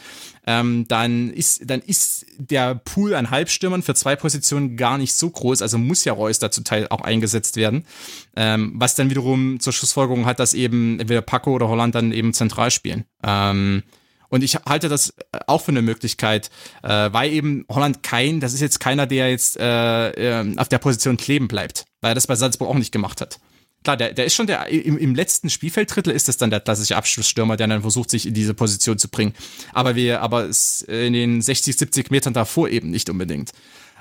ähm, 0.49 0.89
dann 0.89 1.29
ist, 1.31 1.71
dann 1.71 1.81
ist 1.83 2.25
der 2.39 2.75
Pool 2.75 3.15
an 3.15 3.31
Halbstürmern 3.31 3.83
für 3.83 3.95
zwei 3.95 4.17
Positionen 4.17 4.79
gar 4.79 4.97
nicht 4.97 5.13
so 5.13 5.29
groß, 5.29 5.61
also 5.61 5.77
muss 5.77 6.07
ja 6.07 6.15
Reus 6.15 6.39
dazu 6.39 6.63
Teil 6.63 6.87
auch 6.89 7.03
eingesetzt 7.03 7.57
werden, 7.57 7.85
ähm, 8.35 8.73
was 8.75 8.95
dann 8.95 9.11
wiederum 9.11 9.61
zur 9.61 9.75
Schlussfolgerung 9.75 10.25
hat, 10.25 10.41
dass 10.41 10.55
eben 10.55 11.01
entweder 11.01 11.21
Paco 11.21 11.53
oder 11.53 11.69
Holland 11.69 11.95
dann 11.95 12.13
eben 12.13 12.33
zentral 12.33 12.71
spielen. 12.71 13.05
Ähm, 13.23 13.83
und 14.31 14.43
ich 14.43 14.55
halte 14.57 14.89
das 14.89 15.13
auch 15.47 15.61
für 15.61 15.71
eine 15.71 15.83
Möglichkeit, 15.83 16.49
äh, 16.83 16.89
weil 17.13 17.31
eben 17.31 17.67
Holland 17.69 18.03
kein, 18.03 18.41
das 18.41 18.55
ist 18.55 18.61
jetzt 18.61 18.81
keiner, 18.81 19.07
der 19.07 19.31
jetzt 19.31 19.59
äh, 19.59 20.41
äh, 20.41 20.57
auf 20.57 20.71
der 20.71 20.79
Position 20.79 21.19
kleben 21.19 21.49
bleibt, 21.49 21.85
weil 22.01 22.13
er 22.13 22.15
das 22.15 22.27
bei 22.27 22.37
Salzburg 22.37 22.71
auch 22.71 22.75
nicht 22.75 22.93
gemacht 22.93 23.21
hat 23.21 23.39
klar, 23.89 23.97
der, 23.97 24.13
der 24.13 24.27
ist 24.27 24.35
schon 24.35 24.47
der, 24.47 24.67
im, 24.69 24.99
im 24.99 25.15
letzten 25.15 25.49
Spielfelddrittel 25.49 26.13
ist 26.13 26.29
das 26.29 26.37
dann 26.37 26.51
der 26.51 26.61
klassische 26.61 26.97
Abschlussstürmer, 26.97 27.57
der 27.57 27.69
dann 27.69 27.81
versucht, 27.81 28.11
sich 28.11 28.27
in 28.27 28.35
diese 28.35 28.53
Position 28.53 28.99
zu 28.99 29.09
bringen. 29.09 29.33
Aber 29.73 29.97
wir, 29.97 30.21
aber 30.21 30.45
es 30.45 30.83
in 30.83 31.15
den 31.15 31.41
60, 31.41 31.77
70 31.77 32.11
Metern 32.11 32.35
davor 32.35 32.69
eben 32.69 32.91
nicht 32.91 33.09
unbedingt. 33.09 33.53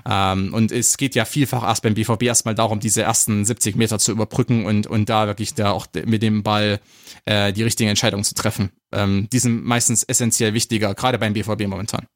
Ähm, 0.06 0.54
und 0.54 0.74
es 0.74 0.98
geht 0.98 1.16
ja 1.16 1.24
vielfach 1.24 1.64
erst 1.64 1.84
beim 1.84 1.94
BVB 1.94 2.24
erstmal 2.24 2.56
darum, 2.56 2.82
diese 2.82 3.02
ersten 3.02 3.46
70 3.46 3.78
Meter 3.78 3.98
zu 3.98 4.12
überbrücken 4.12 4.66
und, 4.66 4.88
und 4.88 5.08
da 5.08 5.28
wirklich 5.28 5.54
da 5.54 5.72
auch 5.72 5.88
mit 6.06 6.22
dem 6.22 6.44
Ball 6.44 6.82
äh, 7.26 7.54
die 7.54 7.64
richtige 7.64 7.90
Entscheidung 7.90 8.26
zu 8.26 8.36
treffen. 8.36 8.72
Ähm, 8.92 9.30
die 9.32 9.40
sind 9.40 9.64
meistens 9.64 10.04
essentiell 10.04 10.54
wichtiger, 10.54 10.96
gerade 10.96 11.18
beim 11.18 11.32
BVB 11.32 11.68
momentan. 11.68 12.08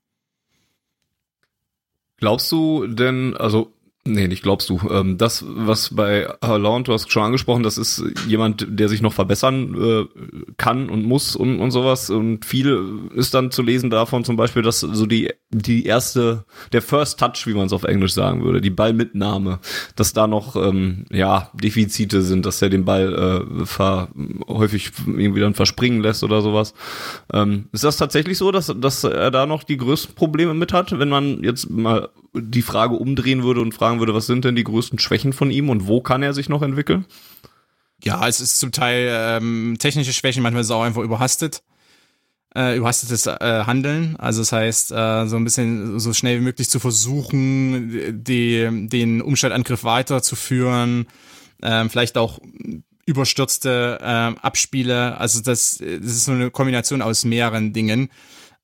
Glaubst 2.17 2.51
du 2.51 2.85
denn, 2.85 3.35
also 3.37 3.73
Nee, 4.03 4.27
nicht 4.27 4.41
glaubst 4.41 4.67
du. 4.67 4.79
Ähm, 4.89 5.19
das, 5.19 5.45
was 5.47 5.95
bei 5.95 6.27
Haaland, 6.43 6.87
du 6.87 6.93
hast 6.93 7.11
schon 7.11 7.21
angesprochen, 7.21 7.61
das 7.61 7.77
ist 7.77 8.03
jemand, 8.27 8.65
der 8.67 8.89
sich 8.89 9.03
noch 9.03 9.13
verbessern 9.13 9.75
äh, 9.79 10.53
kann 10.57 10.89
und 10.89 11.05
muss 11.05 11.35
und, 11.35 11.59
und 11.59 11.69
sowas. 11.69 12.09
Und 12.09 12.43
viel 12.43 13.09
ist 13.13 13.35
dann 13.35 13.51
zu 13.51 13.61
lesen 13.61 13.91
davon 13.91 14.23
zum 14.23 14.37
Beispiel, 14.37 14.63
dass 14.63 14.79
so 14.79 15.05
die, 15.05 15.29
die 15.51 15.85
erste, 15.85 16.45
der 16.71 16.81
First 16.81 17.19
Touch, 17.19 17.45
wie 17.45 17.53
man 17.53 17.67
es 17.67 17.73
auf 17.73 17.83
Englisch 17.83 18.13
sagen 18.13 18.43
würde, 18.43 18.59
die 18.59 18.71
Ballmitnahme, 18.71 19.59
dass 19.95 20.13
da 20.13 20.25
noch, 20.25 20.55
ähm, 20.55 21.05
ja, 21.11 21.51
Defizite 21.53 22.23
sind, 22.23 22.47
dass 22.47 22.59
er 22.59 22.71
den 22.71 22.85
Ball 22.85 23.45
äh, 23.61 23.65
ver, 23.67 24.07
häufig 24.47 24.93
irgendwie 25.05 25.41
dann 25.41 25.53
verspringen 25.53 26.01
lässt 26.01 26.23
oder 26.23 26.41
sowas. 26.41 26.73
Ähm, 27.31 27.65
ist 27.71 27.83
das 27.83 27.97
tatsächlich 27.97 28.39
so, 28.39 28.51
dass, 28.51 28.73
dass 28.75 29.03
er 29.03 29.29
da 29.29 29.45
noch 29.45 29.63
die 29.63 29.77
größten 29.77 30.15
Probleme 30.15 30.55
mit 30.55 30.73
hat, 30.73 30.97
wenn 30.97 31.09
man 31.09 31.43
jetzt 31.43 31.69
mal 31.69 32.09
die 32.33 32.61
Frage 32.61 32.95
umdrehen 32.95 33.43
würde 33.43 33.61
und 33.61 33.73
fragen 33.73 33.90
würde, 33.99 34.13
was 34.13 34.27
sind 34.27 34.45
denn 34.45 34.55
die 34.55 34.63
größten 34.63 34.99
Schwächen 34.99 35.33
von 35.33 35.51
ihm 35.51 35.69
und 35.69 35.87
wo 35.87 36.01
kann 36.01 36.23
er 36.23 36.33
sich 36.33 36.49
noch 36.49 36.61
entwickeln? 36.61 37.05
Ja, 38.03 38.27
es 38.27 38.39
ist 38.39 38.59
zum 38.59 38.71
Teil 38.71 39.09
ähm, 39.11 39.77
technische 39.79 40.13
Schwächen, 40.13 40.41
manchmal 40.41 40.61
ist 40.61 40.67
es 40.67 40.71
auch 40.71 40.83
einfach 40.83 41.03
überhastet. 41.03 41.61
Äh, 42.53 42.75
überhastetes 42.75 43.27
äh, 43.27 43.63
Handeln. 43.65 44.17
Also 44.17 44.41
das 44.41 44.51
heißt, 44.51 44.91
äh, 44.91 45.25
so 45.25 45.37
ein 45.37 45.45
bisschen 45.45 45.99
so 46.01 46.11
schnell 46.11 46.39
wie 46.39 46.43
möglich 46.43 46.69
zu 46.69 46.81
versuchen, 46.81 48.23
die, 48.25 48.87
den 48.89 49.21
Umschaltangriff 49.21 49.85
weiterzuführen, 49.85 51.05
äh, 51.61 51.87
vielleicht 51.87 52.17
auch 52.17 52.39
überstürzte 53.05 53.99
äh, 54.01 54.39
Abspiele. 54.41 55.17
Also 55.17 55.41
das, 55.41 55.77
das 55.77 56.11
ist 56.11 56.25
so 56.25 56.33
eine 56.33 56.51
Kombination 56.51 57.01
aus 57.01 57.23
mehreren 57.23 57.71
Dingen. 57.71 58.09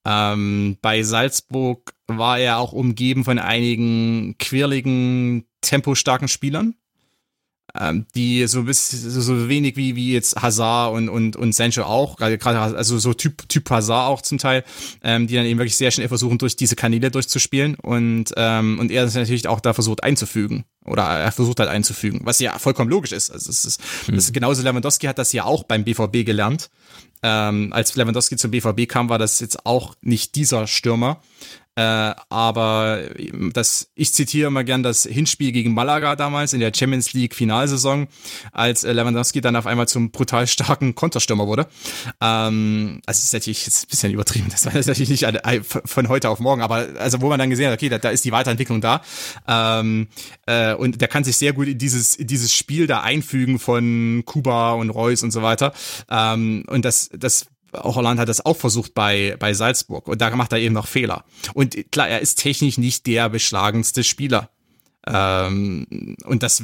Ähm, 0.08 0.78
bei 0.82 1.04
Salzburg 1.04 1.94
war 2.08 2.40
er 2.40 2.60
auch 2.60 2.72
umgeben 2.72 3.26
von 3.26 3.40
einigen 3.40 4.38
quirligen, 4.38 5.44
tempostarken 5.60 6.30
Spielern, 6.30 6.76
ähm, 7.78 8.06
die 8.16 8.48
so 8.48 8.64
bis 8.64 8.90
so 8.90 9.50
wenig 9.50 9.76
wie 9.76 9.98
wie 9.98 10.14
jetzt 10.14 10.42
Hazard 10.42 10.94
und 10.94 11.10
und 11.10 11.36
und 11.36 11.54
Sancho 11.54 11.84
auch, 11.84 12.16
gerade 12.16 12.60
also 12.62 12.98
so 13.00 13.14
Typ 13.14 13.50
Typ 13.50 13.70
Hazard 13.70 14.08
auch 14.08 14.22
zum 14.22 14.38
Teil, 14.38 14.64
ähm, 15.04 15.28
die 15.28 15.36
dann 15.36 15.46
eben 15.46 15.60
wirklich 15.60 15.76
sehr 15.76 15.92
schnell 15.92 16.08
versuchen 16.08 16.38
durch 16.38 16.56
diese 16.56 16.78
Kanäle 16.78 17.12
durchzuspielen 17.12 17.76
und 17.76 18.34
ähm, 18.38 18.80
und 18.80 18.92
er 18.92 19.04
das 19.04 19.16
natürlich 19.16 19.50
auch 19.50 19.60
da 19.60 19.74
versucht 19.74 20.04
einzufügen 20.04 20.64
oder 20.86 21.04
er 21.04 21.34
versucht 21.34 21.60
halt 21.60 21.70
einzufügen, 21.70 22.22
was 22.24 22.40
ja 22.40 22.58
vollkommen 22.60 22.90
logisch 22.90 23.12
ist. 23.12 23.30
Also 23.30 23.50
es 23.50 23.66
ist, 23.66 23.82
mhm. 24.08 24.16
das 24.16 24.26
ist 24.26 24.34
genauso 24.34 24.64
Lewandowski 24.64 25.08
hat 25.08 25.18
das 25.18 25.34
ja 25.34 25.44
auch 25.44 25.64
beim 25.64 25.84
BVB 25.84 26.26
gelernt 26.26 26.70
ähm, 27.28 27.74
als 27.74 27.94
Lewandowski 27.96 28.38
zum 28.38 28.52
BVB 28.52 28.88
kam, 28.88 29.10
war 29.10 29.20
das 29.20 29.42
jetzt 29.42 29.66
auch 29.66 29.96
nicht 30.02 30.36
dieser 30.36 30.66
Stürmer. 30.66 31.22
Äh, 31.78 32.16
aber 32.30 33.04
das, 33.54 33.92
ich 33.94 34.12
zitiere 34.12 34.48
immer 34.48 34.64
gern 34.64 34.82
das 34.82 35.04
Hinspiel 35.04 35.52
gegen 35.52 35.76
Malaga 35.76 36.16
damals 36.16 36.54
in 36.54 36.60
der 36.60 36.72
Champions 36.76 37.14
League 37.14 37.36
Finalsaison, 37.36 38.08
als 38.52 38.84
äh, 38.84 38.92
Lewandowski 38.94 39.42
dann 39.42 39.56
auf 39.56 39.68
einmal 39.68 39.88
zum 39.88 40.10
brutal 40.10 40.48
starken 40.48 40.96
Konterstürmer 40.96 41.46
wurde. 41.46 41.68
Ähm, 42.20 43.00
also 43.06 43.20
ist 43.20 43.32
natürlich 43.32 43.64
jetzt 43.68 43.84
ein 43.84 43.90
bisschen 43.92 44.12
übertrieben, 44.12 44.48
das 44.50 44.66
war 44.66 44.74
natürlich 44.74 45.10
nicht 45.10 45.28
eine, 45.28 45.64
von 45.64 46.10
heute 46.10 46.32
auf 46.32 46.40
morgen, 46.40 46.64
aber 46.64 46.88
also 46.98 47.22
wo 47.22 47.30
man 47.30 47.38
dann 47.38 47.52
gesehen 47.52 47.68
hat, 47.68 47.76
okay, 47.76 47.90
da, 47.90 48.00
da 48.00 48.10
ist 48.10 48.26
die 48.26 48.32
Weiterentwicklung 48.32 48.82
da. 48.82 49.04
Ähm, 49.48 50.08
äh, 50.48 50.74
und 50.74 51.00
der 51.00 51.08
kann 51.08 51.24
sich 51.24 51.38
sehr 51.38 51.54
gut 51.54 51.68
in 51.68 51.78
dieses, 51.78 52.16
in 52.16 52.26
dieses 52.26 52.56
Spiel 52.56 52.88
da 52.88 53.02
einfügen 53.02 53.60
von 53.60 54.24
Kuba 54.26 54.72
und 54.72 54.90
Reus 54.90 55.22
und 55.22 55.30
so 55.30 55.44
weiter. 55.44 55.74
Ähm, 56.10 56.64
und 56.66 56.86
das, 56.86 57.12
das 57.18 57.48
Holland 57.74 58.20
hat 58.20 58.30
das 58.30 58.46
auch 58.46 58.56
versucht 58.56 58.94
bei, 58.94 59.36
bei 59.40 59.54
Salzburg 59.54 60.08
und 60.08 60.22
da 60.22 60.34
macht 60.36 60.54
er 60.54 60.60
eben 60.60 60.74
noch 60.74 60.88
Fehler. 60.88 61.26
Und 61.54 61.92
klar, 61.92 62.08
er 62.08 62.22
ist 62.22 62.40
technisch 62.40 62.78
nicht 62.78 63.06
der 63.08 63.30
beschlagenste 63.30 64.04
Spieler. 64.04 64.50
Ähm, 65.06 66.16
und 66.26 66.44
das, 66.44 66.64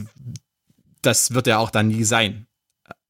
das 1.01 1.33
wird 1.33 1.47
er 1.47 1.59
auch 1.59 1.71
dann 1.71 1.89
nie 1.89 2.03
sein. 2.03 2.47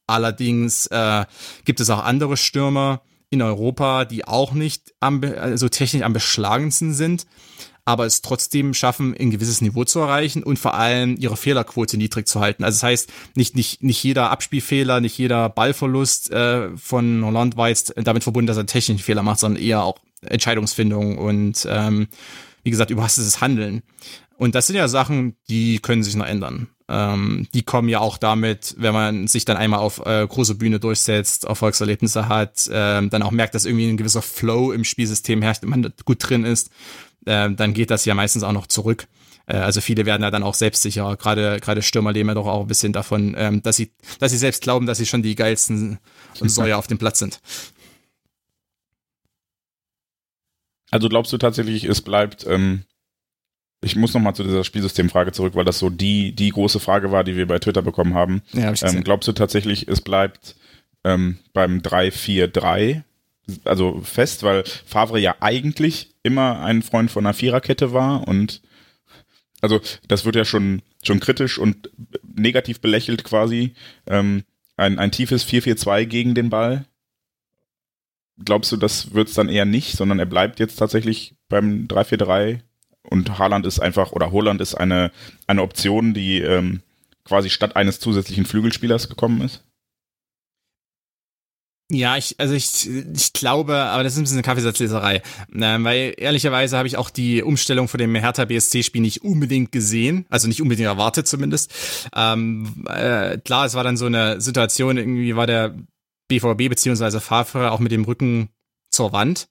Allerdings 0.07 0.87
äh, 0.87 1.25
gibt 1.65 1.79
es 1.79 1.89
auch 1.89 2.03
andere 2.03 2.37
Stürmer 2.37 3.01
in 3.29 3.41
Europa, 3.41 4.05
die 4.05 4.27
auch 4.27 4.53
nicht 4.53 4.93
am, 4.99 5.23
also 5.23 5.69
technisch 5.69 6.03
am 6.03 6.13
beschlagensten 6.13 6.93
sind. 6.93 7.25
Aber 7.85 8.05
es 8.05 8.21
trotzdem 8.21 8.73
schaffen, 8.73 9.15
ein 9.19 9.31
gewisses 9.31 9.61
Niveau 9.61 9.83
zu 9.83 9.99
erreichen 9.99 10.43
und 10.43 10.57
vor 10.57 10.73
allem 10.73 11.17
ihre 11.17 11.35
Fehlerquote 11.35 11.97
niedrig 11.97 12.27
zu 12.27 12.39
halten. 12.39 12.63
Also 12.63 12.77
das 12.77 12.83
heißt, 12.83 13.13
nicht, 13.35 13.55
nicht, 13.55 13.83
nicht 13.83 14.01
jeder 14.03 14.31
Abspielfehler, 14.31 15.01
nicht 15.01 15.17
jeder 15.17 15.49
Ballverlust 15.49 16.31
äh, 16.31 16.75
von 16.77 17.25
Holland 17.25 17.57
war 17.57 17.69
jetzt 17.69 17.93
damit 17.97 18.23
verbunden, 18.23 18.47
dass 18.47 18.57
er 18.57 18.65
technischen 18.65 19.03
Fehler 19.03 19.23
macht, 19.23 19.39
sondern 19.39 19.61
eher 19.61 19.83
auch 19.83 19.97
Entscheidungsfindung 20.21 21.17
und 21.17 21.67
ähm, 21.69 22.07
wie 22.63 22.69
gesagt, 22.69 22.91
überhastetes 22.91 23.41
Handeln. 23.41 23.83
Und 24.37 24.55
das 24.55 24.67
sind 24.67 24.75
ja 24.75 24.87
Sachen, 24.87 25.35
die 25.49 25.79
können 25.79 26.03
sich 26.03 26.15
noch 26.15 26.25
ändern. 26.25 26.67
Ähm, 26.89 27.47
die 27.53 27.63
kommen 27.63 27.89
ja 27.89 27.99
auch 27.99 28.17
damit, 28.17 28.75
wenn 28.77 28.93
man 28.93 29.27
sich 29.27 29.45
dann 29.45 29.57
einmal 29.57 29.79
auf 29.79 30.05
äh, 30.05 30.25
große 30.27 30.55
Bühne 30.55 30.79
durchsetzt, 30.79 31.45
Erfolgserlebnisse 31.45 32.27
hat, 32.27 32.67
äh, 32.67 33.07
dann 33.07 33.23
auch 33.23 33.31
merkt, 33.31 33.55
dass 33.55 33.65
irgendwie 33.65 33.89
ein 33.89 33.97
gewisser 33.97 34.21
Flow 34.21 34.71
im 34.71 34.83
Spielsystem 34.83 35.41
herrscht, 35.41 35.63
wenn 35.63 35.69
man 35.69 35.93
gut 36.05 36.17
drin 36.19 36.43
ist, 36.43 36.71
äh, 37.25 37.51
dann 37.51 37.73
geht 37.73 37.91
das 37.91 38.05
ja 38.05 38.15
meistens 38.15 38.43
auch 38.43 38.51
noch 38.51 38.67
zurück. 38.67 39.07
Äh, 39.45 39.57
also 39.57 39.81
viele 39.81 40.05
werden 40.05 40.23
ja 40.23 40.31
dann 40.31 40.43
auch 40.43 40.53
selbstsicher. 40.53 41.15
Gerade 41.17 41.59
gerade 41.59 41.81
Stürmer 41.81 42.11
leben 42.11 42.29
ja 42.29 42.35
doch 42.35 42.47
auch 42.47 42.61
ein 42.61 42.67
bisschen 42.67 42.93
davon, 42.93 43.35
ähm, 43.37 43.61
dass 43.61 43.75
sie 43.75 43.91
dass 44.19 44.31
sie 44.31 44.37
selbst 44.37 44.63
glauben, 44.63 44.85
dass 44.85 44.97
sie 44.97 45.05
schon 45.05 45.23
die 45.23 45.35
geilsten 45.35 45.99
Säuer 46.33 46.77
auf 46.77 46.87
dem 46.87 46.97
Platz 46.97 47.19
sind. 47.19 47.39
Also 50.91 51.09
glaubst 51.09 51.33
du 51.33 51.37
tatsächlich, 51.37 51.85
es 51.85 52.01
bleibt 52.01 52.45
ähm, 52.47 52.83
ich 53.83 53.95
muss 53.95 54.13
nochmal 54.13 54.33
zu 54.33 54.43
dieser 54.43 54.63
Spielsystemfrage 54.63 55.31
zurück, 55.33 55.55
weil 55.55 55.65
das 55.65 55.79
so 55.79 55.89
die, 55.89 56.33
die 56.33 56.49
große 56.49 56.79
Frage 56.79 57.11
war, 57.11 57.23
die 57.23 57.35
wir 57.35 57.47
bei 57.47 57.59
Twitter 57.59 57.81
bekommen 57.81 58.13
haben. 58.13 58.41
Ja, 58.53 58.67
hab 58.67 58.75
ich 58.75 58.83
ähm, 58.83 59.03
glaubst 59.03 59.27
du 59.27 59.33
tatsächlich, 59.33 59.87
es 59.87 60.01
bleibt 60.01 60.55
ähm, 61.03 61.39
beim 61.51 61.79
3-4-3 61.79 63.03
also 63.65 64.01
fest, 64.01 64.43
weil 64.43 64.63
Favre 64.85 65.19
ja 65.19 65.35
eigentlich 65.39 66.15
immer 66.23 66.61
ein 66.61 66.81
Freund 66.81 67.11
von 67.11 67.25
einer 67.25 67.33
Viererkette 67.33 67.93
war 67.93 68.27
und 68.27 68.61
also 69.61 69.79
das 70.09 70.25
wird 70.25 70.35
ja 70.35 70.43
schon, 70.43 70.81
schon 71.03 71.21
kritisch 71.21 71.57
und 71.57 71.89
negativ 72.35 72.81
belächelt 72.81 73.23
quasi. 73.23 73.73
Ähm, 74.07 74.43
ein, 74.75 74.99
ein 74.99 75.11
tiefes 75.11 75.47
4-4-2 75.47 76.05
gegen 76.05 76.35
den 76.35 76.49
Ball. 76.49 76.85
Glaubst 78.43 78.71
du, 78.73 78.77
das 78.77 79.13
wird 79.13 79.29
es 79.29 79.35
dann 79.35 79.47
eher 79.47 79.65
nicht, 79.65 79.95
sondern 79.95 80.19
er 80.19 80.25
bleibt 80.25 80.59
jetzt 80.59 80.75
tatsächlich 80.75 81.35
beim 81.47 81.87
3-4-3 81.87 82.59
und 83.03 83.37
Haaland 83.37 83.65
ist 83.65 83.79
einfach, 83.79 84.11
oder 84.11 84.31
Holland 84.31 84.59
ist 84.59 84.75
eine, 84.75 85.11
eine 85.47 85.61
Option, 85.61 86.13
die 86.13 86.39
ähm, 86.39 86.81
quasi 87.23 87.49
statt 87.49 87.75
eines 87.75 87.99
zusätzlichen 87.99 88.45
Flügelspielers 88.45 89.07
gekommen 89.07 89.41
ist? 89.41 89.63
Ja, 91.93 92.17
ich, 92.17 92.35
also 92.39 92.55
ich, 92.55 92.89
ich 92.89 93.33
glaube, 93.33 93.75
aber 93.75 94.03
das 94.03 94.13
ist 94.13 94.19
ein 94.19 94.23
bisschen 94.23 94.37
eine 94.37 94.43
Kaffeesatzleserei, 94.43 95.21
ähm, 95.53 95.83
weil 95.83 96.13
ehrlicherweise 96.17 96.75
habe 96.77 96.87
ich 96.87 96.97
auch 96.97 97.11
die 97.11 97.43
Umstellung 97.43 97.87
von 97.87 97.99
dem 97.99 98.15
Hertha 98.15 98.45
BSC-Spiel 98.45 99.01
nicht 99.01 99.23
unbedingt 99.23 99.71
gesehen, 99.71 100.25
also 100.29 100.47
nicht 100.47 100.61
unbedingt 100.61 100.87
erwartet 100.87 101.27
zumindest. 101.27 101.71
Ähm, 102.15 102.85
äh, 102.89 103.37
klar, 103.37 103.65
es 103.65 103.75
war 103.75 103.83
dann 103.83 103.97
so 103.97 104.07
eine 104.07 104.41
Situation, 104.41 104.97
irgendwie 104.97 105.35
war 105.35 105.45
der 105.45 105.75
BVB 106.29 106.69
beziehungsweise 106.69 107.21
Favre 107.21 107.71
auch 107.71 107.79
mit 107.79 107.91
dem 107.91 108.05
Rücken 108.05 108.49
zur 108.89 109.13
Wand. 109.13 109.47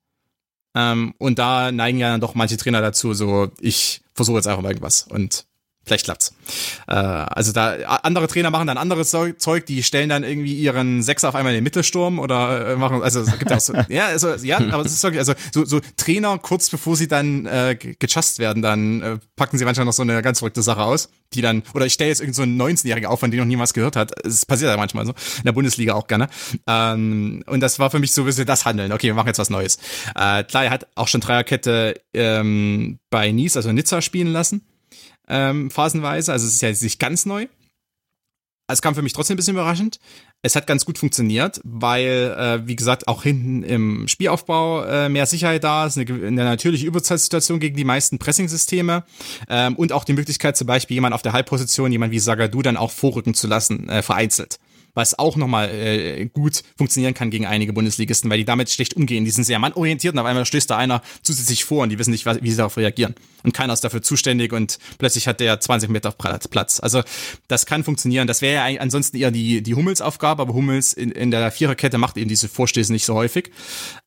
Ähm, 0.74 1.14
und 1.18 1.38
da 1.38 1.70
neigen 1.70 1.99
ja 1.99 2.11
dann 2.11 2.20
doch 2.20 2.34
manche 2.34 2.57
Trainer 2.57 2.80
dazu, 2.80 3.14
so 3.14 3.53
ich 3.61 4.03
versuche 4.14 4.38
jetzt 4.38 4.49
einfach 4.49 4.64
irgendwas. 4.64 5.03
Und 5.03 5.47
vielleicht 5.85 6.05
klappt's. 6.05 6.35
Äh, 6.87 6.93
also 6.93 7.53
da 7.53 7.74
andere 8.03 8.28
Trainer 8.28 8.51
machen 8.51 8.66
dann 8.66 8.78
anderes 8.78 9.11
Zeug, 9.11 9.66
die 9.66 9.83
stellen 9.83 10.09
dann 10.09 10.24
irgendwie 10.24 10.55
ihren 10.55 11.03
Sechser 11.03 11.28
auf 11.28 11.35
einmal 11.35 11.53
in 11.53 11.59
den 11.59 11.64
Mittelsturm 11.64 12.18
oder 12.18 12.72
äh, 12.72 12.76
machen, 12.76 13.03
also 13.03 13.20
es 13.20 13.39
gibt 13.39 13.53
auch 13.53 13.61
so, 13.61 13.74
ja, 13.89 14.07
also, 14.07 14.35
ja, 14.35 14.59
aber 14.59 14.85
es 14.85 14.93
ist 14.93 15.03
wirklich, 15.03 15.20
also 15.20 15.35
so, 15.53 15.64
so 15.64 15.80
Trainer 15.97 16.39
kurz 16.39 16.70
bevor 16.70 16.97
sie 16.97 17.09
dann 17.09 17.47
äh, 17.47 17.76
gechast 17.76 18.39
werden, 18.39 18.62
dann 18.62 19.03
äh, 19.03 19.18
packen 19.37 19.59
sie 19.59 19.64
manchmal 19.64 19.87
noch 19.87 19.93
so 19.93 20.03
eine 20.03 20.22
ganz 20.22 20.39
verrückte 20.39 20.62
Sache 20.62 20.83
aus, 20.83 21.09
die 21.35 21.43
dann, 21.43 21.62
oder 21.74 21.87
ich 21.87 21.95
stelle 21.95 22.11
jetzt 22.11 22.20
irgend 22.20 22.37
so 22.37 22.43
einen 22.43 22.61
19-Jährigen 22.61 23.09
auf, 23.09 23.20
von 23.20 23.30
dem 23.30 23.41
noch 23.41 23.47
niemals 23.47 23.74
gehört 23.74 23.97
hat. 23.97 24.12
Es 24.24 24.47
passiert 24.47 24.70
ja 24.70 24.76
manchmal 24.76 25.07
so, 25.07 25.12
in 25.12 25.45
der 25.45 25.53
Bundesliga 25.53 25.95
auch 25.95 26.07
gerne. 26.07 26.28
Ähm, 26.66 27.43
und 27.47 27.61
das 27.61 27.78
war 27.78 27.91
für 27.91 27.99
mich 27.99 28.12
so 28.12 28.22
ein 28.22 28.26
bisschen 28.26 28.47
das 28.47 28.64
Handeln. 28.64 28.93
Okay, 28.93 29.09
wir 29.09 29.14
machen 29.14 29.28
jetzt 29.28 29.39
was 29.39 29.51
Neues. 29.51 29.78
Äh, 30.14 30.45
klar, 30.45 30.64
er 30.64 30.70
hat 30.70 30.87
auch 30.95 31.09
schon 31.09 31.20
Dreierkette 31.20 32.01
ähm, 32.14 32.99
bei 33.11 33.33
Nice, 33.33 33.57
also 33.57 33.72
Nizza 33.72 34.01
spielen 34.01 34.33
lassen 34.33 34.62
ähm, 35.29 35.70
phasenweise. 35.70 36.33
Also 36.33 36.47
es 36.47 36.55
ist 36.55 36.62
ja 36.62 36.70
nicht 36.70 36.99
ganz 36.99 37.27
neu. 37.27 37.47
Es 38.68 38.81
kam 38.81 38.95
für 38.95 39.03
mich 39.03 39.12
trotzdem 39.12 39.35
ein 39.35 39.37
bisschen 39.37 39.55
überraschend. 39.55 39.99
Es 40.41 40.57
hat 40.57 40.66
ganz 40.66 40.85
gut 40.85 40.97
funktioniert, 40.97 41.61
weil, 41.62 42.35
äh, 42.39 42.66
wie 42.66 42.77
gesagt, 42.77 43.07
auch 43.07 43.23
hinten 43.23 43.62
im 43.64 44.09
Spielaufbau 44.09 44.85
äh, 44.85 45.09
mehr 45.09 45.27
Sicherheit 45.27 45.62
da 45.62 45.87
ist, 45.87 45.99
eine, 45.99 46.11
eine 46.11 46.45
natürliche 46.45 46.87
Überzahlsituation 46.87 47.61
gegen 47.61 47.77
die 47.77 47.85
meisten 47.85 48.18
Pressing-Systeme 48.18 49.05
ähm, 49.49 49.77
und 49.77 49.93
auch 49.93 50.05
die 50.05 50.14
Möglichkeit, 50.14 50.57
zum 50.57 50.66
Beispiel 50.66 50.95
jemand 50.95 51.14
auf 51.14 51.23
der 51.23 51.33
Halbposition, 51.33 51.93
jemand 51.93 52.12
wie 52.12 52.18
Sagadu, 52.18 52.62
dann 52.62 52.77
auch 52.77 52.91
vorrücken 52.91 53.35
zu 53.35 53.47
lassen, 53.47 53.89
äh, 53.89 54.03
vereinzelt 54.03 54.59
was 54.95 55.18
auch 55.18 55.36
nochmal 55.36 55.70
äh, 55.70 56.26
gut 56.26 56.62
funktionieren 56.76 57.14
kann 57.14 57.30
gegen 57.30 57.47
einige 57.47 57.72
Bundesligisten, 57.72 58.30
weil 58.30 58.38
die 58.38 58.45
damit 58.45 58.70
schlecht 58.70 58.95
umgehen. 58.95 59.24
Die 59.24 59.30
sind 59.30 59.45
sehr 59.45 59.59
mannorientiert 59.59 60.14
und 60.14 60.18
auf 60.18 60.26
einmal 60.26 60.45
stößt 60.45 60.70
da 60.70 60.76
einer 60.76 61.03
zusätzlich 61.22 61.64
vor 61.64 61.82
und 61.82 61.88
die 61.88 61.99
wissen 61.99 62.11
nicht, 62.11 62.26
wie 62.26 62.51
sie 62.51 62.57
darauf 62.57 62.76
reagieren. 62.76 63.14
Und 63.43 63.55
keiner 63.55 63.72
ist 63.72 63.82
dafür 63.82 64.03
zuständig 64.03 64.53
und 64.53 64.78
plötzlich 64.99 65.26
hat 65.26 65.40
der 65.40 65.59
20 65.59 65.90
Meter 65.90 66.12
Platz. 66.12 66.80
Also 66.80 67.03
das 67.49 67.66
kann 67.66 67.84
funktionieren. 67.84 68.26
Das 68.26 68.43
wäre 68.43 68.70
ja 68.70 68.80
ansonsten 68.80 69.16
eher 69.16 69.30
die, 69.30 69.62
die 69.62 69.74
Hummels-Aufgabe, 69.74 70.43
aber 70.43 70.55
Hummels 70.55 70.93
in, 70.93 71.11
in 71.11 71.30
der 71.30 71.51
Viererkette 71.51 71.99
macht 71.99 72.16
eben 72.16 72.28
diese 72.28 72.49
Vorstöße 72.49 72.93
nicht 72.93 73.05
so 73.05 73.14
häufig. 73.14 73.51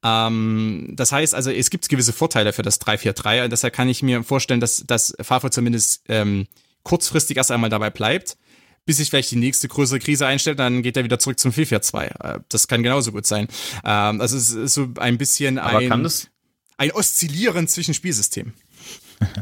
Ähm, 0.04 0.94
das 0.94 1.12
heißt 1.12 1.34
also, 1.34 1.52
es 1.52 1.70
gibt 1.70 1.90
gewisse 1.90 2.14
Vorteile 2.14 2.54
für 2.54 2.62
das 2.62 2.80
3-4-3 2.82 3.46
und 3.46 3.52
deshalb 3.52 3.74
kann 3.74 3.90
ich 3.90 4.04
mir 4.04 4.24
vorstellen, 4.24 4.60
dass, 4.60 4.84
dass 4.86 5.16
Favre 5.22 5.50
zumindest 5.50 6.04
ähm, 6.08 6.48
kurzfristig 6.84 7.38
erst 7.38 7.52
einmal 7.52 7.70
dabei 7.70 7.90
bleibt 7.90 8.38
bis 8.86 8.98
sich 8.98 9.10
vielleicht 9.10 9.32
die 9.32 9.38
nächste 9.38 9.68
größere 9.68 10.00
Krise 10.00 10.28
einstellt, 10.28 10.60
dann 10.60 10.84
geht 10.84 10.96
er 10.98 11.04
wieder 11.04 11.20
zurück 11.20 11.40
zum 11.40 11.52
4-4-2. 11.52 12.04
Äh, 12.04 12.40
das 12.50 12.68
kann 12.68 12.84
genauso 12.84 13.12
gut 13.12 13.26
sein. 13.26 13.48
Ähm, 13.84 14.22
also 14.22 14.38
es 14.38 14.52
ist 14.52 14.74
so 14.74 14.88
ein 14.98 15.18
bisschen 15.18 15.58
ein, 15.58 16.08
ein 16.78 16.92
Oszillieren 16.92 17.68
zwischen 17.68 17.94
Spielsystemen. 17.94 18.54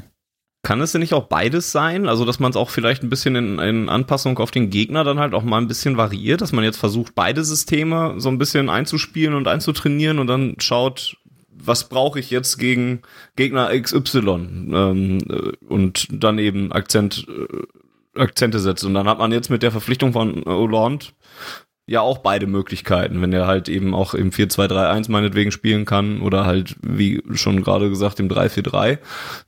Kann 0.65 0.79
es 0.79 0.93
denn 0.93 1.01
nicht 1.01 1.13
auch 1.13 1.25
beides 1.25 1.73
sein? 1.73 2.07
Also, 2.07 2.23
dass 2.23 2.39
man 2.39 2.49
es 2.49 2.55
auch 2.55 2.69
vielleicht 2.69 3.03
ein 3.03 3.09
bisschen 3.09 3.35
in, 3.35 3.59
in, 3.59 3.89
Anpassung 3.89 4.39
auf 4.39 4.49
den 4.49 4.69
Gegner 4.69 5.03
dann 5.03 5.19
halt 5.19 5.33
auch 5.33 5.43
mal 5.43 5.57
ein 5.57 5.67
bisschen 5.67 5.97
variiert, 5.97 6.39
dass 6.39 6.53
man 6.53 6.63
jetzt 6.63 6.77
versucht, 6.77 7.15
beide 7.15 7.43
Systeme 7.43 8.15
so 8.17 8.29
ein 8.29 8.37
bisschen 8.37 8.69
einzuspielen 8.69 9.33
und 9.33 9.49
einzutrainieren 9.49 10.19
und 10.19 10.27
dann 10.27 10.55
schaut, 10.59 11.17
was 11.49 11.89
brauche 11.89 12.17
ich 12.17 12.29
jetzt 12.29 12.59
gegen 12.59 13.01
Gegner 13.35 13.77
XY 13.77 14.19
ähm, 14.29 15.17
äh, 15.29 15.51
und 15.67 16.07
dann 16.11 16.39
eben 16.39 16.71
Akzent 16.71 17.27
äh, 17.27 17.82
Akzente 18.15 18.59
setzt. 18.59 18.83
Und 18.83 18.93
dann 18.93 19.07
hat 19.07 19.19
man 19.19 19.31
jetzt 19.31 19.49
mit 19.49 19.63
der 19.63 19.71
Verpflichtung 19.71 20.13
von 20.13 20.43
Hollande 20.45 21.07
ja 21.85 22.01
auch 22.01 22.19
beide 22.19 22.47
Möglichkeiten, 22.47 23.21
wenn 23.21 23.33
er 23.33 23.45
halt 23.45 23.67
eben 23.67 23.93
auch 23.93 24.13
im 24.13 24.31
4-2-3-1 24.31 25.11
meinetwegen 25.11 25.51
spielen 25.51 25.85
kann 25.85 26.21
oder 26.21 26.45
halt, 26.45 26.75
wie 26.81 27.21
schon 27.33 27.61
gerade 27.61 27.89
gesagt, 27.89 28.19
im 28.19 28.29
3-4-3, 28.29 28.99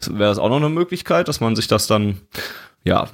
wäre 0.10 0.30
das 0.30 0.38
auch 0.38 0.50
noch 0.50 0.58
eine 0.58 0.70
Möglichkeit, 0.70 1.28
dass 1.28 1.40
man 1.40 1.56
sich 1.56 1.68
das 1.68 1.88
dann, 1.88 2.22
ja, 2.84 3.10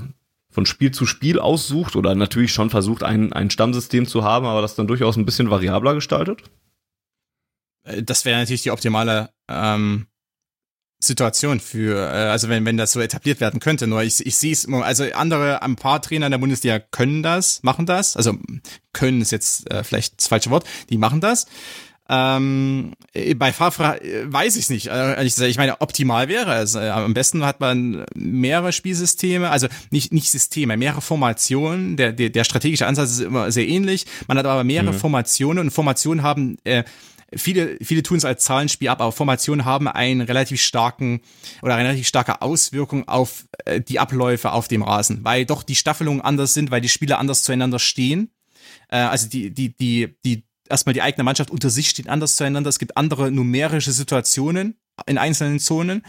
von 0.50 0.66
Spiel 0.66 0.92
zu 0.92 1.06
Spiel 1.06 1.40
aussucht 1.40 1.96
oder 1.96 2.14
natürlich 2.16 2.52
schon 2.52 2.70
versucht, 2.70 3.04
ein, 3.04 3.32
ein 3.32 3.50
Stammsystem 3.50 4.06
zu 4.06 4.24
haben, 4.24 4.46
aber 4.46 4.62
das 4.62 4.76
dann 4.76 4.88
durchaus 4.88 5.16
ein 5.16 5.26
bisschen 5.26 5.50
variabler 5.50 5.94
gestaltet? 5.94 6.42
Das 7.84 8.26
wäre 8.26 8.40
natürlich 8.40 8.64
die 8.64 8.72
optimale 8.72 9.30
ähm, 9.48 10.08
Situation 11.02 11.60
für, 11.60 11.98
äh, 11.98 12.30
also 12.30 12.48
wenn, 12.48 12.66
wenn 12.66 12.78
das 12.78 12.92
so 12.92 13.02
etabliert 13.02 13.42
werden 13.42 13.60
könnte. 13.60 13.88
Nur 13.88 14.04
ich, 14.04 14.26
ich 14.26 14.38
sehe 14.38 14.54
es, 14.54 14.68
also 14.72 15.04
andere, 15.14 15.62
ein 15.64 15.76
paar 15.76 16.02
Trainer 16.02 16.28
in 16.28 16.32
der 16.32 16.40
Bundesliga 16.40 16.80
können 16.80 17.24
das, 17.24 17.64
machen 17.64 17.86
das. 17.86 18.16
Also 18.16 18.38
können 18.94 19.22
ist 19.22 19.32
jetzt 19.32 19.70
äh, 19.72 19.84
vielleicht 19.84 20.20
das 20.20 20.28
falsche 20.28 20.52
Wort, 20.52 20.66
die 20.90 20.98
machen 20.98 21.20
das. 21.20 21.48
Ähm, 22.14 22.92
bei 23.38 23.54
Favre 23.54 24.02
äh, 24.04 24.26
weiß 24.26 24.58
ich 24.58 24.70
nicht. 24.70 24.88
Äh, 24.88 25.24
ich 25.24 25.58
meine, 25.58 25.80
optimal 25.80 26.28
wäre 26.28 26.56
es. 26.56 26.76
Äh, 26.76 26.90
am 26.90 27.14
besten 27.14 27.46
hat 27.46 27.62
man 27.62 28.04
mehrere 28.14 28.74
Spielsysteme, 28.74 29.50
also 29.50 29.68
nicht, 29.92 30.12
nicht 30.12 30.30
Systeme, 30.30 30.76
mehrere 30.76 31.00
Formationen. 31.00 31.96
Der, 31.96 32.12
der, 32.12 32.30
der 32.30 32.44
strategische 32.44 32.86
Ansatz 32.86 33.12
ist 33.12 33.22
immer 33.22 33.50
sehr 33.52 33.66
ähnlich. 33.66 34.06
Man 34.28 34.38
hat 34.38 34.46
aber 34.46 34.66
mehrere 34.66 34.92
mhm. 34.92 34.98
Formationen 34.98 35.60
und 35.60 35.72
Formationen 35.72 36.22
haben 36.22 36.58
äh, 36.66 36.84
viele, 37.36 37.78
viele 37.82 38.04
tun 38.04 38.18
es 38.18 38.26
als 38.26 38.44
Zahlenspiel 38.44 38.90
ab, 38.90 39.02
aber 39.02 39.12
Formationen 39.12 39.66
haben 39.66 39.88
einen 39.88 40.22
relativ 40.22 40.62
starken 40.62 41.22
oder 41.62 41.76
eine 41.76 41.90
relativ 41.90 42.08
starke 42.08 42.42
Auswirkung 42.42 43.08
auf 43.08 43.48
äh, 43.66 43.82
die 43.82 44.00
Abläufe 44.00 44.52
auf 44.52 44.68
dem 44.68 44.84
Rasen, 44.84 45.24
weil 45.24 45.46
doch 45.46 45.64
die 45.64 45.76
Staffelungen 45.76 46.22
anders 46.22 46.54
sind, 46.54 46.72
weil 46.72 46.82
die 46.82 46.90
Spieler 46.90 47.20
anders 47.20 47.44
zueinander 47.44 47.80
stehen. 47.80 48.32
Äh, 48.90 48.98
also 48.98 49.28
die, 49.28 49.52
die, 49.52 49.76
die, 49.76 50.16
die, 50.26 50.44
erstmal 50.70 50.94
die 50.94 51.02
eigene 51.02 51.24
Mannschaft 51.24 51.52
unter 51.52 51.70
sich 51.70 51.90
steht 51.90 52.08
anders 52.08 52.36
zueinander. 52.36 52.70
Es 52.70 52.80
gibt 52.80 52.98
andere 52.98 53.32
numerische 53.32 53.92
Situationen 53.92 54.78
in 55.06 55.18
einzelnen 55.18 55.60
Zonen. 55.60 56.04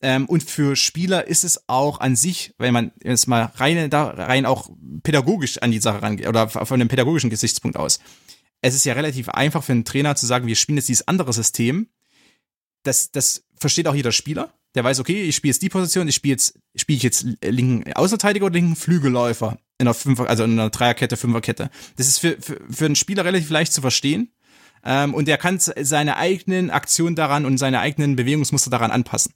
Ähm, 0.00 0.26
und 0.26 0.42
für 0.42 0.74
Spieler 0.76 1.26
ist 1.26 1.44
es 1.44 1.68
auch 1.68 2.00
an 2.00 2.16
sich, 2.16 2.54
wenn 2.58 2.72
man 2.72 2.92
jetzt 3.02 3.28
mal 3.28 3.52
rein, 3.56 3.88
da 3.90 4.08
rein 4.08 4.46
auch 4.46 4.70
pädagogisch 5.02 5.58
an 5.58 5.70
die 5.70 5.80
Sache 5.80 6.02
rangeht 6.02 6.26
oder 6.26 6.48
von 6.48 6.66
einem 6.68 6.88
pädagogischen 6.88 7.30
Gesichtspunkt 7.30 7.76
aus, 7.76 8.00
es 8.62 8.74
ist 8.74 8.84
ja 8.84 8.94
relativ 8.94 9.28
einfach 9.28 9.62
für 9.62 9.72
einen 9.72 9.84
Trainer 9.84 10.16
zu 10.16 10.24
sagen, 10.24 10.46
wir 10.46 10.56
spielen 10.56 10.78
jetzt 10.78 10.88
dieses 10.88 11.06
andere 11.06 11.32
System. 11.32 11.88
Das, 12.84 13.10
das 13.10 13.44
versteht 13.56 13.86
auch 13.88 13.94
jeder 13.94 14.12
Spieler. 14.12 14.54
Der 14.74 14.84
weiß, 14.84 15.00
okay, 15.00 15.24
ich 15.24 15.36
spiele 15.36 15.50
jetzt 15.50 15.62
die 15.62 15.68
Position, 15.68 16.08
ich 16.08 16.14
spiele 16.14 16.32
jetzt, 16.32 16.58
spiele 16.74 16.96
ich 16.96 17.02
jetzt 17.02 17.26
linken 17.42 17.92
Außenverteidiger 17.92 18.46
oder 18.46 18.54
linken 18.54 18.76
Flügelläufer 18.76 19.58
in 19.78 19.86
einer 19.86 19.94
Fünfer, 19.94 20.28
also 20.28 20.44
in 20.44 20.52
einer 20.52 20.70
Dreierkette, 20.70 21.16
Fünferkette. 21.16 21.70
Das 21.96 22.06
ist 22.06 22.18
für, 22.18 22.40
für, 22.40 22.60
für 22.70 22.86
einen 22.86 22.96
Spieler 22.96 23.24
relativ 23.24 23.50
leicht 23.50 23.72
zu 23.72 23.82
verstehen. 23.82 24.32
Ähm, 24.84 25.12
und 25.12 25.28
er 25.28 25.38
kann 25.38 25.58
seine 25.58 26.16
eigenen 26.16 26.70
Aktionen 26.70 27.16
daran 27.16 27.44
und 27.44 27.58
seine 27.58 27.80
eigenen 27.80 28.16
Bewegungsmuster 28.16 28.70
daran 28.70 28.90
anpassen. 28.90 29.34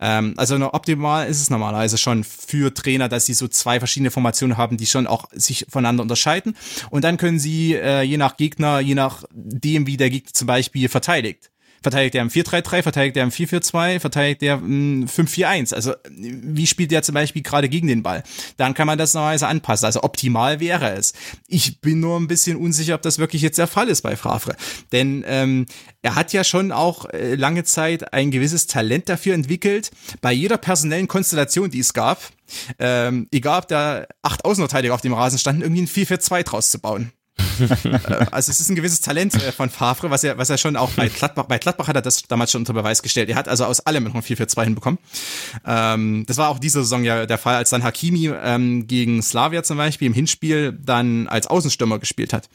Ähm, 0.00 0.34
also 0.36 0.56
optimal 0.72 1.28
ist 1.28 1.40
es 1.40 1.50
normalerweise 1.50 1.98
schon 1.98 2.24
für 2.24 2.72
Trainer, 2.72 3.08
dass 3.08 3.26
sie 3.26 3.34
so 3.34 3.48
zwei 3.48 3.78
verschiedene 3.78 4.10
Formationen 4.10 4.56
haben, 4.56 4.76
die 4.76 4.86
schon 4.86 5.06
auch 5.06 5.26
sich 5.32 5.66
voneinander 5.68 6.02
unterscheiden. 6.02 6.56
Und 6.90 7.04
dann 7.04 7.16
können 7.16 7.38
sie 7.38 7.74
äh, 7.74 8.02
je 8.02 8.16
nach 8.16 8.36
Gegner, 8.36 8.80
je 8.80 8.94
nachdem, 8.94 9.86
wie 9.86 9.96
der 9.96 10.10
Gegner 10.10 10.32
zum 10.32 10.46
Beispiel 10.46 10.88
verteidigt, 10.88 11.50
verteidigt 11.86 12.16
er 12.16 12.22
im 12.22 12.30
4-3-3, 12.30 12.82
verteidigt 12.82 13.16
er 13.16 13.22
im 13.22 13.30
4-4-2, 13.30 14.00
verteidigt 14.00 14.42
er 14.42 14.54
im 14.54 15.06
5-4-1. 15.06 15.72
Also 15.72 15.94
wie 16.10 16.66
spielt 16.66 16.90
der 16.90 17.04
zum 17.04 17.14
Beispiel 17.14 17.42
gerade 17.42 17.68
gegen 17.68 17.86
den 17.86 18.02
Ball? 18.02 18.24
Dann 18.56 18.74
kann 18.74 18.88
man 18.88 18.98
das 18.98 19.14
normalerweise 19.14 19.46
anpassen. 19.46 19.86
Also 19.86 20.02
optimal 20.02 20.58
wäre 20.58 20.94
es. 20.94 21.12
Ich 21.46 21.80
bin 21.80 22.00
nur 22.00 22.18
ein 22.18 22.26
bisschen 22.26 22.56
unsicher, 22.56 22.96
ob 22.96 23.02
das 23.02 23.20
wirklich 23.20 23.40
jetzt 23.40 23.58
der 23.58 23.68
Fall 23.68 23.86
ist 23.88 24.02
bei 24.02 24.16
Favre. 24.16 24.56
Denn 24.90 25.24
ähm, 25.28 25.66
er 26.02 26.16
hat 26.16 26.32
ja 26.32 26.42
schon 26.42 26.72
auch 26.72 27.04
äh, 27.10 27.36
lange 27.36 27.62
Zeit 27.62 28.12
ein 28.12 28.32
gewisses 28.32 28.66
Talent 28.66 29.08
dafür 29.08 29.34
entwickelt, 29.34 29.92
bei 30.20 30.32
jeder 30.32 30.58
personellen 30.58 31.06
Konstellation, 31.06 31.70
die 31.70 31.78
es 31.78 31.92
gab, 31.92 32.20
ähm, 32.80 33.28
egal 33.30 33.60
ob 33.60 33.68
da 33.68 34.06
acht 34.22 34.44
Außenverteidiger 34.44 34.92
auf 34.92 35.02
dem 35.02 35.14
Rasen 35.14 35.38
standen, 35.38 35.62
irgendwie 35.62 35.82
ein 35.82 35.88
4-4-2 35.88 36.42
draus 36.42 36.70
zu 36.70 36.80
bauen. 36.80 37.12
Äh, 37.58 38.26
also 38.30 38.50
es 38.50 38.60
ist 38.60 38.68
ein 38.68 38.76
gewisses 38.76 39.00
Talent 39.00 39.34
äh, 39.34 39.52
von 39.52 39.70
Favre, 39.70 40.10
was 40.10 40.24
er, 40.24 40.38
was 40.38 40.50
er 40.50 40.58
schon 40.58 40.76
auch 40.76 40.90
bei 40.92 41.08
Gladbach, 41.08 41.44
bei 41.44 41.58
Gladbach 41.58 41.88
hat 41.88 41.96
er 41.96 42.02
das 42.02 42.22
damals 42.24 42.50
schon 42.50 42.62
unter 42.62 42.72
Beweis 42.72 43.02
gestellt. 43.02 43.28
Er 43.28 43.36
hat 43.36 43.48
also 43.48 43.64
aus 43.64 43.80
allem 43.80 44.04
noch 44.04 44.14
ein 44.14 44.22
4-4-2 44.22 44.64
hinbekommen. 44.64 44.98
Ähm, 45.66 46.24
das 46.26 46.36
war 46.36 46.48
auch 46.48 46.58
diese 46.58 46.80
Saison 46.80 47.04
ja 47.04 47.26
der 47.26 47.38
Fall, 47.38 47.56
als 47.56 47.70
dann 47.70 47.82
Hakimi 47.82 48.30
ähm, 48.42 48.86
gegen 48.86 49.22
Slavia 49.22 49.62
zum 49.62 49.76
Beispiel 49.76 50.06
im 50.06 50.14
Hinspiel 50.14 50.72
dann 50.72 51.28
als 51.28 51.46
Außenstürmer 51.46 51.98
gespielt 51.98 52.32
hat. 52.32 52.48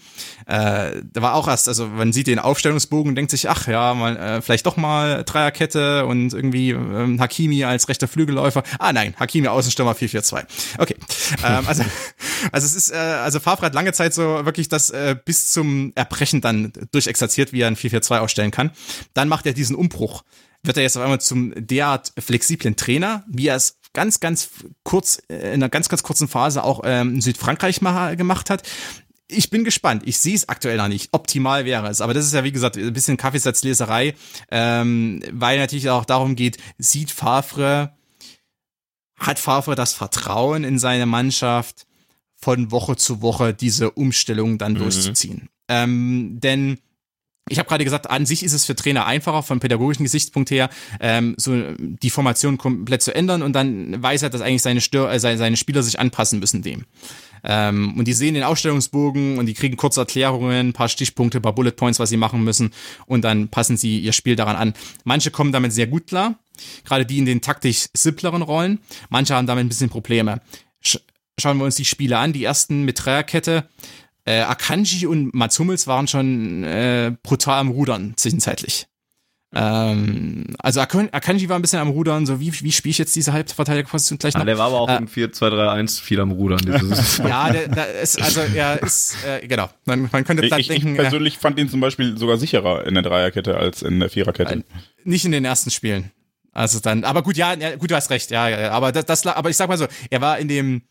Äh, 0.46 1.02
da 1.04 1.22
war 1.22 1.36
auch 1.36 1.48
erst, 1.48 1.68
also 1.68 1.88
man 1.88 2.14
sieht 2.14 2.28
den 2.28 2.40
Aufstellungsbogen 2.40 3.16
denkt 3.16 3.32
sich, 3.32 3.50
ach 3.50 3.68
ja, 3.68 3.94
mal 3.94 4.18
äh, 4.18 4.42
vielleicht 4.42 4.66
doch 4.66 4.78
mal 4.78 5.24
Dreierkette 5.24 6.06
und 6.06 6.34
irgendwie 6.34 6.72
ähm, 6.72 7.20
Hakimi 7.20 7.64
als 7.64 7.90
rechter 7.90 8.08
Flügelläufer. 8.08 8.64
Ah 8.80 8.94
nein, 8.94 9.16
Hakimi 9.20 9.48
Außenstürmer 9.48 9.94
4-4-2. 9.94 10.44
Okay. 10.78 10.96
ähm, 11.44 11.68
also, 11.68 11.84
also 12.52 12.66
es 12.66 12.76
ist, 12.76 12.92
äh, 12.92 12.96
also 12.96 13.40
Favre 13.40 13.66
hat 13.66 13.74
lange 13.74 13.94
Zeit 13.94 14.14
so 14.14 14.46
wirklich 14.46 14.70
das 14.70 14.90
äh, 14.90 15.16
bis 15.24 15.50
zum 15.50 15.92
Erbrechen 15.96 16.42
dann 16.42 16.74
durchexerziert, 16.92 17.54
wie 17.54 17.62
er 17.62 17.68
ein 17.68 17.76
4-4-2 17.76 18.20
ausstellen 18.20 18.52
kann. 18.52 18.72
Dann 19.14 19.28
macht 19.28 19.46
er 19.46 19.54
diesen 19.54 19.76
Umbruch. 19.76 20.24
Wird 20.64 20.78
er 20.78 20.84
jetzt 20.84 20.96
auf 20.96 21.04
einmal 21.04 21.22
zum 21.22 21.54
derart 21.56 22.14
flexiblen 22.20 22.76
Trainer, 22.76 23.24
wie 23.28 23.48
er 23.48 23.56
es 23.56 23.78
ganz, 23.94 24.20
ganz 24.20 24.50
kurz, 24.84 25.22
äh, 25.30 25.36
in 25.36 25.56
einer 25.56 25.70
ganz, 25.70 25.90
ganz 25.90 26.04
kurzen 26.04 26.28
Phase 26.28 26.64
auch 26.64 26.82
ähm, 26.84 27.16
in 27.16 27.22
Südfrankreich 27.22 27.80
gemacht 27.80 28.50
hat 28.50 28.64
ich 29.32 29.50
bin 29.50 29.64
gespannt. 29.64 30.04
Ich 30.06 30.20
sehe 30.20 30.36
es 30.36 30.50
aktuell 30.50 30.78
noch 30.78 30.88
nicht. 30.88 31.10
Optimal 31.14 31.66
wäre 31.66 31.88
es. 31.88 32.02
Aber 32.02 32.14
das 32.14 32.26
ist 32.26 32.34
ja, 32.34 32.44
wie 32.44 32.52
gesagt, 32.52 32.78
ein 32.78 32.94
bisschen 32.94 33.18
Kaffeesatzleserei, 33.18 34.14
ähm, 34.52 35.22
weil 35.32 35.58
natürlich 35.58 35.90
auch 35.90 36.06
darum 36.06 36.36
geht, 36.36 36.58
sieht 36.78 37.12
Favre, 37.12 37.94
hat 39.18 39.40
Favre 39.40 39.76
das 39.76 39.94
Vertrauen 39.94 40.64
in 40.64 40.80
seine 40.80 41.06
Mannschaft, 41.06 41.88
von 42.42 42.72
Woche 42.72 42.96
zu 42.96 43.22
Woche 43.22 43.54
diese 43.54 43.92
Umstellung 43.92 44.58
dann 44.58 44.74
mhm. 44.74 44.80
durchzuziehen. 44.80 45.50
Ähm, 45.68 46.40
denn 46.42 46.80
ich 47.50 47.60
habe 47.60 47.68
gerade 47.68 47.84
gesagt, 47.84 48.10
an 48.10 48.26
sich 48.26 48.44
ist 48.44 48.54
es 48.54 48.66
für 48.66 48.76
Trainer 48.76 49.06
einfacher 49.06 49.44
vom 49.44 49.60
pädagogischen 49.60 50.04
Gesichtspunkt 50.04 50.52
her, 50.52 50.70
ähm, 51.00 51.36
so 51.38 51.54
die 51.78 52.10
Formation 52.10 52.58
komplett 52.58 53.02
zu 53.02 53.14
ändern 53.14 53.42
und 53.42 53.54
dann 53.54 54.02
weiß 54.02 54.24
er, 54.24 54.30
dass 54.30 54.42
eigentlich 54.42 54.62
seine, 54.62 54.80
Stör 54.80 55.12
äh, 55.12 55.20
seine 55.20 55.58
Spieler 55.58 55.84
sich 55.84 56.00
anpassen 56.00 56.40
müssen 56.40 56.62
dem. 56.62 56.86
Ähm, 57.44 57.98
und 57.98 58.08
die 58.08 58.14
sehen 58.14 58.36
den 58.36 58.44
Ausstellungsbogen 58.44 59.38
und 59.38 59.48
die 59.48 59.54
kriegen 59.54 59.76
kurze 59.76 60.02
Erklärungen, 60.02 60.70
ein 60.70 60.74
paar 60.74 60.88
Stichpunkte, 60.88 61.40
ein 61.40 61.42
paar 61.42 61.56
Bullet 61.56 61.72
Points, 61.72 62.00
was 62.00 62.10
sie 62.10 62.18
machen 62.18 62.44
müssen 62.44 62.72
und 63.08 63.24
dann 63.24 63.50
passen 63.50 63.76
sie 63.76 64.00
ihr 64.00 64.14
Spiel 64.14 64.36
daran 64.36 64.56
an. 64.56 64.74
Manche 65.04 65.32
kommen 65.32 65.52
damit 65.52 65.74
sehr 65.74 65.88
gut 65.88 66.08
klar, 66.08 66.36
gerade 66.86 67.06
die 67.06 67.18
in 67.18 67.26
den 67.26 67.42
taktisch 67.42 67.88
simpleren 67.96 68.44
Rollen. 68.44 68.80
Manche 69.10 69.36
haben 69.36 69.48
damit 69.48 69.66
ein 69.66 69.70
bisschen 69.70 69.90
Probleme 69.90 70.40
schauen 71.42 71.58
wir 71.58 71.66
uns 71.66 71.76
die 71.76 71.86
Spiele 71.86 72.18
an. 72.18 72.34
Die 72.34 72.44
ersten 72.44 72.84
mit 72.84 73.04
Dreierkette. 73.04 73.68
Äh, 74.26 74.42
Akanji 74.42 75.08
und 75.08 75.34
Mats 75.34 75.58
Hummels 75.60 75.88
waren 75.88 76.08
schon 76.08 76.64
äh, 76.64 77.14
brutal 77.24 77.60
am 77.60 77.70
Rudern 77.70 78.14
zwischenzeitlich. 78.16 78.88
Ähm, 79.54 80.46
also 80.60 80.80
Akanji 80.80 81.50
war 81.50 81.58
ein 81.58 81.62
bisschen 81.62 81.80
am 81.80 81.90
Rudern, 81.90 82.26
so 82.26 82.40
wie, 82.40 82.54
wie 82.62 82.72
spiele 82.72 82.92
ich 82.92 82.98
jetzt 82.98 83.16
diese 83.18 83.34
Halbverteidigerposition 83.34 84.18
gleich 84.18 84.34
noch? 84.34 84.42
Ah, 84.42 84.46
der 84.46 84.58
war 84.58 84.68
aber 84.68 84.80
auch 84.80 84.90
äh, 84.90 84.98
im 84.98 85.08
4-2-3-1 85.08 86.02
viel 86.02 86.22
am 86.22 86.32
Rudern. 86.32 86.62
ja, 87.28 87.52
der, 87.52 87.68
der 87.68 88.00
ist, 88.00 88.22
also 88.22 88.40
er 88.40 88.82
ist, 88.82 89.18
äh, 89.26 89.46
genau. 89.46 89.70
Man, 89.86 90.08
man 90.10 90.24
könnte 90.24 90.46
ich, 90.46 90.68
denken. 90.68 90.92
Ich 90.92 90.98
persönlich 90.98 91.36
äh, 91.36 91.40
fand 91.40 91.60
ihn 91.60 91.68
zum 91.68 91.82
Beispiel 91.82 92.18
sogar 92.18 92.38
sicherer 92.38 92.86
in 92.88 92.94
der 92.94 93.04
Dreierkette 93.04 93.58
als 93.58 93.82
in 93.82 94.00
der 94.00 94.10
Viererkette. 94.10 94.54
Äh, 94.54 94.64
nicht 95.04 95.26
in 95.26 95.34
den 95.34 95.44
ersten 95.44 95.70
Spielen. 95.70 96.12
Also 96.54 96.80
dann, 96.80 97.04
aber 97.04 97.22
gut, 97.22 97.36
ja, 97.36 97.54
ja 97.54 97.76
gut, 97.76 97.92
du 97.92 97.96
hast 97.96 98.10
recht, 98.10 98.32
ja, 98.32 98.48
ja, 98.50 98.72
aber 98.72 98.92
das, 98.92 99.06
das, 99.06 99.26
aber 99.26 99.50
ich 99.50 99.58
sag 99.58 99.70
mal 99.70 99.78
so, 99.78 99.88
er 100.10 100.22
war 100.22 100.38
in 100.38 100.50
dem, 100.50 100.82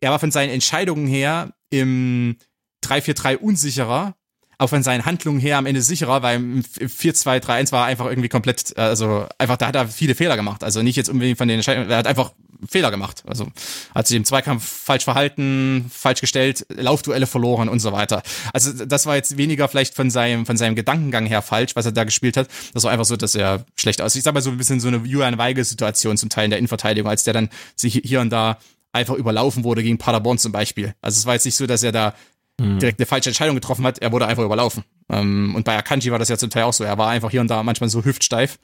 er 0.00 0.10
war 0.10 0.18
von 0.18 0.30
seinen 0.30 0.50
Entscheidungen 0.50 1.06
her 1.06 1.52
im 1.70 2.36
3-4-3 2.84 3.36
unsicherer, 3.36 4.14
auch 4.58 4.68
von 4.68 4.82
seinen 4.82 5.06
Handlungen 5.06 5.40
her 5.40 5.56
am 5.56 5.66
Ende 5.66 5.80
sicherer, 5.80 6.22
weil 6.22 6.36
im 6.36 6.62
4-2-3-1 6.62 7.72
war 7.72 7.84
er 7.84 7.86
einfach 7.86 8.06
irgendwie 8.06 8.28
komplett, 8.28 8.76
also 8.76 9.26
einfach, 9.38 9.56
da 9.56 9.68
hat 9.68 9.74
er 9.74 9.88
viele 9.88 10.14
Fehler 10.14 10.36
gemacht. 10.36 10.64
Also 10.64 10.82
nicht 10.82 10.96
jetzt 10.96 11.08
unbedingt 11.08 11.38
von 11.38 11.48
den 11.48 11.56
Entscheidungen, 11.56 11.90
er 11.90 11.98
hat 11.98 12.06
einfach 12.06 12.32
Fehler 12.68 12.90
gemacht. 12.90 13.22
Also 13.26 13.46
hat 13.94 14.06
sich 14.06 14.18
im 14.18 14.24
Zweikampf 14.26 14.64
falsch 14.64 15.04
verhalten, 15.04 15.90
falsch 15.90 16.20
gestellt, 16.20 16.66
Laufduelle 16.68 17.26
verloren 17.26 17.70
und 17.70 17.80
so 17.80 17.92
weiter. 17.92 18.22
Also 18.52 18.84
das 18.84 19.06
war 19.06 19.16
jetzt 19.16 19.38
weniger 19.38 19.66
vielleicht 19.68 19.94
von 19.94 20.10
seinem, 20.10 20.44
von 20.44 20.58
seinem 20.58 20.74
Gedankengang 20.74 21.24
her 21.24 21.40
falsch, 21.40 21.74
was 21.74 21.86
er 21.86 21.92
da 21.92 22.04
gespielt 22.04 22.36
hat. 22.36 22.48
Das 22.74 22.84
war 22.84 22.92
einfach 22.92 23.06
so, 23.06 23.16
dass 23.16 23.34
er 23.34 23.64
schlecht 23.76 24.02
aussieht. 24.02 24.20
Ich 24.20 24.24
sag 24.24 24.34
mal 24.34 24.42
so 24.42 24.50
ein 24.50 24.58
bisschen 24.58 24.80
so 24.80 24.88
eine 24.88 24.98
Julian 24.98 25.38
Weigel-Situation 25.38 26.18
zum 26.18 26.28
Teil 26.28 26.44
in 26.44 26.50
der 26.50 26.58
Innenverteidigung, 26.58 27.10
als 27.10 27.24
der 27.24 27.32
dann 27.32 27.48
sich 27.76 28.02
hier 28.04 28.20
und 28.20 28.30
da 28.30 28.58
einfach 28.92 29.14
überlaufen 29.14 29.64
wurde 29.64 29.82
gegen 29.82 29.98
Paderborn 29.98 30.38
zum 30.38 30.52
Beispiel. 30.52 30.94
Also 31.00 31.18
es 31.18 31.26
war 31.26 31.34
jetzt 31.34 31.44
nicht 31.44 31.56
so, 31.56 31.66
dass 31.66 31.82
er 31.82 31.92
da 31.92 32.14
mhm. 32.58 32.78
direkt 32.78 32.98
eine 32.98 33.06
falsche 33.06 33.30
Entscheidung 33.30 33.54
getroffen 33.54 33.84
hat, 33.84 33.98
er 33.98 34.12
wurde 34.12 34.26
einfach 34.26 34.44
überlaufen. 34.44 34.84
Ähm, 35.08 35.54
und 35.54 35.64
bei 35.64 35.76
Akanji 35.76 36.10
war 36.10 36.18
das 36.18 36.28
ja 36.28 36.38
zum 36.38 36.50
Teil 36.50 36.64
auch 36.64 36.72
so. 36.72 36.84
Er 36.84 36.98
war 36.98 37.08
einfach 37.08 37.30
hier 37.30 37.40
und 37.40 37.48
da 37.48 37.62
manchmal 37.62 37.90
so 37.90 38.04
hüftsteif. 38.04 38.58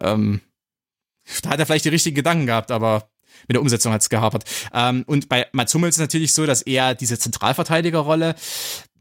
Ähm, 0.00 0.40
da 1.42 1.50
hat 1.50 1.58
er 1.58 1.66
vielleicht 1.66 1.84
die 1.84 1.90
richtigen 1.90 2.16
Gedanken 2.16 2.46
gehabt, 2.46 2.70
aber 2.70 3.08
mit 3.48 3.54
der 3.54 3.60
Umsetzung 3.60 3.92
hat 3.92 4.02
es 4.02 4.08
gehapert. 4.08 4.44
Ähm, 4.72 5.04
und 5.06 5.28
bei 5.28 5.46
Mats 5.52 5.74
Hummels 5.74 5.96
ist 5.96 5.98
es 5.98 6.02
natürlich 6.02 6.32
so, 6.32 6.46
dass 6.46 6.62
er 6.62 6.94
diese 6.94 7.18
Zentralverteidigerrolle, 7.18 8.34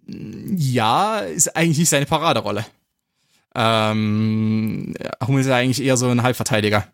ja, 0.08 1.20
ist 1.20 1.56
eigentlich 1.56 1.80
nicht 1.80 1.90
seine 1.90 2.06
Paraderolle. 2.06 2.66
Ähm, 3.56 4.94
Hummels 5.26 5.46
ist 5.46 5.52
eigentlich 5.52 5.84
eher 5.84 5.98
so 5.98 6.10
ein 6.10 6.24
Halbverteidiger 6.24 6.88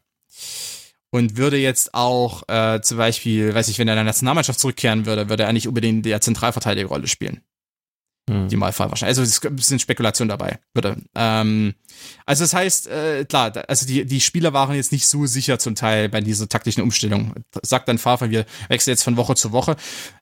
und 1.12 1.38
würde 1.38 1.58
jetzt 1.58 1.94
auch 1.94 2.44
äh, 2.48 2.82
zum 2.82 2.98
Beispiel, 2.98 3.54
weiß 3.54 3.68
ich, 3.68 3.78
wenn 3.78 3.88
er 3.88 3.94
in 3.94 3.98
der 3.98 4.06
Nationalmannschaft 4.06 4.60
zurückkehren 4.60 5.06
würde, 5.06 5.30
würde 5.30 5.44
er 5.44 5.54
nicht 5.54 5.68
unbedingt 5.68 6.06
der 6.06 6.22
Zentralverteidigerrolle 6.22 7.08
spielen. 7.08 7.42
Hm. 8.32 8.48
Die 8.48 8.56
Malfall 8.56 8.90
wahrscheinlich. 8.90 9.18
Also 9.18 9.24
es 9.24 9.38
ist 9.38 9.46
ein 9.46 9.56
bisschen 9.58 9.78
Spekulation 9.78 10.30
dabei, 10.30 10.60
würde. 10.74 10.96
Ähm, 11.16 11.74
also 12.26 12.46
das 12.46 12.54
heißt, 12.54 12.88
äh, 12.88 13.26
klar, 13.26 13.52
also 13.68 13.86
die, 13.86 14.06
die 14.06 14.22
Spieler 14.22 14.54
waren 14.54 14.74
jetzt 14.74 14.94
nicht 14.94 15.06
so 15.06 15.26
sicher 15.26 15.60
zum 15.60 15.76
Teil 15.76 16.08
bei 16.08 16.22
dieser 16.22 16.48
taktischen 16.48 16.82
Umstellung. 16.82 17.34
Sagt 17.62 17.90
dann 17.90 17.98
Favre, 17.98 18.30
wir 18.30 18.46
wechseln 18.70 18.94
jetzt 18.94 19.04
von 19.04 19.18
Woche 19.18 19.36
zu 19.36 19.52
Woche. 19.52 19.76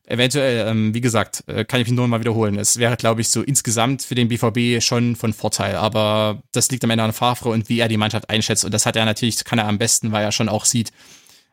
Eventuell, 0.08 0.68
ähm, 0.68 0.96
wie 0.96 1.02
gesagt, 1.02 1.44
äh, 1.46 1.66
kann 1.66 1.82
ich 1.82 1.88
mich 1.88 1.96
nur 1.96 2.08
mal 2.08 2.20
wiederholen. 2.20 2.58
Es 2.58 2.78
wäre, 2.78 2.98
glaube 2.98 3.22
ich, 3.22 3.30
so 3.30 3.44
insgesamt 3.44 4.02
für 4.02 4.16
den 4.16 4.28
BVB 4.28 4.82
schon 4.84 5.16
von 5.16 5.32
Vorteil. 5.32 5.76
Aber 5.76 6.42
das 6.52 6.72
liegt 6.72 6.84
am 6.84 6.90
Ende 6.90 7.04
an 7.04 7.14
Favre 7.14 7.50
und 7.50 7.70
wie 7.70 7.80
er 7.80 7.90
die 7.90 7.98
Mannschaft 7.98 8.28
einschätzt. 8.28 8.66
Und 8.66 8.74
das 8.74 8.88
hat 8.88 8.96
er 8.96 9.06
natürlich, 9.06 9.44
kann 9.44 9.60
er 9.60 9.68
am 9.68 9.78
besten, 9.78 10.12
weil 10.12 10.24
er 10.24 10.32
schon 10.32 10.50
auch 10.50 10.66
sieht, 10.66 10.92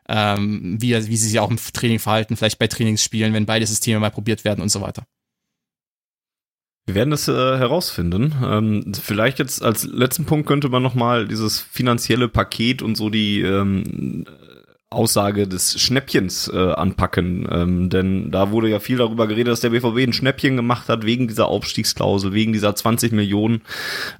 ähm, 0.09 0.77
wie, 0.81 0.95
wie 0.95 1.17
sie 1.17 1.29
sich 1.29 1.39
auch 1.39 1.51
im 1.51 1.57
Training 1.57 1.99
verhalten, 1.99 2.35
vielleicht 2.35 2.57
bei 2.57 2.67
Trainingsspielen, 2.67 3.33
wenn 3.33 3.45
beide 3.45 3.67
Systeme 3.67 3.99
mal 3.99 4.09
probiert 4.09 4.43
werden 4.43 4.61
und 4.61 4.69
so 4.69 4.81
weiter. 4.81 5.03
Wir 6.87 6.95
werden 6.95 7.11
das 7.11 7.27
äh, 7.27 7.33
herausfinden. 7.33 8.33
Ähm, 8.41 8.93
vielleicht 8.93 9.39
jetzt 9.39 9.61
als 9.61 9.83
letzten 9.83 10.23
Punkt 10.23 10.47
könnte 10.47 10.69
man 10.69 10.81
nochmal 10.81 11.27
dieses 11.27 11.59
finanzielle 11.59 12.29
Paket 12.29 12.81
und 12.81 12.95
so 12.95 13.09
die 13.09 13.41
ähm, 13.41 14.23
Aussage 14.89 15.49
des 15.49 15.81
Schnäppchens 15.81 16.47
äh, 16.47 16.57
anpacken. 16.57 17.45
Ähm, 17.51 17.89
denn 17.89 18.31
da 18.31 18.51
wurde 18.51 18.69
ja 18.69 18.79
viel 18.79 18.97
darüber 18.97 19.27
geredet, 19.27 19.51
dass 19.51 19.59
der 19.59 19.71
BVB 19.71 19.97
ein 19.97 20.13
Schnäppchen 20.13 20.55
gemacht 20.55 20.87
hat 20.87 21.05
wegen 21.05 21.27
dieser 21.27 21.49
Aufstiegsklausel, 21.49 22.31
wegen 22.31 22.53
dieser 22.53 22.73
20 22.73 23.11
Millionen. 23.11 23.63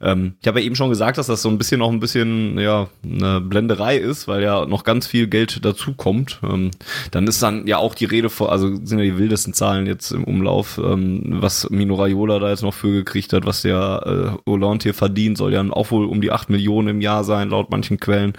Ähm, 0.01 0.33
ich 0.41 0.47
habe 0.47 0.59
ja 0.59 0.65
eben 0.65 0.75
schon 0.75 0.89
gesagt, 0.89 1.17
dass 1.17 1.27
das 1.27 1.41
so 1.41 1.47
ein 1.47 1.57
bisschen 1.57 1.79
noch 1.79 1.89
ein 1.89 2.01
bisschen 2.01 2.59
ja 2.59 2.89
eine 3.01 3.39
Blenderei 3.39 3.95
ist, 3.95 4.27
weil 4.27 4.43
ja 4.43 4.65
noch 4.65 4.83
ganz 4.83 5.07
viel 5.07 5.27
Geld 5.27 5.63
dazu 5.63 5.93
kommt. 5.93 6.41
Ähm, 6.43 6.71
dann 7.11 7.27
ist 7.27 7.41
dann 7.41 7.65
ja 7.65 7.77
auch 7.77 7.95
die 7.95 8.05
Rede 8.05 8.29
vor, 8.29 8.51
also 8.51 8.67
sind 8.67 8.99
ja 8.99 9.05
die 9.05 9.17
wildesten 9.17 9.53
Zahlen 9.53 9.87
jetzt 9.87 10.11
im 10.11 10.25
Umlauf, 10.25 10.81
ähm, 10.83 11.37
was 11.39 11.69
Mino 11.69 11.95
Raiola 11.95 12.39
da 12.39 12.49
jetzt 12.49 12.63
noch 12.63 12.73
für 12.73 12.91
gekriegt 12.91 13.31
hat, 13.31 13.45
was 13.45 13.61
der 13.61 14.37
äh, 14.45 14.49
Hollande 14.49 14.83
hier 14.83 14.93
verdient, 14.93 15.37
soll 15.37 15.53
ja 15.53 15.63
auch 15.71 15.91
wohl 15.91 16.05
um 16.05 16.19
die 16.19 16.31
8 16.31 16.49
Millionen 16.49 16.89
im 16.89 17.01
Jahr 17.01 17.23
sein, 17.23 17.51
laut 17.51 17.71
manchen 17.71 18.01
Quellen. 18.01 18.33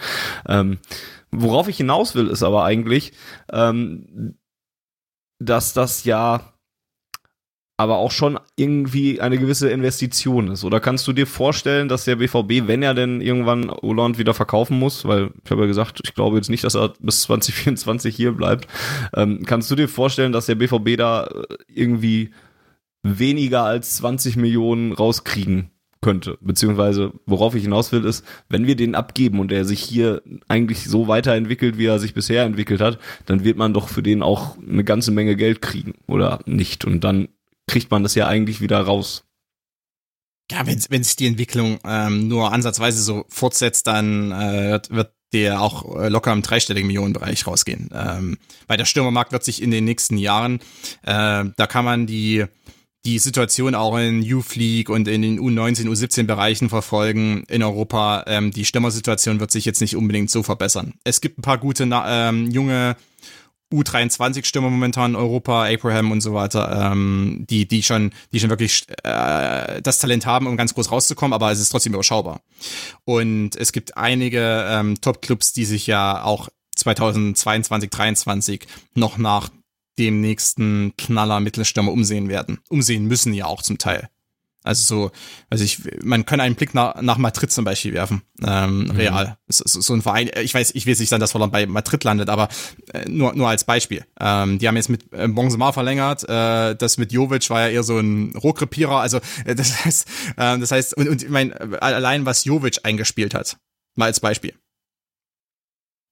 Ähm, 0.46 0.76
Worauf 1.30 1.68
ich 1.68 1.76
hinaus 1.76 2.14
will, 2.14 2.28
ist 2.28 2.42
aber 2.42 2.64
eigentlich, 2.64 3.12
ähm, 3.52 4.36
dass 5.38 5.72
das 5.72 6.04
ja 6.04 6.52
aber 7.80 7.98
auch 7.98 8.10
schon 8.10 8.40
irgendwie 8.56 9.20
eine 9.20 9.38
gewisse 9.38 9.70
Investition 9.70 10.50
ist. 10.50 10.64
Oder 10.64 10.80
kannst 10.80 11.06
du 11.06 11.12
dir 11.12 11.28
vorstellen, 11.28 11.88
dass 11.88 12.04
der 12.04 12.16
BVB, 12.16 12.66
wenn 12.66 12.82
er 12.82 12.92
denn 12.92 13.20
irgendwann 13.20 13.70
Hollande 13.70 14.18
wieder 14.18 14.34
verkaufen 14.34 14.76
muss, 14.78 15.04
weil 15.04 15.30
ich 15.44 15.50
habe 15.50 15.60
ja 15.60 15.68
gesagt, 15.68 16.00
ich 16.02 16.14
glaube 16.14 16.36
jetzt 16.36 16.50
nicht, 16.50 16.64
dass 16.64 16.74
er 16.74 16.94
bis 16.98 17.22
2024 17.22 18.16
hier 18.16 18.32
bleibt, 18.32 18.66
ähm, 19.14 19.44
kannst 19.46 19.70
du 19.70 19.76
dir 19.76 19.88
vorstellen, 19.88 20.32
dass 20.32 20.46
der 20.46 20.56
BVB 20.56 20.96
da 20.96 21.26
äh, 21.26 21.44
irgendwie 21.68 22.30
weniger 23.04 23.62
als 23.62 23.94
20 23.96 24.36
Millionen 24.36 24.92
rauskriegen 24.92 25.70
könnte. 26.00 26.38
Beziehungsweise, 26.40 27.12
worauf 27.26 27.54
ich 27.54 27.62
hinaus 27.62 27.92
will, 27.92 28.04
ist, 28.04 28.24
wenn 28.48 28.66
wir 28.66 28.76
den 28.76 28.94
abgeben 28.94 29.40
und 29.40 29.52
er 29.52 29.64
sich 29.64 29.80
hier 29.80 30.22
eigentlich 30.46 30.84
so 30.84 31.08
weiterentwickelt, 31.08 31.78
wie 31.78 31.86
er 31.86 31.98
sich 31.98 32.14
bisher 32.14 32.44
entwickelt 32.44 32.80
hat, 32.80 32.98
dann 33.26 33.44
wird 33.44 33.56
man 33.56 33.74
doch 33.74 33.88
für 33.88 34.02
den 34.02 34.22
auch 34.22 34.56
eine 34.58 34.84
ganze 34.84 35.10
Menge 35.10 35.36
Geld 35.36 35.62
kriegen 35.62 35.94
oder 36.06 36.40
nicht. 36.46 36.84
Und 36.84 37.02
dann 37.04 37.28
kriegt 37.66 37.90
man 37.90 38.02
das 38.02 38.14
ja 38.14 38.26
eigentlich 38.26 38.60
wieder 38.60 38.80
raus. 38.80 39.24
Ja, 40.50 40.66
wenn, 40.66 41.04
sich 41.04 41.16
die 41.16 41.26
Entwicklung 41.26 41.78
ähm, 41.84 42.26
nur 42.28 42.52
ansatzweise 42.52 43.02
so 43.02 43.26
fortsetzt, 43.28 43.86
dann 43.86 44.32
äh, 44.32 44.80
wird 44.88 45.12
der 45.34 45.60
auch 45.60 45.96
äh, 46.00 46.08
locker 46.08 46.32
im 46.32 46.40
dreistelligen 46.40 46.86
Millionenbereich 46.86 47.46
rausgehen. 47.46 47.90
Ähm, 47.92 48.38
weil 48.66 48.78
der 48.78 48.86
Stürmermarkt 48.86 49.32
wird 49.32 49.44
sich 49.44 49.60
in 49.60 49.70
den 49.70 49.84
nächsten 49.84 50.16
Jahren, 50.16 50.60
äh, 51.02 51.44
da 51.54 51.66
kann 51.68 51.84
man 51.84 52.06
die 52.06 52.46
die 53.04 53.18
Situation 53.18 53.74
auch 53.74 53.96
in 53.96 54.22
Youth 54.22 54.56
League 54.56 54.90
und 54.90 55.08
in 55.08 55.22
den 55.22 55.40
U19, 55.40 55.88
U17 55.88 56.24
Bereichen 56.24 56.68
verfolgen 56.68 57.44
in 57.48 57.62
Europa. 57.62 58.24
Ähm, 58.26 58.50
die 58.50 58.64
Stürmersituation 58.64 59.40
wird 59.40 59.50
sich 59.50 59.64
jetzt 59.64 59.80
nicht 59.80 59.96
unbedingt 59.96 60.30
so 60.30 60.42
verbessern. 60.42 60.94
Es 61.04 61.20
gibt 61.20 61.38
ein 61.38 61.42
paar 61.42 61.58
gute 61.58 61.88
ähm, 61.90 62.50
junge 62.50 62.96
U23-Stürmer 63.72 64.70
momentan 64.70 65.12
in 65.12 65.16
Europa, 65.16 65.66
Abraham 65.66 66.10
und 66.10 66.22
so 66.22 66.32
weiter, 66.32 66.90
ähm, 66.92 67.44
die, 67.48 67.68
die 67.68 67.82
schon, 67.82 68.12
die 68.32 68.40
schon 68.40 68.50
wirklich 68.50 68.86
äh, 69.04 69.82
das 69.82 69.98
Talent 69.98 70.24
haben, 70.24 70.46
um 70.46 70.56
ganz 70.56 70.74
groß 70.74 70.90
rauszukommen, 70.90 71.34
aber 71.34 71.52
es 71.52 71.60
ist 71.60 71.68
trotzdem 71.68 71.92
überschaubar. 71.92 72.40
Und 73.04 73.56
es 73.56 73.72
gibt 73.72 73.96
einige 73.96 74.66
ähm, 74.68 75.00
Top-Clubs, 75.00 75.52
die 75.52 75.66
sich 75.66 75.86
ja 75.86 76.22
auch 76.22 76.48
2022, 76.76 77.68
2023 77.68 78.66
noch 78.94 79.18
nach 79.18 79.50
dem 79.98 80.20
nächsten 80.20 80.94
Knaller 80.96 81.40
Mittelstürmer 81.40 81.92
umsehen 81.92 82.28
werden. 82.28 82.58
Umsehen 82.68 83.06
müssen 83.06 83.34
ja 83.34 83.46
auch 83.46 83.62
zum 83.62 83.78
Teil. 83.78 84.08
Also 84.64 84.84
so, 84.84 85.10
also 85.48 85.64
ich, 85.64 85.80
man 86.02 86.26
kann 86.26 86.40
einen 86.40 86.54
Blick 86.54 86.74
nach, 86.74 87.00
nach 87.00 87.16
Madrid 87.16 87.50
zum 87.50 87.64
Beispiel 87.64 87.94
werfen. 87.94 88.22
Ähm, 88.42 88.84
mhm. 88.84 88.90
Real. 88.90 89.38
So, 89.48 89.80
so 89.80 89.94
ein 89.94 90.02
Verein, 90.02 90.30
ich 90.42 90.52
weiß, 90.52 90.72
ich 90.74 90.84
will 90.84 90.94
nicht 90.94 91.08
sagen, 91.08 91.20
dass 91.20 91.32
Holland 91.32 91.52
bei 91.52 91.66
Madrid 91.66 92.02
landet, 92.04 92.28
aber 92.28 92.48
äh, 92.92 93.08
nur, 93.08 93.34
nur 93.34 93.48
als 93.48 93.64
Beispiel. 93.64 94.04
Ähm, 94.20 94.58
die 94.58 94.68
haben 94.68 94.76
jetzt 94.76 94.90
mit 94.90 95.10
äh, 95.12 95.28
Benzema 95.28 95.72
verlängert, 95.72 96.28
äh, 96.28 96.74
das 96.74 96.98
mit 96.98 97.12
Jovic 97.12 97.48
war 97.50 97.62
ja 97.62 97.68
eher 97.68 97.82
so 97.82 97.98
ein 97.98 98.36
Rohkrepierer, 98.36 99.00
also 99.00 99.20
äh, 99.46 99.54
das 99.54 99.84
heißt, 99.84 100.08
äh, 100.36 100.58
das 100.58 100.70
heißt, 100.70 100.96
und, 100.98 101.08
und 101.08 101.22
ich 101.22 101.30
meine, 101.30 101.80
allein 101.80 102.26
was 102.26 102.44
Jovic 102.44 102.80
eingespielt 102.82 103.32
hat, 103.34 103.56
mal 103.94 104.06
als 104.06 104.20
Beispiel. 104.20 104.54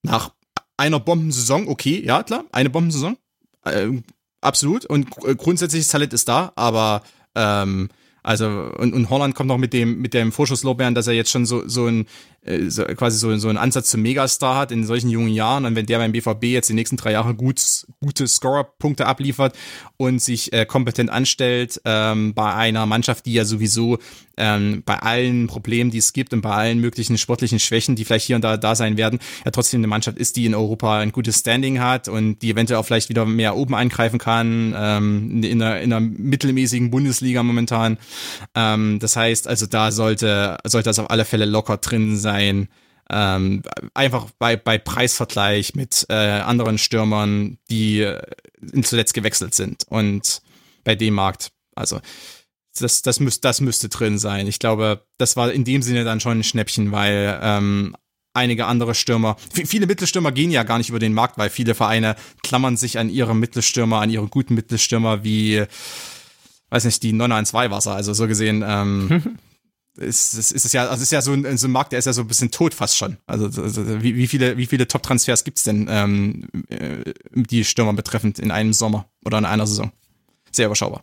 Nach 0.03 0.33
einer 0.77 1.01
Bombensaison, 1.01 1.69
okay, 1.69 2.03
ja 2.05 2.23
klar, 2.23 2.45
eine 2.53 2.71
Bombensaison, 2.71 3.19
äh, 3.67 4.03
absolut, 4.41 4.85
und 4.87 5.11
grundsätzliches 5.11 5.89
Talent 5.89 6.13
ist 6.13 6.29
da, 6.29 6.53
aber 6.57 7.03
ähm, 7.35 7.89
also 8.23 8.49
und, 8.77 8.93
und 8.93 9.09
Holland 9.09 9.37
kommt 9.37 9.49
noch 9.49 9.59
mit 9.59 9.73
dem 9.73 10.01
mit 10.01 10.13
dem 10.13 10.33
Vorschusslorbeeren, 10.33 10.97
dass 10.97 11.07
er 11.07 11.13
jetzt 11.15 11.31
schon 11.31 11.47
so 11.47 11.69
so 11.69 11.87
ein 11.87 12.07
äh, 12.47 12.71
so, 12.71 12.85
quasi 12.85 13.19
so, 13.19 13.37
so 13.37 13.49
einen 13.49 13.59
Ansatz 13.59 13.91
zum 13.91 14.03
Megastar 14.03 14.57
hat 14.57 14.73
in 14.73 14.85
solchen 14.85 15.11
jungen 15.11 15.33
Jahren. 15.33 15.65
Und 15.65 15.75
wenn 15.75 15.87
der 15.87 15.99
beim 15.99 16.13
BVB 16.13 16.45
jetzt 16.45 16.69
die 16.69 16.75
nächsten 16.75 16.97
drei 16.97 17.13
Jahre 17.13 17.35
gut, 17.35 17.61
gute 18.01 18.27
Scorer-Punkte 18.27 19.07
abliefert 19.07 19.57
und 19.97 20.23
sich 20.23 20.53
äh, 20.53 20.67
kompetent 20.67 21.11
anstellt 21.11 21.81
ähm, 21.85 22.35
bei 22.35 22.55
einer 22.55 22.87
Mannschaft, 22.87 23.27
die 23.27 23.35
ja 23.35 23.45
sowieso 23.45 23.99
ähm, 24.37 24.83
bei 24.85 24.99
allen 24.99 25.47
Problemen, 25.47 25.91
die 25.91 25.99
es 25.99 26.13
gibt 26.13 26.33
und 26.33 26.43
bei 26.43 26.51
allen 26.51 26.79
möglichen 26.79 27.17
sportlichen 27.17 27.59
Schwächen, 27.59 27.97
die 27.97 28.05
vielleicht 28.05 28.27
hier 28.27 28.37
und 28.37 28.43
da 28.43 28.57
da 28.57 28.75
sein 28.75 28.97
werden, 28.97 29.19
ja 29.45 29.51
trotzdem 29.51 29.81
eine 29.81 29.87
Mannschaft 29.87 30.19
ist, 30.19 30.37
die 30.37 30.45
in 30.45 30.55
Europa 30.55 30.99
ein 30.99 31.13
gutes 31.13 31.39
Standing 31.39 31.81
hat 31.81 32.09
und 32.09 32.41
die 32.41 32.51
eventuell 32.51 32.79
auch 32.79 32.85
vielleicht 32.85 33.09
wieder 33.09 33.25
mehr 33.25 33.57
oben 33.57 33.75
eingreifen 33.75 34.19
kann, 34.19 34.75
ähm, 34.77 35.43
in, 35.43 35.63
einer, 35.63 35.81
in 35.81 35.93
einer 35.93 36.01
mittelmäßigen 36.01 36.91
Bundesliga 36.91 37.43
momentan. 37.43 37.97
Ähm, 38.55 38.99
das 39.01 39.17
heißt, 39.17 39.49
also 39.49 39.67
da 39.67 39.91
sollte, 39.91 40.59
sollte 40.65 40.91
das 40.91 40.99
auf 40.99 41.11
alle 41.11 41.25
Fälle 41.25 41.47
locker 41.47 41.79
drin 41.79 42.19
sein 42.19 42.36
sein. 42.37 42.69
Ähm, 43.09 43.63
einfach 43.95 44.31
bei, 44.39 44.57
bei 44.57 44.79
Preisvergleich 44.79 45.75
mit 45.75 46.07
äh, 46.09 46.15
anderen 46.15 46.77
Stürmern, 46.77 47.59
die 47.71 48.01
äh, 48.01 48.21
zuletzt 48.83 49.15
gewechselt 49.15 49.55
sind. 49.55 49.85
Und 49.89 50.43
bei 50.83 50.97
dem 50.97 51.15
Markt, 51.15 51.53
also 51.77 52.01
das, 52.79 53.03
das, 53.03 53.21
müß, 53.21 53.41
das 53.41 53.61
müsste 53.61 53.89
drin 53.89 54.19
sein. 54.19 54.49
Ich 54.49 54.59
glaube, 54.59 55.07
das 55.19 55.37
war 55.37 55.53
in 55.53 55.65
dem 55.65 55.83
Sinne 55.83 56.05
dann 56.05 56.21
schon 56.21 56.41
ein 56.41 56.45
Schnäppchen, 56.45 56.91
weil 56.91 57.39
ähm, 57.43 57.97
einige 58.35 58.67
andere 58.67 58.95
Stürmer, 58.95 59.37
viele 59.53 59.87
Mittelstürmer 59.87 60.33
gehen 60.33 60.51
ja 60.51 60.65
gar 60.65 60.79
nicht 60.79 60.91
über 60.91 60.99
den 60.99 61.15
Markt, 61.15 61.39
weil 61.39 61.49
viele 61.49 61.75
Vereine 61.75 62.17
klammern 62.43 62.77
sich 62.77 62.99
an 62.99 63.09
ihre 63.09 63.37
Mittelstürmer, 63.37 64.01
an 64.01 64.11
ihre 64.11 64.27
guten 64.27 64.55
Mittelstürmer 64.55 65.23
wie, 65.23 65.65
weiß 66.71 66.85
nicht, 66.85 67.03
die 67.05 67.13
Nonna 67.13 67.39
in 67.39 67.47
zwei 67.47 67.71
Wasser. 67.71 67.95
Also 67.95 68.13
so 68.15 68.27
gesehen, 68.27 68.65
ähm, 68.67 69.39
ist, 69.99 70.35
ist, 70.35 70.53
ist 70.53 70.65
es 70.65 70.73
ja, 70.73 70.87
also 70.89 71.03
ist 71.03 71.13
ja 71.13 71.23
so 71.23 71.33
ein, 71.33 71.57
so 71.57 71.69
ein 71.69 71.73
Markt, 71.73 71.93
der 71.93 71.99
ist 71.99 72.05
ja 72.05 72.13
so 72.13 72.23
ein 72.23 72.29
bisschen 72.29 72.51
tot 72.51 72.75
fast 72.75 72.97
schon. 72.97 73.17
Also, 73.27 73.47
also 73.63 74.03
wie, 74.03 74.17
wie 74.17 74.27
viele, 74.27 74.57
wie 74.57 74.67
viele 74.67 74.87
Top-Transfers 74.89 75.45
gibt's 75.45 75.65
denn, 75.65 75.87
ähm, 75.91 76.49
äh, 76.69 77.13
die 77.35 77.65
Stürmer 77.65 77.93
betreffend 77.93 78.39
in 78.39 78.51
einem 78.51 78.73
Sommer 78.73 79.09
oder 79.25 79.39
in 79.39 79.45
einer 79.45 79.67
Saison? 79.67 79.93
Sehr 80.53 80.67
überschaubar. 80.67 81.03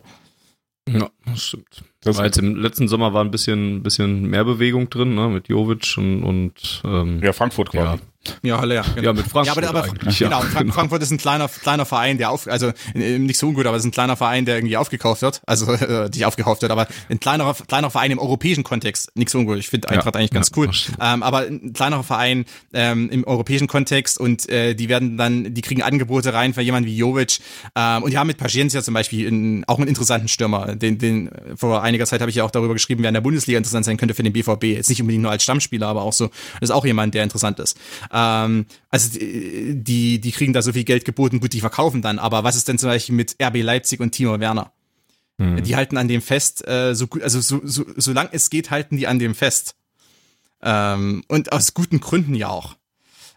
Ja, 0.88 1.08
das 1.24 1.42
stimmt. 1.42 1.84
Das 2.02 2.18
war 2.18 2.26
jetzt 2.26 2.38
im 2.38 2.56
letzten 2.56 2.88
Sommer 2.88 3.14
war 3.14 3.24
ein 3.24 3.30
bisschen, 3.30 3.82
bisschen 3.82 4.26
mehr 4.28 4.44
Bewegung 4.44 4.90
drin, 4.90 5.14
ne, 5.14 5.28
mit 5.28 5.48
Jovic 5.48 5.96
und, 5.96 6.22
und 6.22 6.82
ähm, 6.84 7.20
ja, 7.22 7.32
Frankfurt 7.32 7.70
quasi. 7.70 7.96
Ja. 7.96 8.13
Ja, 8.42 8.58
Halle, 8.58 8.74
ja. 8.76 8.82
Genau. 8.82 9.08
Ja, 9.08 9.12
mit 9.12 9.26
Frankfurt. 9.26 9.62
Ja, 9.62 9.68
aber, 9.68 9.80
aber 9.80 9.88
genau, 9.88 10.10
ja, 10.10 10.58
genau. 10.58 10.72
Frankfurt 10.72 11.02
ist 11.02 11.10
ein 11.10 11.18
kleiner, 11.18 11.48
kleiner 11.48 11.84
Verein, 11.84 12.18
der 12.18 12.30
auf, 12.30 12.46
also 12.46 12.72
nicht 12.94 13.38
so 13.38 13.48
ungut, 13.48 13.66
aber 13.66 13.76
es 13.76 13.82
ist 13.82 13.88
ein 13.88 13.92
kleiner 13.92 14.16
Verein, 14.16 14.44
der 14.44 14.56
irgendwie 14.56 14.76
aufgekauft 14.76 15.22
wird. 15.22 15.42
Also 15.46 15.72
äh, 15.72 16.08
nicht 16.08 16.24
aufgekauft 16.24 16.62
wird, 16.62 16.72
aber 16.72 16.86
ein 17.08 17.20
kleinerer, 17.20 17.54
kleinerer 17.54 17.90
Verein 17.90 18.10
im 18.10 18.18
europäischen 18.18 18.64
Kontext, 18.64 19.10
nicht 19.14 19.30
so 19.30 19.38
ungut. 19.38 19.58
Ich 19.58 19.68
finde 19.68 19.88
Eintracht 19.88 20.14
ja, 20.14 20.18
eigentlich 20.20 20.30
ganz 20.30 20.50
cool. 20.56 20.70
Ähm, 21.00 21.22
aber 21.22 21.40
ein 21.40 21.72
kleinerer 21.72 22.04
Verein 22.04 22.44
ähm, 22.72 23.10
im 23.10 23.24
europäischen 23.24 23.66
Kontext 23.66 24.18
und 24.18 24.48
äh, 24.48 24.74
die 24.74 24.88
werden 24.88 25.16
dann, 25.16 25.54
die 25.54 25.62
kriegen 25.62 25.82
Angebote 25.82 26.32
rein 26.32 26.54
für 26.54 26.62
jemanden 26.62 26.88
wie 26.88 26.96
Jovic. 26.96 27.38
Ähm, 27.74 28.02
und 28.02 28.10
die 28.10 28.18
haben 28.18 28.26
mit 28.26 28.38
Paciencia 28.38 28.82
zum 28.82 28.94
Beispiel 28.94 29.26
in, 29.26 29.64
auch 29.66 29.78
einen 29.78 29.88
interessanten 29.88 30.28
Stürmer. 30.28 30.74
Den, 30.76 30.98
den 30.98 31.30
vor 31.56 31.82
einiger 31.82 32.06
Zeit 32.06 32.20
habe 32.20 32.30
ich 32.30 32.36
ja 32.36 32.44
auch 32.44 32.50
darüber 32.50 32.74
geschrieben, 32.74 33.02
wer 33.02 33.08
in 33.08 33.14
der 33.14 33.20
Bundesliga 33.20 33.58
interessant 33.58 33.84
sein 33.84 33.96
könnte 33.96 34.14
für 34.14 34.22
den 34.22 34.32
BVB. 34.32 34.64
Jetzt 34.64 34.88
nicht 34.88 35.00
unbedingt 35.00 35.22
nur 35.22 35.30
als 35.30 35.42
Stammspieler, 35.42 35.86
aber 35.86 36.02
auch 36.02 36.12
so, 36.12 36.28
das 36.60 36.70
ist 36.70 36.70
auch 36.70 36.84
jemand, 36.84 37.14
der 37.14 37.24
interessant 37.24 37.58
ist. 37.58 37.78
Ähm, 38.16 38.66
also 38.90 39.18
die, 39.18 40.20
die 40.20 40.30
kriegen 40.30 40.52
da 40.52 40.62
so 40.62 40.72
viel 40.72 40.84
Geld 40.84 41.04
geboten, 41.04 41.40
gut, 41.40 41.52
die 41.52 41.60
verkaufen 41.60 42.00
dann, 42.00 42.20
aber 42.20 42.44
was 42.44 42.54
ist 42.54 42.68
denn 42.68 42.78
zum 42.78 42.88
Beispiel 42.88 43.16
mit 43.16 43.36
RB 43.42 43.56
Leipzig 43.62 43.98
und 43.98 44.12
Timo 44.12 44.38
Werner? 44.38 44.72
Mhm. 45.36 45.64
Die 45.64 45.74
halten 45.74 45.96
an 45.96 46.06
dem 46.06 46.22
fest, 46.22 46.66
äh, 46.68 46.94
so 46.94 47.08
gut, 47.08 47.22
also 47.22 47.40
so, 47.40 47.60
so, 47.64 47.84
solange 47.96 48.30
es 48.32 48.50
geht, 48.50 48.70
halten 48.70 48.96
die 48.96 49.08
an 49.08 49.18
dem 49.18 49.34
fest. 49.34 49.74
Ähm, 50.62 51.24
und 51.26 51.52
aus 51.52 51.74
guten 51.74 51.98
Gründen 51.98 52.36
ja 52.36 52.48
auch 52.48 52.76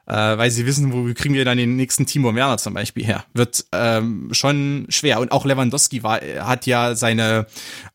äh, 0.07 0.37
weil 0.37 0.49
sie 0.51 0.65
wissen, 0.65 0.93
wo 0.93 1.13
kriegen 1.13 1.33
wir 1.33 1.43
dann 1.43 1.57
den 1.57 1.75
nächsten 1.75 2.05
Timo 2.05 2.33
Werner 2.33 2.57
zum 2.57 2.73
Beispiel 2.73 3.05
her. 3.05 3.25
Wird 3.33 3.65
ähm, 3.73 4.29
schon 4.31 4.85
schwer. 4.89 5.19
Und 5.19 5.31
auch 5.31 5.45
Lewandowski 5.45 6.01
war, 6.01 6.21
hat 6.39 6.65
ja 6.65 6.95
seine 6.95 7.45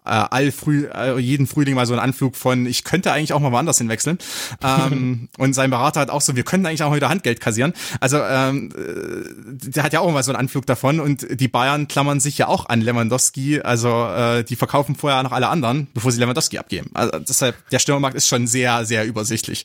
äh, 0.04 0.10
all 0.10 0.52
früh, 0.52 0.88
äh, 0.92 1.18
jeden 1.18 1.46
Frühling 1.46 1.74
mal 1.74 1.86
so 1.86 1.94
einen 1.94 2.02
Anflug 2.02 2.36
von, 2.36 2.66
ich 2.66 2.84
könnte 2.84 3.12
eigentlich 3.12 3.32
auch 3.32 3.40
mal 3.40 3.50
woanders 3.50 3.78
hinwechseln. 3.78 4.18
ähm, 4.62 5.28
und 5.38 5.54
sein 5.54 5.70
Berater 5.70 6.00
hat 6.00 6.10
auch 6.10 6.20
so, 6.20 6.36
wir 6.36 6.42
können 6.42 6.66
eigentlich 6.66 6.82
auch 6.82 6.94
wieder 6.94 7.08
Handgeld 7.08 7.40
kassieren. 7.40 7.72
Also 8.00 8.18
ähm, 8.18 8.70
äh, 8.76 9.70
der 9.70 9.82
hat 9.82 9.94
ja 9.94 10.00
auch 10.00 10.12
mal 10.12 10.22
so 10.22 10.32
einen 10.32 10.40
Anflug 10.40 10.66
davon 10.66 11.00
und 11.00 11.26
die 11.30 11.48
Bayern 11.48 11.88
klammern 11.88 12.20
sich 12.20 12.36
ja 12.36 12.48
auch 12.48 12.66
an 12.68 12.82
Lewandowski. 12.82 13.62
Also 13.62 14.06
äh, 14.06 14.44
die 14.44 14.56
verkaufen 14.56 14.96
vorher 14.96 15.22
noch 15.22 15.32
alle 15.32 15.48
anderen, 15.48 15.86
bevor 15.94 16.12
sie 16.12 16.20
Lewandowski 16.20 16.58
abgeben. 16.58 16.90
Also 16.92 17.18
deshalb, 17.20 17.56
der 17.70 17.78
Stürmermarkt 17.78 18.16
ist 18.16 18.28
schon 18.28 18.46
sehr, 18.46 18.84
sehr 18.84 19.06
übersichtlich. 19.06 19.64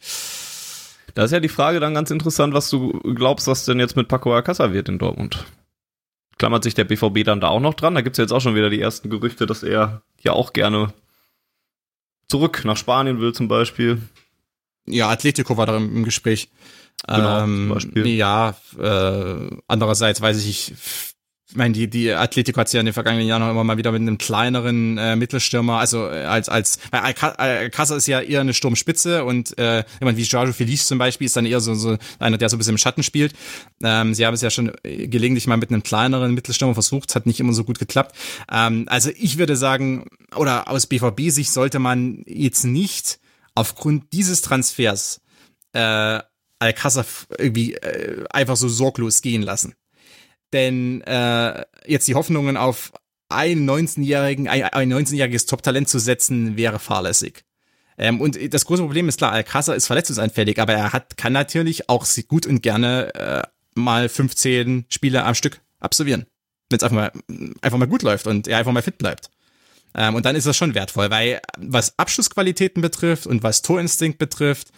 Da 1.13 1.23
ist 1.23 1.31
ja 1.31 1.39
die 1.39 1.49
Frage 1.49 1.79
dann 1.79 1.93
ganz 1.93 2.11
interessant, 2.11 2.53
was 2.53 2.69
du 2.69 2.91
glaubst, 3.15 3.47
was 3.47 3.65
denn 3.65 3.79
jetzt 3.79 3.95
mit 3.95 4.07
Paco 4.07 4.33
Alcázar 4.33 4.73
wird 4.73 4.89
in 4.89 4.99
Dortmund. 4.99 5.45
Klammert 6.37 6.63
sich 6.63 6.75
der 6.75 6.83
BVB 6.83 7.23
dann 7.23 7.41
da 7.41 7.47
auch 7.47 7.59
noch 7.59 7.73
dran? 7.73 7.95
Da 7.95 8.01
gibt's 8.01 8.17
ja 8.17 8.23
jetzt 8.23 8.31
auch 8.31 8.41
schon 8.41 8.55
wieder 8.55 8.69
die 8.69 8.81
ersten 8.81 9.09
Gerüchte, 9.09 9.45
dass 9.45 9.63
er 9.63 10.01
ja 10.21 10.33
auch 10.33 10.53
gerne 10.53 10.93
zurück 12.27 12.63
nach 12.65 12.77
Spanien 12.77 13.19
will 13.19 13.33
zum 13.33 13.47
Beispiel. 13.47 14.01
Ja, 14.85 15.09
Atletico 15.09 15.57
war 15.57 15.65
da 15.65 15.77
im, 15.77 16.03
Gespräch. 16.03 16.49
Genau, 17.07 17.43
ähm, 17.43 17.67
zum 17.67 17.69
Beispiel. 17.69 18.07
Ja, 18.07 18.55
äh, 18.79 19.49
andererseits 19.67 20.21
weiß 20.21 20.45
ich, 20.45 20.73
ich 21.49 21.55
meine, 21.55 21.73
die, 21.73 21.89
die 21.89 22.11
Atletico 22.11 22.59
hat 22.59 22.71
ja 22.73 22.81
in 22.81 22.85
den 22.85 22.93
vergangenen 22.93 23.25
Jahren 23.25 23.41
auch 23.41 23.51
immer 23.51 23.63
mal 23.63 23.77
wieder 23.77 23.93
mit 23.93 24.01
einem 24.01 24.17
kleineren 24.17 24.97
äh, 24.97 25.15
Mittelstürmer, 25.15 25.79
also 25.79 26.05
äh, 26.07 26.25
als, 26.25 26.49
als, 26.49 26.77
weil 26.91 26.99
Alcázar 26.99 27.95
ist 27.95 28.07
ja 28.07 28.19
eher 28.19 28.41
eine 28.41 28.53
Sturmspitze 28.53 29.23
und 29.23 29.57
äh, 29.57 29.85
jemand 30.01 30.17
wie 30.17 30.23
Giorgio 30.23 30.51
Felice 30.51 30.87
zum 30.87 30.97
Beispiel 30.97 31.25
ist 31.25 31.37
dann 31.37 31.45
eher 31.45 31.61
so, 31.61 31.73
so 31.73 31.97
einer, 32.19 32.37
der 32.37 32.49
so 32.49 32.57
ein 32.57 32.59
bisschen 32.59 32.73
im 32.73 32.77
Schatten 32.77 33.01
spielt. 33.01 33.33
Ähm, 33.81 34.13
sie 34.13 34.25
haben 34.25 34.33
es 34.33 34.41
ja 34.41 34.49
schon 34.49 34.73
äh, 34.83 35.07
gelegentlich 35.07 35.47
mal 35.47 35.55
mit 35.55 35.69
einem 35.69 35.83
kleineren 35.83 36.33
Mittelstürmer 36.33 36.73
versucht, 36.73 37.15
hat 37.15 37.25
nicht 37.25 37.39
immer 37.39 37.53
so 37.53 37.63
gut 37.63 37.79
geklappt. 37.79 38.13
Ähm, 38.51 38.83
also 38.89 39.09
ich 39.17 39.37
würde 39.37 39.55
sagen, 39.55 40.05
oder 40.35 40.69
aus 40.69 40.87
BVB-Sicht 40.87 41.53
sollte 41.53 41.79
man 41.79 42.23
jetzt 42.25 42.65
nicht 42.65 43.19
aufgrund 43.55 44.11
dieses 44.11 44.41
Transfers 44.41 45.21
äh, 45.71 46.19
Alcázar 46.59 47.05
irgendwie 47.37 47.75
äh, 47.75 48.25
einfach 48.31 48.57
so 48.57 48.67
sorglos 48.67 49.21
gehen 49.21 49.43
lassen. 49.43 49.75
Denn 50.53 51.01
äh, 51.01 51.65
jetzt 51.85 52.07
die 52.07 52.15
Hoffnungen 52.15 52.57
auf 52.57 52.91
einen 53.29 53.69
19-jährigen, 53.69 54.47
ein, 54.47 54.63
ein 54.63 54.93
19-jähriges 54.93 55.47
Top-Talent 55.47 55.89
zu 55.89 55.99
setzen, 55.99 56.55
wäre 56.55 56.79
fahrlässig. 56.79 57.43
Ähm, 57.97 58.21
und 58.21 58.53
das 58.53 58.65
große 58.65 58.83
Problem 58.83 59.09
ist 59.09 59.17
klar, 59.17 59.33
Alcázar 59.33 59.75
ist 59.75 59.87
verletzungsanfällig, 59.87 60.59
aber 60.59 60.73
er 60.73 60.93
hat, 60.93 61.17
kann 61.17 61.33
natürlich 61.33 61.89
auch 61.89 62.05
gut 62.27 62.45
und 62.45 62.61
gerne 62.61 63.13
äh, 63.15 63.41
mal 63.75 64.07
15 64.07 64.85
Spiele 64.89 65.23
am 65.23 65.35
Stück 65.35 65.61
absolvieren. 65.79 66.25
Wenn 66.69 66.77
es 66.77 66.83
einfach 66.83 66.95
mal, 66.95 67.11
einfach 67.61 67.77
mal 67.77 67.87
gut 67.87 68.03
läuft 68.03 68.27
und 68.27 68.47
er 68.47 68.59
einfach 68.59 68.71
mal 68.71 68.81
fit 68.81 68.97
bleibt. 68.97 69.29
Ähm, 69.95 70.15
und 70.15 70.25
dann 70.25 70.35
ist 70.35 70.45
das 70.45 70.55
schon 70.55 70.75
wertvoll, 70.75 71.09
weil 71.09 71.41
was 71.57 71.97
Abschlussqualitäten 71.97 72.81
betrifft 72.81 73.25
und 73.25 73.43
was 73.43 73.61
Torinstinkt 73.61 74.19
betrifft, 74.19 74.69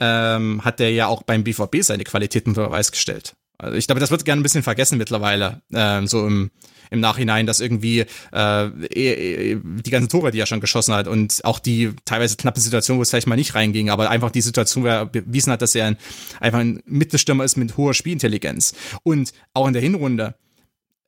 ähm, 0.00 0.64
hat 0.64 0.80
er 0.80 0.90
ja 0.90 1.06
auch 1.06 1.22
beim 1.22 1.44
BVB 1.44 1.82
seine 1.82 2.04
Qualitäten 2.04 2.50
unter 2.50 2.66
Beweis 2.66 2.90
gestellt. 2.90 3.34
Also 3.58 3.76
ich 3.76 3.86
glaube, 3.86 4.00
das 4.00 4.10
wird 4.10 4.24
gerne 4.24 4.40
ein 4.40 4.42
bisschen 4.42 4.62
vergessen 4.62 4.98
mittlerweile, 4.98 5.62
ähm, 5.72 6.06
so 6.06 6.26
im, 6.26 6.50
im 6.90 7.00
Nachhinein, 7.00 7.46
dass 7.46 7.60
irgendwie 7.60 8.00
äh, 8.32 8.66
eh, 8.66 9.52
eh, 9.52 9.60
die 9.62 9.90
ganzen 9.90 10.08
Tore, 10.08 10.30
die 10.30 10.40
er 10.40 10.46
schon 10.46 10.60
geschossen 10.60 10.94
hat 10.94 11.06
und 11.06 11.44
auch 11.44 11.58
die 11.58 11.92
teilweise 12.04 12.36
knappe 12.36 12.60
Situation, 12.60 12.98
wo 12.98 13.02
es 13.02 13.10
vielleicht 13.10 13.26
mal 13.26 13.36
nicht 13.36 13.54
reinging, 13.54 13.90
aber 13.90 14.10
einfach 14.10 14.30
die 14.30 14.40
Situation, 14.40 14.84
wo 14.84 14.88
er 14.88 15.06
bewiesen 15.06 15.52
hat, 15.52 15.62
dass 15.62 15.74
er 15.74 15.86
ein, 15.86 15.96
einfach 16.40 16.58
ein 16.58 16.82
Mittelstürmer 16.84 17.44
ist 17.44 17.56
mit 17.56 17.76
hoher 17.76 17.94
Spielintelligenz. 17.94 18.74
Und 19.02 19.32
auch 19.52 19.66
in 19.66 19.72
der 19.72 19.82
Hinrunde, 19.82 20.34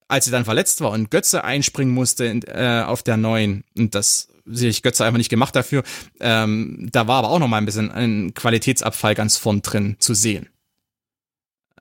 als 0.09 0.27
er 0.27 0.33
dann 0.33 0.45
verletzt 0.45 0.81
war 0.81 0.93
und 0.93 1.11
Götze 1.11 1.43
einspringen 1.43 1.93
musste 1.93 2.27
in, 2.27 2.43
äh, 2.43 2.85
auf 2.87 3.03
der 3.03 3.17
neuen, 3.17 3.65
und 3.77 3.95
das 3.95 4.29
sich 4.45 4.83
Götze 4.83 5.05
einfach 5.05 5.19
nicht 5.19 5.31
gemacht 5.31 5.57
dafür, 5.57 5.83
ähm, 6.21 6.89
da 6.93 7.09
war 7.09 7.19
aber 7.19 7.31
auch 7.31 7.41
noch 7.41 7.49
mal 7.49 7.59
ein 7.59 7.67
bisschen 7.67 7.91
ein 7.91 8.33
Qualitätsabfall 8.35 9.17
ganz 9.17 9.37
vorn 9.37 9.63
drin 9.63 9.97
zu 9.99 10.15
sehen. 10.15 10.49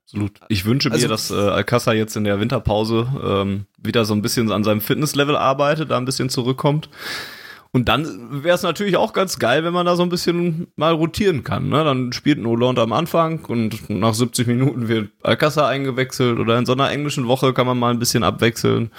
Absolut. 0.05 0.39
Ich 0.49 0.65
wünsche 0.65 0.89
mir, 0.89 0.95
also, 0.95 1.07
dass 1.07 1.31
äh, 1.31 1.33
Alcázar 1.33 1.95
jetzt 1.95 2.15
in 2.15 2.25
der 2.25 2.39
Winterpause 2.39 3.07
ähm, 3.23 3.65
wieder 3.81 4.05
so 4.05 4.13
ein 4.13 4.21
bisschen 4.21 4.51
an 4.51 4.63
seinem 4.63 4.81
Fitnesslevel 4.81 5.35
arbeitet, 5.35 5.89
da 5.89 5.97
ein 5.97 6.05
bisschen 6.05 6.29
zurückkommt. 6.29 6.89
Und 7.71 7.89
dann 7.89 8.43
wäre 8.43 8.55
es 8.55 8.63
natürlich 8.63 8.95
auch 8.95 9.11
ganz 9.11 9.37
geil, 9.37 9.65
wenn 9.65 9.73
man 9.73 9.85
da 9.85 9.97
so 9.97 10.03
ein 10.03 10.09
bisschen 10.09 10.67
mal 10.77 10.93
rotieren 10.93 11.43
kann. 11.43 11.67
Ne? 11.67 11.83
Dann 11.83 12.13
spielt 12.13 12.37
ein 12.37 12.47
Hollande 12.47 12.81
am 12.81 12.93
Anfang 12.93 13.43
und 13.45 13.89
nach 13.89 14.13
70 14.13 14.47
Minuten 14.47 14.87
wird 14.87 15.09
Alcázar 15.23 15.67
eingewechselt 15.67 16.39
oder 16.39 16.57
in 16.57 16.65
so 16.65 16.71
einer 16.71 16.89
englischen 16.89 17.27
Woche 17.27 17.51
kann 17.51 17.67
man 17.67 17.77
mal 17.77 17.91
ein 17.91 17.99
bisschen 17.99 18.23
abwechseln. 18.23 18.91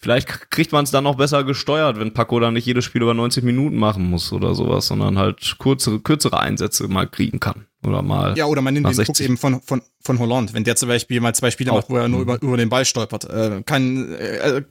Vielleicht 0.00 0.50
kriegt 0.50 0.72
man 0.72 0.84
es 0.84 0.90
dann 0.90 1.04
noch 1.04 1.16
besser 1.16 1.44
gesteuert, 1.44 1.98
wenn 1.98 2.12
Paco 2.12 2.38
dann 2.38 2.54
nicht 2.54 2.66
jedes 2.66 2.84
Spiel 2.84 3.02
über 3.02 3.14
90 3.14 3.42
Minuten 3.42 3.76
machen 3.76 4.08
muss 4.08 4.32
oder 4.32 4.54
sowas, 4.54 4.86
sondern 4.86 5.18
halt 5.18 5.56
kürzere, 5.58 6.00
kürzere 6.00 6.38
Einsätze 6.40 6.86
mal 6.88 7.08
kriegen 7.08 7.40
kann. 7.40 7.66
Oder 7.86 8.02
mal. 8.02 8.36
Ja, 8.36 8.46
oder 8.46 8.60
man 8.60 8.74
nimmt 8.74 8.86
den 8.86 8.94
60. 8.94 9.16
Druck 9.16 9.24
eben 9.24 9.36
von, 9.36 9.60
von, 9.60 9.82
von 10.00 10.18
Holland. 10.18 10.54
Wenn 10.54 10.64
der 10.64 10.76
zum 10.76 10.88
Beispiel 10.88 11.20
mal 11.20 11.34
zwei 11.34 11.50
Spiele 11.50 11.72
macht, 11.72 11.90
wo 11.90 11.96
er 11.96 12.08
nur 12.08 12.20
über, 12.20 12.40
über 12.42 12.56
den 12.56 12.68
Ball 12.68 12.84
stolpert, 12.84 13.24
äh, 13.24 13.62
kann, 13.64 14.12
äh, 14.14 14.58
äh, 14.58 14.62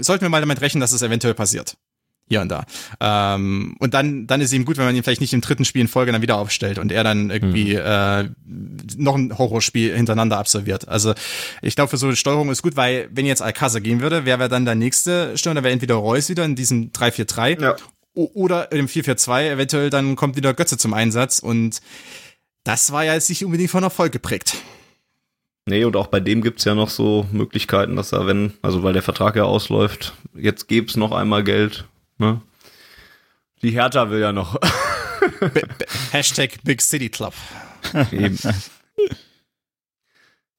sollten 0.00 0.22
wir 0.22 0.28
mal 0.28 0.40
damit 0.40 0.60
rechnen, 0.60 0.80
dass 0.80 0.92
es 0.92 1.02
eventuell 1.02 1.34
passiert 1.34 1.76
hier 2.28 2.40
und 2.40 2.48
da. 2.48 2.64
Ähm, 3.00 3.76
und 3.78 3.94
dann, 3.94 4.26
dann 4.26 4.40
ist 4.40 4.48
es 4.48 4.52
ihm 4.52 4.64
gut, 4.64 4.76
wenn 4.78 4.84
man 4.84 4.96
ihn 4.96 5.02
vielleicht 5.02 5.20
nicht 5.20 5.32
im 5.32 5.40
dritten 5.40 5.64
Spiel 5.64 5.82
in 5.82 5.88
Folge 5.88 6.12
dann 6.12 6.22
wieder 6.22 6.36
aufstellt 6.36 6.78
und 6.78 6.90
er 6.90 7.04
dann 7.04 7.30
irgendwie 7.30 7.74
mhm. 7.74 7.80
äh, 7.84 8.24
noch 8.96 9.14
ein 9.14 9.36
Horrorspiel 9.36 9.94
hintereinander 9.94 10.38
absolviert. 10.38 10.88
Also 10.88 11.14
ich 11.62 11.76
glaube, 11.76 11.90
für 11.90 11.96
so 11.96 12.06
eine 12.06 12.16
Steuerung 12.16 12.50
ist 12.50 12.62
gut, 12.62 12.76
weil 12.76 13.08
wenn 13.12 13.26
jetzt 13.26 13.42
Alcázar 13.42 13.80
gehen 13.80 14.00
würde, 14.00 14.24
wer 14.24 14.38
wäre 14.38 14.48
dann 14.48 14.64
der 14.64 14.74
nächste 14.74 15.36
Stürmer? 15.38 15.56
Da 15.56 15.64
wäre 15.64 15.72
entweder 15.72 15.94
Reus 15.94 16.28
wieder 16.28 16.44
in 16.44 16.56
diesem 16.56 16.90
3-4-3 16.90 17.62
ja. 17.62 17.76
oder 18.14 18.72
im 18.72 18.88
4-4-2, 18.88 19.50
eventuell 19.50 19.90
dann 19.90 20.16
kommt 20.16 20.36
wieder 20.36 20.52
Götze 20.52 20.76
zum 20.76 20.94
Einsatz 20.94 21.38
und 21.38 21.80
das 22.64 22.90
war 22.90 23.04
ja 23.04 23.14
jetzt 23.14 23.28
nicht 23.28 23.44
unbedingt 23.44 23.70
von 23.70 23.84
Erfolg 23.84 24.10
geprägt. 24.10 24.56
Nee, 25.68 25.84
und 25.84 25.96
auch 25.96 26.06
bei 26.08 26.20
dem 26.20 26.42
gibt's 26.42 26.64
ja 26.64 26.74
noch 26.74 26.90
so 26.90 27.26
Möglichkeiten, 27.32 27.96
dass 27.96 28.12
er, 28.12 28.26
wenn, 28.26 28.52
also 28.62 28.82
weil 28.82 28.92
der 28.92 29.02
Vertrag 29.02 29.34
ja 29.34 29.44
ausläuft, 29.44 30.14
jetzt 30.34 30.68
gäb's 30.68 30.96
noch 30.96 31.10
einmal 31.12 31.42
Geld 31.42 31.86
Ne? 32.18 32.40
Die 33.62 33.70
Hertha 33.70 34.10
will 34.10 34.20
ja 34.20 34.32
noch. 34.32 34.58
Hashtag 36.12 36.62
Big 36.64 36.82
City 36.82 37.08
Club. 37.08 37.34
Eben. 38.12 38.38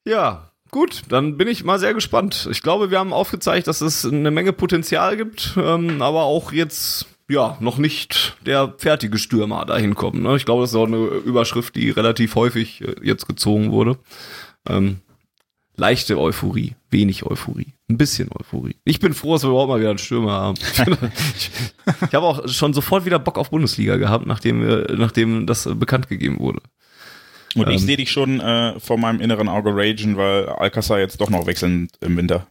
Ja, 0.05 0.51
gut, 0.71 1.03
dann 1.09 1.37
bin 1.37 1.47
ich 1.47 1.63
mal 1.63 1.79
sehr 1.79 1.93
gespannt. 1.93 2.47
Ich 2.51 2.61
glaube, 2.61 2.91
wir 2.91 2.99
haben 2.99 3.13
aufgezeigt, 3.13 3.67
dass 3.67 3.81
es 3.81 4.05
eine 4.05 4.31
Menge 4.31 4.53
Potenzial 4.53 5.17
gibt, 5.17 5.53
ähm, 5.57 6.01
aber 6.01 6.23
auch 6.23 6.51
jetzt 6.51 7.07
ja 7.29 7.57
noch 7.59 7.77
nicht 7.77 8.37
der 8.45 8.73
fertige 8.77 9.17
Stürmer 9.17 9.65
dahin 9.65 9.95
kommen. 9.95 10.21
Ne? 10.23 10.37
Ich 10.37 10.45
glaube, 10.45 10.61
das 10.61 10.71
ist 10.71 10.75
auch 10.77 10.87
eine 10.87 10.97
Überschrift, 10.97 11.75
die 11.75 11.89
relativ 11.89 12.35
häufig 12.35 12.81
äh, 12.81 12.95
jetzt 13.03 13.27
gezogen 13.27 13.71
wurde. 13.71 13.97
Ähm, 14.67 15.01
leichte 15.77 16.19
Euphorie, 16.19 16.75
wenig 16.89 17.23
Euphorie, 17.25 17.73
ein 17.89 17.97
bisschen 17.97 18.29
Euphorie. 18.37 18.75
Ich 18.83 18.99
bin 18.99 19.13
froh, 19.13 19.33
dass 19.33 19.43
wir 19.43 19.49
überhaupt 19.49 19.69
mal 19.69 19.79
wieder 19.79 19.91
einen 19.91 19.99
Stürmer 19.99 20.33
haben. 20.33 20.57
ich, 21.35 21.51
ich 22.07 22.13
habe 22.13 22.25
auch 22.25 22.47
schon 22.49 22.73
sofort 22.73 23.05
wieder 23.05 23.19
Bock 23.19 23.37
auf 23.37 23.51
Bundesliga 23.51 23.97
gehabt, 23.97 24.25
nachdem, 24.25 24.67
nachdem 24.97 25.45
das 25.45 25.69
bekannt 25.75 26.09
gegeben 26.09 26.39
wurde. 26.39 26.61
Und 27.55 27.69
ich 27.69 27.81
ähm, 27.81 27.87
sehe 27.87 27.97
dich 27.97 28.11
schon 28.11 28.39
äh, 28.39 28.79
vor 28.79 28.97
meinem 28.97 29.21
inneren 29.21 29.47
Auge 29.47 29.71
ragen, 29.73 30.17
weil 30.17 30.49
Alcázar 30.49 30.99
jetzt 30.99 31.21
doch 31.21 31.29
noch 31.29 31.47
wechseln 31.47 31.89
im 32.01 32.17
Winter. 32.17 32.47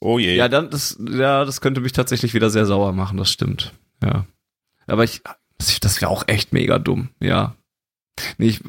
Oh 0.00 0.18
je. 0.18 0.36
Ja, 0.36 0.48
dann 0.48 0.70
das, 0.70 0.98
ja, 1.10 1.44
das 1.44 1.60
könnte 1.60 1.80
mich 1.80 1.92
tatsächlich 1.92 2.34
wieder 2.34 2.50
sehr 2.50 2.66
sauer 2.66 2.92
machen, 2.92 3.16
das 3.16 3.30
stimmt. 3.30 3.72
Ja. 4.02 4.26
Aber 4.86 5.04
ich, 5.04 5.22
das 5.58 6.00
wäre 6.00 6.10
auch 6.10 6.24
echt 6.28 6.52
mega 6.52 6.78
dumm, 6.78 7.08
ja. 7.20 7.56
Nee, 8.38 8.48
ich 8.48 8.60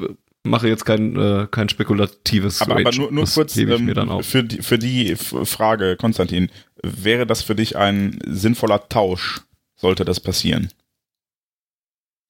mache 0.44 0.68
jetzt 0.68 0.84
kein, 0.84 1.16
äh, 1.16 1.46
kein 1.50 1.68
spekulatives 1.68 2.62
Aber, 2.62 2.76
aber 2.76 2.92
nur, 2.94 3.12
nur 3.12 3.26
kurz 3.26 3.56
ähm, 3.56 4.22
Für, 4.22 4.44
die, 4.44 4.62
für 4.62 4.78
die 4.78 5.16
Frage, 5.16 5.96
Konstantin, 5.96 6.50
wäre 6.82 7.26
das 7.26 7.42
für 7.42 7.54
dich 7.54 7.76
ein 7.76 8.18
sinnvoller 8.26 8.88
Tausch, 8.88 9.42
sollte 9.76 10.04
das 10.04 10.20
passieren? 10.20 10.70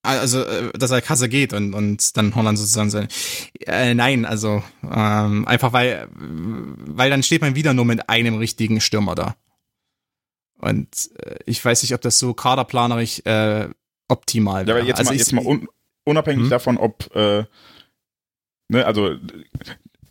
Also, 0.02 0.42
äh, 0.42 0.72
dass 0.72 0.90
er 0.90 1.02
Kasse 1.02 1.28
geht 1.28 1.52
und, 1.52 1.74
und 1.74 2.16
dann 2.16 2.34
Holland 2.34 2.58
sozusagen 2.58 2.90
sein. 2.90 3.08
Äh, 3.66 3.94
nein, 3.94 4.24
also 4.24 4.62
ähm, 4.82 5.46
einfach 5.46 5.72
weil, 5.72 6.08
weil 6.14 7.10
dann 7.10 7.22
steht 7.22 7.42
man 7.42 7.54
wieder 7.54 7.74
nur 7.74 7.84
mit 7.84 8.08
einem 8.08 8.36
richtigen 8.36 8.80
Stürmer 8.80 9.14
da. 9.14 9.36
Und 10.60 11.10
äh, 11.18 11.36
ich 11.46 11.64
weiß 11.64 11.82
nicht, 11.82 11.94
ob 11.94 12.00
das 12.00 12.18
so 12.18 12.32
kaderplanerisch 12.32 13.20
äh, 13.24 13.68
optimal 14.08 14.66
wäre. 14.66 14.80
Ja, 14.80 14.86
jetzt 14.86 14.98
also 14.98 15.10
mal, 15.10 15.18
jetzt 15.18 15.32
mal 15.32 15.44
un, 15.44 15.68
unabhängig 16.04 16.44
hm? 16.44 16.50
davon, 16.50 16.78
ob 16.78 17.14
äh, 17.14 17.44
ne, 18.68 18.86
also 18.86 19.16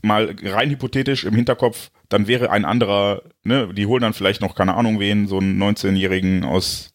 mal 0.01 0.35
rein 0.43 0.69
hypothetisch 0.69 1.23
im 1.23 1.35
Hinterkopf, 1.35 1.89
dann 2.09 2.27
wäre 2.27 2.51
ein 2.51 2.65
anderer, 2.65 3.21
ne, 3.43 3.73
die 3.73 3.85
holen 3.85 4.01
dann 4.01 4.13
vielleicht 4.13 4.41
noch, 4.41 4.55
keine 4.55 4.75
Ahnung 4.75 4.99
wen, 4.99 5.27
so 5.27 5.39
einen 5.39 5.61
19-Jährigen 5.61 6.43
aus 6.43 6.93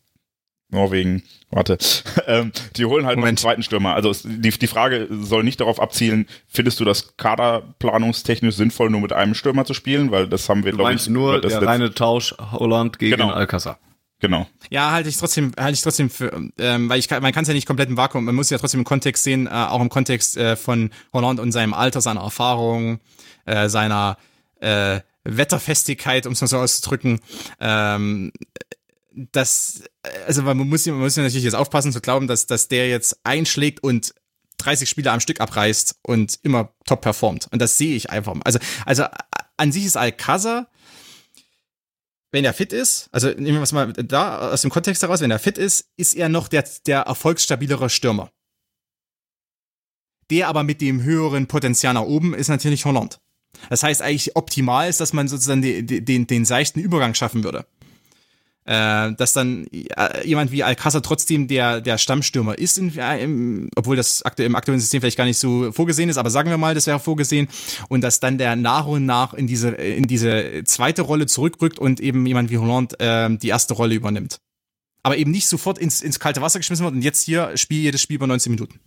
Norwegen, 0.70 1.22
warte, 1.50 1.76
ähm, 2.26 2.50
die 2.76 2.86
holen 2.86 3.04
halt 3.04 3.16
Moment. 3.16 3.28
einen 3.28 3.36
zweiten 3.36 3.62
Stürmer. 3.62 3.94
Also 3.94 4.12
die, 4.24 4.50
die 4.50 4.66
Frage 4.66 5.06
soll 5.10 5.44
nicht 5.44 5.60
darauf 5.60 5.80
abzielen, 5.80 6.26
findest 6.48 6.80
du 6.80 6.84
das 6.84 7.16
kaderplanungstechnisch 7.18 8.54
sinnvoll, 8.54 8.88
nur 8.88 9.02
mit 9.02 9.12
einem 9.12 9.34
Stürmer 9.34 9.66
zu 9.66 9.74
spielen? 9.74 10.10
Weil 10.10 10.28
das 10.28 10.48
haben 10.48 10.64
wir, 10.64 10.72
glaube 10.72 10.94
ich. 10.94 11.08
nur 11.08 11.40
der 11.42 11.62
reine 11.62 11.92
Tausch 11.92 12.34
Holland 12.52 12.98
gegen 12.98 13.16
genau. 13.16 13.30
Alcázar. 13.30 13.78
Genau. 14.22 14.46
Ja, 14.70 14.92
halte 14.92 15.08
ich 15.08 15.16
trotzdem, 15.16 15.50
halte 15.58 15.74
ich 15.74 15.82
trotzdem 15.82 16.08
für, 16.08 16.32
ähm, 16.56 16.88
weil 16.88 17.00
ich 17.00 17.08
kann, 17.08 17.20
man 17.22 17.32
kann 17.32 17.42
es 17.42 17.48
ja 17.48 17.54
nicht 17.54 17.66
komplett 17.66 17.88
im 17.88 17.96
Vakuum, 17.96 18.24
man 18.24 18.36
muss 18.36 18.50
ja 18.50 18.58
trotzdem 18.58 18.80
im 18.80 18.84
Kontext 18.84 19.24
sehen, 19.24 19.48
äh, 19.48 19.50
auch 19.50 19.80
im 19.80 19.88
Kontext 19.88 20.36
äh, 20.36 20.54
von 20.54 20.90
Holland 21.12 21.40
und 21.40 21.50
seinem 21.50 21.74
Alter, 21.74 22.00
seiner 22.00 22.20
Erfahrung, 22.20 23.00
äh, 23.46 23.68
seiner 23.68 24.16
äh, 24.60 25.00
Wetterfestigkeit, 25.24 26.26
um 26.26 26.34
es 26.34 26.40
mal 26.40 26.46
so 26.46 26.58
auszudrücken. 26.58 27.18
Ähm, 27.58 28.30
das, 29.10 29.82
also 30.28 30.42
man 30.42 30.56
muss, 30.56 30.86
man 30.86 31.00
muss 31.00 31.16
ja 31.16 31.24
natürlich 31.24 31.42
jetzt 31.42 31.54
aufpassen 31.54 31.90
zu 31.90 32.00
glauben, 32.00 32.28
dass, 32.28 32.46
dass 32.46 32.68
der 32.68 32.88
jetzt 32.88 33.18
einschlägt 33.24 33.82
und 33.82 34.14
30 34.58 34.88
Spiele 34.88 35.10
am 35.10 35.18
Stück 35.18 35.40
abreißt 35.40 35.96
und 36.02 36.38
immer 36.44 36.72
top 36.86 37.00
performt. 37.00 37.48
Und 37.50 37.60
das 37.60 37.76
sehe 37.76 37.96
ich 37.96 38.10
einfach. 38.10 38.36
Also, 38.44 38.60
also 38.86 39.04
an 39.56 39.72
sich 39.72 39.84
ist 39.84 39.96
Alcázar 39.96 40.68
wenn 42.32 42.44
er 42.44 42.54
fit 42.54 42.72
ist, 42.72 43.08
also 43.12 43.28
nehmen 43.28 43.58
wir 43.58 43.62
es 43.62 43.72
mal 43.72 43.92
da 43.92 44.50
aus 44.50 44.62
dem 44.62 44.70
Kontext 44.70 45.02
heraus, 45.02 45.20
wenn 45.20 45.30
er 45.30 45.38
fit 45.38 45.58
ist, 45.58 45.90
ist 45.96 46.14
er 46.14 46.28
noch 46.28 46.48
der, 46.48 46.64
der 46.86 47.02
erfolgsstabilere 47.02 47.90
Stürmer. 47.90 48.32
Der 50.30 50.48
aber 50.48 50.62
mit 50.62 50.80
dem 50.80 51.02
höheren 51.02 51.46
Potenzial 51.46 51.94
nach 51.94 52.02
oben 52.02 52.34
ist 52.34 52.48
natürlich 52.48 52.86
Holland. 52.86 53.20
Das 53.68 53.82
heißt 53.82 54.00
eigentlich 54.00 54.34
optimal 54.34 54.88
ist, 54.88 55.00
dass 55.00 55.12
man 55.12 55.28
sozusagen 55.28 55.60
den, 55.60 56.04
den, 56.04 56.26
den 56.26 56.44
seichten 56.46 56.80
Übergang 56.80 57.14
schaffen 57.14 57.44
würde 57.44 57.66
äh, 58.64 59.12
dass 59.12 59.32
dann 59.32 59.66
äh, 59.66 60.26
jemand 60.26 60.52
wie 60.52 60.62
Alcázar 60.62 61.02
trotzdem 61.02 61.48
der 61.48 61.80
der 61.80 61.98
Stammstürmer 61.98 62.58
ist, 62.58 62.78
in, 62.78 62.96
äh, 62.96 63.22
im, 63.22 63.68
obwohl 63.76 63.96
das 63.96 64.22
aktuell 64.22 64.46
im 64.46 64.56
aktuellen 64.56 64.80
System 64.80 65.00
vielleicht 65.00 65.16
gar 65.16 65.24
nicht 65.24 65.38
so 65.38 65.72
vorgesehen 65.72 66.08
ist, 66.08 66.16
aber 66.16 66.30
sagen 66.30 66.50
wir 66.50 66.58
mal, 66.58 66.74
das 66.74 66.86
wäre 66.86 67.00
vorgesehen 67.00 67.48
und 67.88 68.02
dass 68.02 68.20
dann 68.20 68.38
der 68.38 68.56
nach 68.56 68.86
und 68.86 69.04
nach 69.04 69.34
in 69.34 69.46
diese 69.46 69.70
in 69.70 70.06
diese 70.06 70.62
zweite 70.64 71.02
Rolle 71.02 71.26
zurückrückt 71.26 71.78
und 71.78 72.00
eben 72.00 72.24
jemand 72.26 72.50
wie 72.50 72.58
Hollande 72.58 72.98
äh, 73.00 73.36
die 73.36 73.48
erste 73.48 73.74
Rolle 73.74 73.94
übernimmt. 73.94 74.38
Aber 75.02 75.16
eben 75.16 75.32
nicht 75.32 75.48
sofort 75.48 75.78
ins, 75.78 76.00
ins 76.00 76.20
kalte 76.20 76.42
Wasser 76.42 76.60
geschmissen 76.60 76.84
wird 76.84 76.94
und 76.94 77.02
jetzt 77.02 77.22
hier 77.22 77.56
Spiel 77.56 77.80
jedes 77.80 78.00
Spiel 78.00 78.16
über 78.16 78.28
19 78.28 78.52
Minuten. 78.52 78.78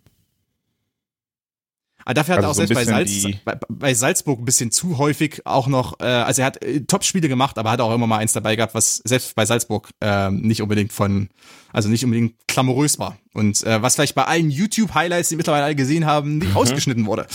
Aber 2.05 2.13
dafür 2.13 2.35
hat 2.35 2.43
Also 2.45 2.47
er 2.47 2.51
auch 2.51 2.67
so 2.69 2.73
selbst 2.73 2.75
bei, 2.75 2.85
Salz, 2.85 3.27
bei, 3.43 3.57
bei 3.67 3.93
Salzburg 3.95 4.39
ein 4.39 4.45
bisschen 4.45 4.69
zu 4.71 4.97
häufig 4.99 5.41
auch 5.45 5.65
noch, 5.67 5.99
äh, 5.99 6.03
also 6.05 6.41
er 6.43 6.45
hat 6.45 6.63
äh, 6.63 6.81
Top-Spiele 6.81 7.27
gemacht, 7.27 7.57
aber 7.57 7.71
hat 7.71 7.81
auch 7.81 7.93
immer 7.93 8.05
mal 8.07 8.19
eins 8.19 8.31
dabei 8.33 8.55
gehabt, 8.55 8.75
was 8.75 8.97
selbst 9.03 9.33
bei 9.35 9.45
Salzburg 9.45 9.89
ähm, 10.01 10.41
nicht 10.41 10.61
unbedingt 10.61 10.93
von, 10.93 11.29
also 11.73 11.89
nicht 11.89 12.03
unbedingt 12.05 12.35
glamourös 12.47 12.99
war. 12.99 13.17
Und 13.33 13.63
äh, 13.63 13.81
was 13.81 13.95
vielleicht 13.95 14.13
bei 14.15 14.23
allen 14.25 14.51
YouTube-Highlights, 14.51 15.29
die 15.29 15.35
mittlerweile 15.35 15.65
alle 15.65 15.75
gesehen 15.75 16.05
haben, 16.05 16.37
nicht 16.37 16.55
ausgeschnitten 16.55 17.05
wurde. 17.07 17.25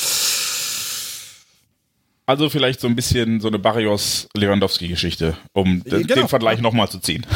Also 2.26 2.48
vielleicht 2.48 2.78
so 2.80 2.86
ein 2.86 2.94
bisschen 2.94 3.40
so 3.40 3.48
eine 3.48 3.58
Barrios-Lewandowski-Geschichte, 3.58 5.36
um 5.52 5.82
d- 5.82 6.02
Genau. 6.04 6.14
den 6.14 6.28
Vergleich 6.28 6.60
nochmal 6.60 6.88
zu 6.88 7.00
ziehen. 7.00 7.26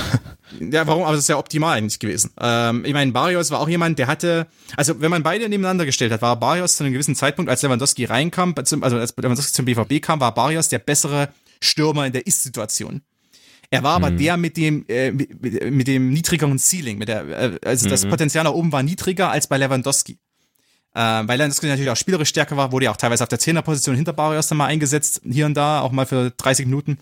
Ja, 0.60 0.86
warum? 0.86 1.02
Aber 1.02 1.12
das 1.12 1.20
ist 1.20 1.28
ja 1.28 1.38
optimal 1.38 1.78
eigentlich 1.78 1.98
gewesen. 1.98 2.30
Ähm, 2.40 2.84
ich 2.84 2.92
meine, 2.92 3.12
Barrios 3.12 3.50
war 3.50 3.60
auch 3.60 3.68
jemand, 3.68 3.98
der 3.98 4.06
hatte, 4.06 4.46
also 4.76 5.00
wenn 5.00 5.10
man 5.10 5.22
beide 5.22 5.48
nebeneinander 5.48 5.86
gestellt 5.86 6.12
hat, 6.12 6.22
war 6.22 6.38
Barrios 6.38 6.76
zu 6.76 6.84
einem 6.84 6.92
gewissen 6.92 7.14
Zeitpunkt, 7.14 7.50
als 7.50 7.62
Lewandowski 7.62 8.04
reinkam, 8.04 8.54
also 8.56 8.96
als 8.98 9.14
Lewandowski 9.16 9.52
zum 9.52 9.64
BVB 9.64 10.02
kam, 10.02 10.20
war 10.20 10.34
Barrios 10.34 10.68
der 10.68 10.78
bessere 10.78 11.28
Stürmer 11.60 12.06
in 12.06 12.12
der 12.12 12.26
Ist-Situation. 12.26 13.02
Er 13.70 13.82
war 13.82 13.94
aber 13.96 14.10
der 14.10 14.36
mit 14.36 14.56
dem 14.56 14.84
äh, 14.88 15.10
mit, 15.10 15.42
mit 15.70 15.88
dem 15.88 16.10
niedrigeren 16.10 16.58
Ceiling, 16.58 16.98
mit 16.98 17.08
der 17.08 17.26
äh, 17.28 17.58
also 17.64 17.88
das 17.88 18.06
Potenzial 18.06 18.44
nach 18.44 18.52
oben 18.52 18.70
war 18.70 18.82
niedriger 18.82 19.30
als 19.30 19.48
bei 19.48 19.58
Lewandowski. 19.58 20.18
Äh, 20.94 21.00
weil 21.00 21.38
Lewandowski 21.38 21.66
natürlich 21.66 21.90
auch 21.90 21.96
spielerisch 21.96 22.28
stärker 22.28 22.56
war, 22.56 22.70
wurde 22.72 22.84
ja 22.86 22.90
auch 22.92 22.96
teilweise 22.96 23.22
auf 23.24 23.28
der 23.28 23.38
Zehnerposition 23.40 23.96
hinter 23.96 24.12
Barrios 24.12 24.46
dann 24.46 24.58
mal 24.58 24.66
eingesetzt, 24.66 25.20
hier 25.28 25.46
und 25.46 25.54
da, 25.54 25.80
auch 25.80 25.90
mal 25.92 26.06
für 26.06 26.30
30 26.30 26.66
Minuten. 26.66 26.98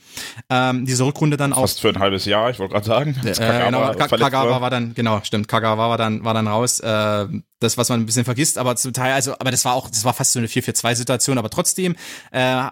Ähm, 0.51 0.86
diese 0.86 1.05
Rückrunde 1.05 1.36
dann 1.36 1.53
auch 1.53 1.61
Fast 1.61 1.80
für 1.80 1.88
ein 1.90 1.99
halbes 1.99 2.24
Jahr, 2.24 2.51
ich 2.51 2.59
wollte 2.59 2.72
gerade 2.72 2.86
sagen. 2.86 3.16
äh, 3.24 3.32
genau, 3.32 3.80
Kagawa 3.80 3.95
Ka- 3.95 4.09
verletzt 4.09 4.30
Kagawa 4.32 4.51
war. 4.51 4.61
war 4.62 4.70
dann, 4.70 4.95
genau, 4.95 5.20
stimmt, 5.24 5.47
Kagawa 5.49 5.88
war 5.90 5.99
dann, 5.99 6.24
war 6.24 6.34
dann 6.34 6.49
raus. 6.49 6.80
Äh, 6.80 7.26
das, 7.61 7.78
was 7.78 7.88
man 7.90 8.01
ein 8.01 8.07
bisschen 8.07 8.24
vergisst, 8.24 8.59
aber 8.59 8.74
zum 8.76 8.93
Teil, 8.93 9.12
also, 9.12 9.34
aber 9.38 9.51
das 9.53 9.64
war 9.64 9.74
auch, 9.74 9.88
das 9.88 10.05
war 10.05 10.12
fast 10.14 10.32
so 10.32 10.40
eine 10.40 10.49
4-4-2-Situation, 10.49 11.38
aber 11.38 11.49
trotzdem, 11.49 11.95
äh, 12.32 12.64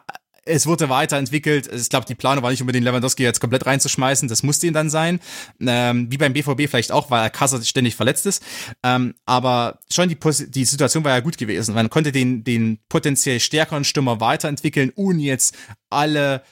es 0.45 0.66
wurde 0.66 0.88
weiterentwickelt. 0.88 1.72
Ich 1.72 1.88
glaube, 1.88 2.07
die 2.07 2.14
Planung 2.14 2.43
war 2.43 2.51
nicht 2.51 2.61
unbedingt 2.61 2.84
Lewandowski 2.84 3.22
jetzt 3.22 3.41
komplett 3.41 3.66
reinzuschmeißen. 3.66 4.28
Das 4.28 4.43
musste 4.43 4.66
ihn 4.66 4.72
dann 4.72 4.91
sein. 4.91 5.20
Ähm, 5.61 6.11
wie 6.11 6.18
beim 6.18 6.32
BVB 6.32 6.68
vielleicht 6.68 6.93
auch, 6.93 7.11
weil 7.11 7.30
Kassel 7.30 7.62
ständig 7.64 7.97
verletzt 7.97 8.26
ist. 8.26 8.43
Ähm, 8.82 9.14
aber 9.26 9.78
schon 9.93 10.09
die, 10.09 10.18
die 10.49 10.64
Situation 10.64 11.05
war 11.05 11.12
ja 11.12 11.20
gut 11.20 11.38
gewesen. 11.38 11.74
Man 11.74 11.91
konnte 11.91 12.12
den, 12.12 12.45
den 12.45 12.78
potenziell 12.88 13.41
stärkeren 13.41 13.84
Stürmer 13.84 14.20
weiterentwickeln, 14.20 14.93
ohne 14.95 15.22
jetzt 15.22 15.57
alle 15.91 16.43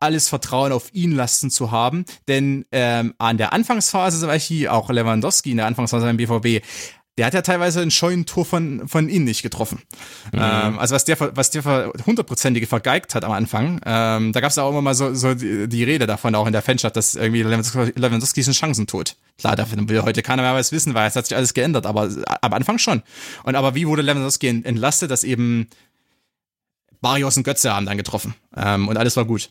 alles 0.00 0.28
Vertrauen 0.28 0.70
auf 0.72 0.92
ihn 0.92 1.12
lassen 1.12 1.50
zu 1.50 1.70
haben. 1.70 2.04
Denn 2.28 2.66
ähm, 2.72 3.14
an 3.16 3.38
der 3.38 3.54
Anfangsphase, 3.54 4.20
zum 4.20 4.28
Beispiel 4.28 4.68
auch 4.68 4.90
Lewandowski 4.90 5.50
in 5.50 5.56
der 5.56 5.66
Anfangsphase 5.66 6.04
beim 6.04 6.18
BVB, 6.18 6.62
der 7.16 7.26
hat 7.26 7.34
ja 7.34 7.42
teilweise 7.42 7.80
ein 7.80 7.92
Scheunentor 7.92 8.44
von, 8.44 8.88
von 8.88 9.08
innen 9.08 9.24
nicht 9.26 9.42
getroffen. 9.42 9.82
Ähm, 10.32 10.78
also 10.78 10.94
was 10.94 11.04
der, 11.04 11.16
was 11.36 11.50
der 11.50 11.92
hundertprozentige 12.06 12.66
vergeigt 12.66 13.14
hat 13.14 13.24
am 13.24 13.30
Anfang, 13.30 13.80
ähm, 13.86 14.32
da 14.32 14.40
gab 14.40 14.50
es 14.50 14.58
auch 14.58 14.70
immer 14.70 14.82
mal 14.82 14.94
so, 14.94 15.14
so 15.14 15.34
die, 15.34 15.68
die 15.68 15.84
Rede 15.84 16.06
davon, 16.06 16.34
auch 16.34 16.46
in 16.46 16.52
der 16.52 16.62
Fanschaft, 16.62 16.96
dass 16.96 17.14
irgendwie 17.14 17.42
Lewandowski, 17.42 18.40
ist 18.40 18.48
ein 18.48 18.54
Chancentod. 18.54 19.16
Klar, 19.38 19.54
davon 19.54 19.88
will 19.88 20.02
heute 20.02 20.22
keiner 20.22 20.42
mehr 20.42 20.54
was 20.54 20.72
wissen, 20.72 20.94
weil 20.94 21.08
es 21.08 21.14
hat 21.14 21.26
sich 21.26 21.36
alles 21.36 21.54
geändert, 21.54 21.86
aber 21.86 22.10
am 22.40 22.52
Anfang 22.52 22.78
schon. 22.78 23.02
Und 23.44 23.54
aber 23.54 23.74
wie 23.74 23.86
wurde 23.86 24.02
Lewandowski 24.02 24.48
ent- 24.48 24.66
entlastet, 24.66 25.10
dass 25.10 25.22
eben 25.22 25.68
Barrios 27.00 27.36
und 27.36 27.44
Götze 27.44 27.72
haben 27.72 27.86
dann 27.86 27.96
getroffen 27.96 28.34
ähm, 28.56 28.88
und 28.88 28.96
alles 28.96 29.16
war 29.16 29.24
gut. 29.24 29.50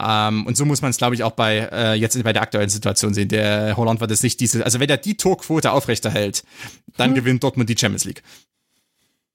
Ähm, 0.00 0.46
und 0.46 0.56
so 0.56 0.64
muss 0.64 0.82
man 0.82 0.90
es, 0.90 0.96
glaube 0.98 1.14
ich, 1.14 1.22
auch 1.22 1.32
bei 1.32 1.68
äh, 1.72 1.94
jetzt 1.94 2.20
bei 2.22 2.32
der 2.32 2.42
aktuellen 2.42 2.68
Situation 2.70 3.14
sehen. 3.14 3.28
Der 3.28 3.76
Holland 3.76 4.00
wird 4.00 4.10
es 4.10 4.22
nicht 4.22 4.40
diese, 4.40 4.64
also 4.64 4.80
wenn 4.80 4.88
er 4.90 4.96
die 4.96 5.16
Torquote 5.16 5.70
aufrechterhält, 5.72 6.42
dann 6.96 7.14
gewinnt 7.14 7.42
Dortmund 7.44 7.68
die 7.68 7.76
Champions 7.78 8.04
League. 8.04 8.22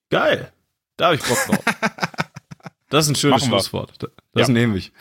Geil. 0.09 0.51
Da 0.97 1.05
habe 1.05 1.15
ich 1.15 1.23
Bock 1.23 1.37
drauf. 1.45 1.63
Das 2.91 3.05
ist 3.05 3.11
ein 3.11 3.15
schönes 3.15 3.41
Machen 3.41 3.51
wir. 3.51 3.59
Schlusswort. 3.59 3.93
Das 4.33 4.47
Ja. 4.47 4.51
nehme 4.51 4.75
ich. 4.75 4.91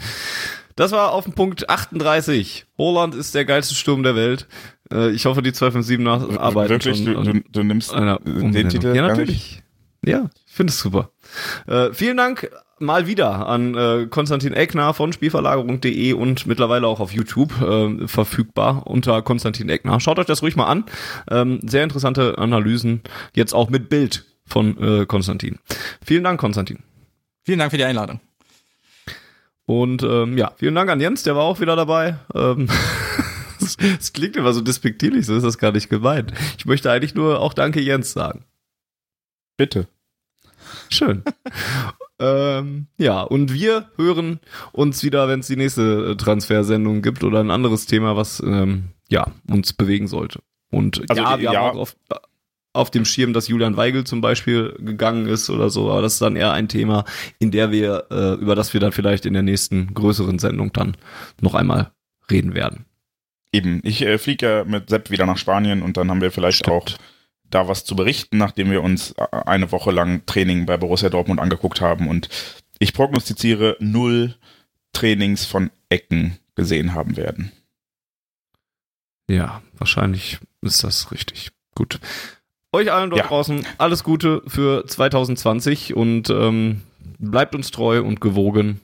Das 0.77 0.93
war 0.93 1.13
auf 1.13 1.25
dem 1.25 1.33
Punkt 1.33 1.71
38. 1.71 2.67
Holland 2.77 3.15
ist 3.15 3.35
der 3.35 3.47
geilste 3.47 3.75
Sturm 3.75 4.03
der 4.03 4.15
Welt. 4.15 4.47
Äh, 4.93 5.09
Ich 5.13 5.25
hoffe, 5.25 5.41
die 5.41 5.55
257 5.55 5.99
nach 6.05 6.39
arbeiten 6.39 6.69
Wirklich, 6.69 6.99
schon 6.99 7.07
du, 7.25 7.33
du, 7.33 7.41
du 7.51 7.63
nimmst 7.63 7.91
den. 7.93 8.69
Titel? 8.69 8.95
Ja, 8.95 9.09
natürlich. 9.09 9.63
Ja, 10.05 10.29
ich 10.47 10.53
finde 10.53 10.71
es 10.71 10.79
super. 10.79 11.11
Äh, 11.67 11.95
vielen 11.95 12.19
Dank 12.19 12.51
mal 12.81 13.07
wieder 13.07 13.47
an 13.47 13.74
äh, 13.74 14.07
Konstantin 14.09 14.53
Eckner 14.53 14.95
von 14.95 15.12
Spielverlagerung.de 15.12 16.12
und 16.12 16.47
mittlerweile 16.47 16.87
auch 16.87 17.01
auf 17.01 17.12
YouTube 17.12 17.61
äh, 17.61 18.07
verfügbar 18.07 18.87
unter 18.87 19.22
Konstantin 19.22 19.68
Eckner. 19.68 20.01
Schaut 20.01 20.18
euch 20.18 20.26
das 20.26 20.43
ruhig 20.43 20.57
mal 20.57 20.66
an. 20.66 20.85
Ähm, 21.31 21.61
sehr 21.62 21.85
interessante 21.85 22.39
Analysen, 22.39 23.03
jetzt 23.35 23.55
auch 23.55 23.70
mit 23.70 23.89
Bild 23.89 24.24
von 24.47 24.83
äh, 24.83 25.07
Konstantin. 25.07 25.59
Vielen 26.05 26.24
Dank, 26.24 26.41
Konstantin. 26.41 26.79
Vielen 27.45 27.59
Dank 27.59 27.70
für 27.70 27.79
die 27.79 27.85
Einladung. 27.85 28.20
Und 29.66 30.03
ähm, 30.03 30.39
ja, 30.39 30.53
vielen 30.57 30.74
Dank 30.74 30.91
an 30.91 31.01
Jens, 31.01 31.22
der 31.22 31.37
war 31.37 31.45
auch 31.45 31.61
wieder 31.61 31.76
dabei. 31.76 32.16
Ähm, 32.35 32.68
Es 33.99 34.12
klingt 34.12 34.37
immer 34.37 34.53
so 34.53 34.61
despektierlich, 34.61 35.26
so 35.26 35.37
ist 35.37 35.43
das 35.43 35.59
gar 35.59 35.72
nicht 35.72 35.89
gemeint. 35.89 36.33
Ich 36.57 36.66
möchte 36.66 36.91
eigentlich 36.91 37.14
nur 37.14 37.41
auch 37.41 37.55
Danke 37.55 37.81
Jens 37.81 38.12
sagen. 38.12 38.45
Bitte. 39.57 39.89
Schön. 40.89 41.23
ähm, 42.19 42.87
ja, 42.99 43.23
und 43.23 43.53
wir 43.53 43.91
hören 43.97 44.41
uns 44.73 45.03
wieder, 45.03 45.29
wenn 45.29 45.41
es 45.41 45.47
die 45.47 45.57
nächste 45.57 46.11
äh, 46.11 46.16
Transfersendung 46.16 47.03
gibt 47.03 47.25
oder 47.25 47.41
ein 47.41 47.51
anderes 47.51 47.87
Thema, 47.87 48.16
was 48.16 48.41
ähm, 48.41 48.91
ja 49.09 49.33
uns 49.49 49.73
bewegen 49.73 50.09
sollte. 50.09 50.41
Und 50.71 51.03
Also, 51.09 51.23
ja, 51.23 51.39
wir 51.39 51.53
ja. 51.53 51.61
haben 51.61 51.77
auch 51.77 51.81
auf, 51.81 51.97
auf 52.73 52.91
dem 52.91 53.05
Schirm, 53.05 53.33
dass 53.33 53.49
Julian 53.49 53.77
Weigel 53.77 54.05
zum 54.05 54.21
Beispiel 54.21 54.75
gegangen 54.79 55.27
ist 55.27 55.51
oder 55.51 55.71
so, 55.71 55.91
aber 55.91 56.03
das 56.03 56.14
ist 56.14 56.23
dann 56.23 56.37
eher 56.37 56.53
ein 56.53 56.69
Thema, 56.69 57.05
in 57.39 57.51
der 57.51 57.71
wir, 57.71 58.07
äh, 58.11 58.35
über 58.35 58.55
das 58.55 58.73
wir 58.73 58.81
dann 58.81 58.93
vielleicht 58.93 59.27
in 59.27 59.33
der 59.33 59.43
nächsten 59.43 59.95
größeren 59.95 60.39
Sendung 60.39 60.73
dann 60.73 60.97
noch 61.41 61.55
einmal 61.55 61.93
reden 62.31 62.55
werden. 62.55 62.85
Eben, 63.53 63.81
ich 63.83 64.03
äh, 64.03 64.19
fliege 64.19 64.47
ja 64.47 64.64
mit 64.64 64.91
Sepp 64.91 65.11
wieder 65.11 65.25
nach 65.25 65.39
Spanien 65.39 65.83
und 65.83 65.97
dann 65.97 66.11
haben 66.11 66.21
wir 66.21 66.31
vielleicht 66.31 66.59
Stimmt. 66.59 66.77
auch 66.77 66.87
da 67.51 67.69
was 67.69 67.85
zu 67.85 67.97
berichten, 67.97 68.39
nachdem 68.39 68.71
wir 68.71 68.83
uns 68.83 69.13
äh, 69.13 69.27
eine 69.47 69.73
Woche 69.73 69.91
lang 69.91 70.25
Training 70.27 70.67
bei 70.67 70.77
Borussia 70.77 71.09
Dortmund 71.09 71.41
angeguckt 71.41 71.81
haben 71.81 72.09
und 72.09 72.29
ich 72.79 72.93
prognostiziere 72.93 73.77
null 73.81 74.35
Trainings 74.93 75.45
von 75.45 75.71
Ecken 75.89 76.39
gesehen 76.55 76.95
haben 76.95 77.17
werden. 77.17 77.53
Ja, 79.31 79.63
wahrscheinlich 79.77 80.39
ist 80.63 80.85
das 80.85 81.11
richtig. 81.13 81.51
Gut. 81.75 82.01
Euch 82.73 82.93
allen 82.93 83.11
dort 83.11 83.23
Ja. 83.23 83.29
draußen 83.29 83.67
alles 83.79 84.05
Gute 84.05 84.43
für 84.47 84.87
2020 84.87 85.95
und 85.95 86.31
ähm, 86.31 86.83
bleibt 87.19 87.55
uns 87.55 87.71
treu 87.71 88.03
und 88.03 88.21
gewogen 88.21 88.81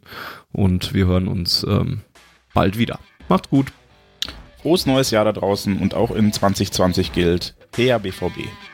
und 0.53 0.95
wir 0.95 1.07
hören 1.07 1.29
uns 1.29 1.65
ähm, 1.65 2.03
bald 2.53 2.79
wieder. 2.79 2.99
Macht's 3.29 3.51
gut. 3.51 3.73
Frohes 4.63 4.87
neues 4.87 5.11
Jahr 5.11 5.25
da 5.25 5.33
draußen 5.33 5.79
und 5.79 5.95
auch 5.95 6.11
in 6.11 6.33
2020 6.33 7.13
gilt 7.13 7.55
her 7.77 8.74